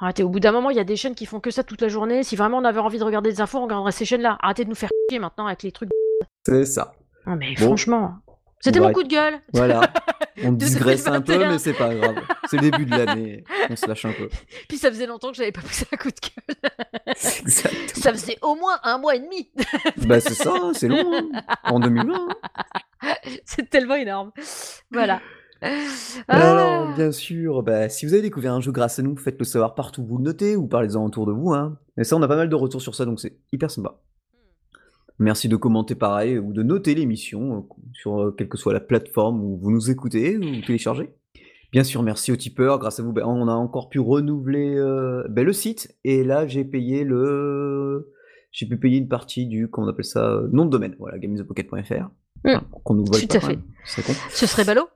Arrêtez. 0.00 0.24
Au 0.24 0.30
bout 0.30 0.40
d'un 0.40 0.52
moment, 0.52 0.70
il 0.70 0.76
y 0.76 0.80
a 0.80 0.84
des 0.84 0.96
chaînes 0.96 1.14
qui 1.14 1.26
font 1.26 1.38
que 1.38 1.50
ça 1.52 1.62
toute 1.62 1.82
la 1.82 1.88
journée. 1.88 2.24
Si 2.24 2.34
vraiment 2.34 2.58
on 2.58 2.64
avait 2.64 2.80
envie 2.80 2.98
de 2.98 3.04
regarder 3.04 3.30
des 3.30 3.40
infos, 3.40 3.58
on 3.58 3.64
regarderait 3.64 3.92
ces 3.92 4.04
chaînes-là. 4.06 4.36
Arrêtez 4.40 4.64
de 4.64 4.70
nous 4.70 4.74
faire 4.74 4.90
chier 5.10 5.20
maintenant 5.20 5.46
avec 5.46 5.62
les 5.62 5.70
trucs. 5.70 5.90
C'est 6.44 6.64
ça. 6.64 6.92
Non, 7.26 7.36
mais 7.36 7.54
Bon. 7.58 7.66
franchement. 7.66 8.14
C'était 8.60 8.80
On 8.80 8.84
mon 8.88 8.92
coup 8.92 9.02
de 9.02 9.08
gueule. 9.08 9.34
Voilà. 9.52 9.92
On 10.44 10.52
digresse 10.52 11.06
un 11.06 11.20
peu, 11.20 11.32
2021. 11.32 11.50
mais 11.52 11.58
c'est 11.58 11.72
pas 11.74 11.94
grave. 11.94 12.16
C'est 12.50 12.56
le 12.60 12.70
début 12.70 12.84
de 12.86 12.90
l'année. 12.90 13.44
On 13.70 13.76
se 13.76 13.86
lâche 13.86 14.04
un 14.04 14.12
peu. 14.12 14.28
Puis 14.68 14.76
ça 14.78 14.90
faisait 14.90 15.06
longtemps 15.06 15.30
que 15.30 15.36
j'avais 15.36 15.52
pas 15.52 15.60
poussé 15.62 15.86
un 15.92 15.96
coup 15.96 16.08
de 16.10 16.14
gueule. 16.14 17.14
Ça 17.16 18.12
faisait 18.12 18.36
au 18.42 18.54
moins 18.56 18.78
un 18.82 18.98
mois 18.98 19.14
et 19.16 19.20
demi. 19.20 19.50
Bah, 20.06 20.20
c'est 20.20 20.34
ça, 20.34 20.52
c'est 20.74 20.88
long. 20.88 21.12
hein. 21.14 21.40
En 21.64 21.80
2020. 21.80 22.14
hein. 23.02 23.14
c'est 23.44 23.68
tellement 23.70 23.94
énorme. 23.94 24.32
Voilà. 24.90 25.20
Alors, 26.28 26.88
Ah. 26.90 26.94
bien 26.94 27.12
sûr, 27.12 27.62
bah, 27.62 27.88
si 27.88 28.04
vous 28.06 28.12
avez 28.12 28.22
découvert 28.22 28.52
un 28.52 28.60
jeu 28.60 28.72
grâce 28.72 28.98
à 28.98 29.02
nous, 29.02 29.16
faites-le 29.16 29.44
savoir 29.44 29.74
partout 29.74 30.02
où 30.02 30.06
vous 30.06 30.18
le 30.18 30.24
notez 30.24 30.56
ou 30.56 30.66
parlez-en 30.66 31.04
autour 31.04 31.26
de 31.26 31.32
vous. 31.32 31.54
Hein. 31.54 31.78
Et 31.96 32.04
ça, 32.04 32.16
on 32.16 32.22
a 32.22 32.28
pas 32.28 32.36
mal 32.36 32.48
de 32.48 32.54
retours 32.54 32.82
sur 32.82 32.94
ça, 32.94 33.04
donc 33.06 33.18
c'est 33.20 33.36
hyper 33.52 33.70
sympa. 33.70 33.98
Merci 35.18 35.48
de 35.48 35.56
commenter 35.56 35.94
pareil 35.94 36.38
ou 36.38 36.52
de 36.52 36.62
noter 36.62 36.94
l'émission 36.94 37.56
euh, 37.56 37.60
sur 37.92 38.20
euh, 38.20 38.34
quelle 38.36 38.48
que 38.48 38.58
soit 38.58 38.72
la 38.72 38.80
plateforme 38.80 39.42
où 39.42 39.56
vous 39.56 39.70
nous 39.70 39.90
écoutez 39.90 40.36
ou 40.36 40.60
téléchargez. 40.66 41.10
Bien 41.72 41.84
sûr, 41.84 42.02
merci 42.02 42.32
aux 42.32 42.36
tipeurs. 42.36 42.78
Grâce 42.78 43.00
à 43.00 43.02
vous, 43.02 43.12
bah, 43.12 43.22
on 43.26 43.48
a 43.48 43.52
encore 43.52 43.88
pu 43.88 43.98
renouveler 43.98 44.76
euh, 44.76 45.24
bah, 45.28 45.42
le 45.42 45.52
site. 45.52 45.94
Et 46.04 46.24
là, 46.24 46.46
j'ai 46.46 46.64
payé 46.64 47.04
le. 47.04 48.12
J'ai 48.52 48.66
pu 48.66 48.78
payer 48.78 48.98
une 48.98 49.08
partie 49.08 49.46
du, 49.46 49.68
comment 49.68 49.86
on 49.86 49.90
appelle 49.90 50.04
ça, 50.04 50.30
euh, 50.30 50.48
nom 50.52 50.64
de 50.64 50.70
domaine. 50.70 50.96
Voilà, 50.98 51.18
gamesthepocket.fr. 51.18 52.08
Voilà, 52.42 52.62
qu'on 52.84 52.94
nous 52.94 53.04
vole 53.04 53.20
tout 53.20 53.26
pas 53.26 53.36
à 53.36 53.40
fait. 53.40 53.46
même. 53.48 53.62
C'est 53.84 54.02
con. 54.02 54.12
Ce 54.30 54.46
serait 54.46 54.64
ballot. 54.64 54.88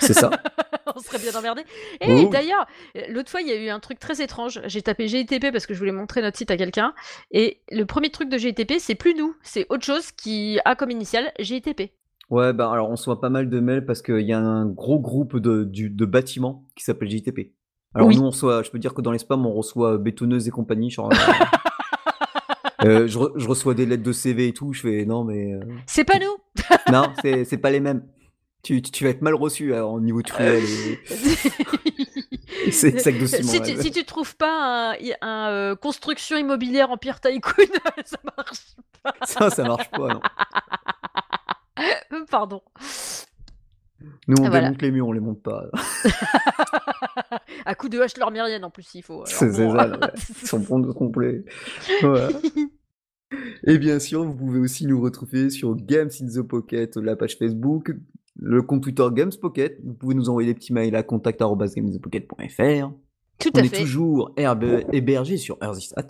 C'est 0.00 0.12
ça. 0.12 0.30
on 1.00 1.02
serait 1.02 1.18
bien 1.18 1.38
emmerdé. 1.38 1.62
Et 2.00 2.24
Oh. 2.26 2.28
d'ailleurs, 2.30 2.66
l'autre 3.08 3.30
fois, 3.30 3.40
il 3.40 3.48
y 3.48 3.52
a 3.52 3.56
eu 3.56 3.68
un 3.68 3.80
truc 3.80 3.98
très 3.98 4.22
étrange. 4.22 4.60
J'ai 4.66 4.82
tapé 4.82 5.08
GITP 5.08 5.50
parce 5.50 5.66
que 5.66 5.74
je 5.74 5.78
voulais 5.78 5.92
montrer 5.92 6.22
notre 6.22 6.36
site 6.36 6.50
à 6.50 6.56
quelqu'un. 6.56 6.94
Et 7.30 7.60
le 7.72 7.84
premier 7.84 8.10
truc 8.10 8.28
de 8.28 8.38
GITP, 8.38 8.74
c'est 8.78 8.94
plus 8.94 9.14
nous. 9.14 9.34
C'est 9.42 9.66
autre 9.70 9.84
chose 9.84 10.12
qui 10.12 10.58
a 10.64 10.76
comme 10.76 10.90
initiale 10.90 11.32
GITP. 11.38 11.92
Ouais, 12.28 12.52
bah 12.52 12.70
alors 12.70 12.88
on 12.88 12.92
reçoit 12.92 13.20
pas 13.20 13.28
mal 13.30 13.50
de 13.50 13.58
mails 13.58 13.84
parce 13.84 14.02
qu'il 14.02 14.20
y 14.20 14.32
a 14.32 14.38
un 14.38 14.64
gros 14.66 15.00
groupe 15.00 15.36
de, 15.38 15.64
du- 15.64 15.90
de 15.90 16.04
bâtiments 16.04 16.64
qui 16.76 16.84
s'appelle 16.84 17.10
JTP. 17.10 17.52
Alors 17.92 18.06
Oui. 18.06 18.16
nous, 18.16 18.22
on 18.22 18.30
reçoit, 18.30 18.62
je 18.62 18.70
peux 18.70 18.78
dire 18.78 18.94
que 18.94 19.02
dans 19.02 19.10
les 19.10 19.18
spams, 19.18 19.44
on 19.44 19.52
reçoit 19.52 19.98
bétonneuse 19.98 20.46
et 20.46 20.52
compagnie. 20.52 20.90
Genre, 20.90 21.10
euh, 21.12 21.16
euh, 22.84 23.06
je, 23.08 23.18
re- 23.18 23.32
je 23.36 23.48
reçois 23.48 23.74
des 23.74 23.84
lettres 23.84 24.04
de 24.04 24.12
CV 24.12 24.46
et 24.48 24.52
tout. 24.52 24.72
Je 24.72 24.82
fais 24.82 25.04
non, 25.04 25.24
mais 25.24 25.54
euh, 25.54 25.60
C'est 25.86 26.04
pas 26.04 26.18
nous 26.20 26.36
non, 26.92 27.12
c'est 27.22 27.58
pas 27.58 27.70
les 27.70 27.80
mêmes. 27.80 28.02
Tu, 28.62 28.82
tu, 28.82 28.90
tu 28.90 29.04
vas 29.04 29.10
être 29.10 29.22
mal 29.22 29.34
reçu 29.34 29.72
alors, 29.74 29.92
au 29.94 30.00
niveau 30.00 30.20
truelle 30.22 30.62
et, 30.62 30.98
et 32.66 32.70
c'est 32.72 32.98
sac 33.00 33.18
de 33.18 33.24
ciment. 33.26 33.48
si, 33.50 33.62
tu, 33.62 33.80
si 33.80 33.90
tu 33.90 34.04
trouves 34.04 34.36
pas 34.36 34.92
un, 34.92 34.96
un, 35.22 35.48
euh, 35.50 35.76
construction 35.76 36.36
immobilière 36.36 36.90
Empire 36.90 37.20
Tycoon, 37.20 37.64
ça 38.04 38.18
marche. 38.36 38.76
Ça, 39.24 39.48
ça 39.50 39.62
marche 39.64 39.90
pas. 39.90 40.08
Non. 40.08 40.20
Euh, 41.78 42.24
Pardon. 42.30 42.60
Nous, 44.28 44.36
on 44.38 44.48
Voilà. 44.48 44.66
démonte 44.68 44.82
les 44.82 44.90
murs, 44.90 45.08
on 45.08 45.12
les 45.12 45.20
monte 45.20 45.42
pas. 45.42 45.64
à 47.64 47.74
coup 47.74 47.88
de 47.88 47.98
hache 48.00 48.16
lormérienne 48.18 48.64
en 48.64 48.70
plus, 48.70 48.82
s'il 48.82 49.02
faut. 49.02 49.24
C'est 49.26 49.50
bon, 49.56 49.74
ça, 49.76 49.88
ouais. 49.88 50.58
Bons 50.66 50.80
de 50.80 50.92
complet. 50.92 51.44
Voilà. 52.02 52.28
Et 53.64 53.78
bien 53.78 53.98
sûr, 54.00 54.24
vous 54.24 54.34
pouvez 54.34 54.58
aussi 54.58 54.86
nous 54.86 55.00
retrouver 55.00 55.50
sur 55.50 55.74
Games 55.76 56.10
in 56.20 56.26
the 56.26 56.42
Pocket, 56.42 56.96
la 56.96 57.14
page 57.16 57.36
Facebook, 57.38 57.92
le 58.42 58.62
compte 58.62 58.82
Twitter 58.82 59.06
Games 59.12 59.30
Pocket. 59.40 59.78
Vous 59.84 59.92
pouvez 59.94 60.14
nous 60.14 60.28
envoyer 60.30 60.48
des 60.48 60.54
petits 60.54 60.72
mails 60.72 60.96
à 60.96 61.02
contact@gamesinthepocket.fr. 61.02 62.90
Tout 63.38 63.50
On 63.54 63.58
à 63.58 63.62
est 63.64 63.68
fait. 63.68 63.80
toujours 63.82 64.32
herbe- 64.36 64.84
hébergé 64.92 65.36
sur 65.38 65.56
Earthystat. 65.62 66.08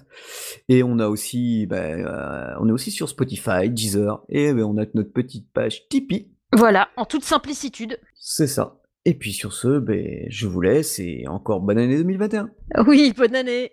Et 0.68 0.82
on 0.82 0.98
a 0.98 1.06
aussi, 1.08 1.66
ben, 1.66 2.04
euh, 2.04 2.54
on 2.60 2.68
est 2.68 2.72
aussi 2.72 2.90
sur 2.90 3.08
Spotify, 3.08 3.70
Deezer, 3.70 4.24
et 4.28 4.52
ben, 4.52 4.64
on 4.64 4.76
a 4.78 4.84
notre 4.94 5.12
petite 5.12 5.46
page 5.52 5.86
Tipeee. 5.88 6.28
Voilà, 6.52 6.88
en 6.96 7.04
toute 7.04 7.22
simplicitude. 7.22 7.98
C'est 8.16 8.48
ça. 8.48 8.80
Et 9.04 9.14
puis 9.14 9.32
sur 9.32 9.52
ce, 9.52 9.78
ben, 9.78 10.26
je 10.28 10.46
vous 10.48 10.60
laisse 10.60 10.98
et 10.98 11.24
encore 11.28 11.60
bonne 11.60 11.78
année 11.78 11.96
2021. 11.98 12.50
Oui, 12.86 13.14
bonne 13.16 13.36
année. 13.36 13.70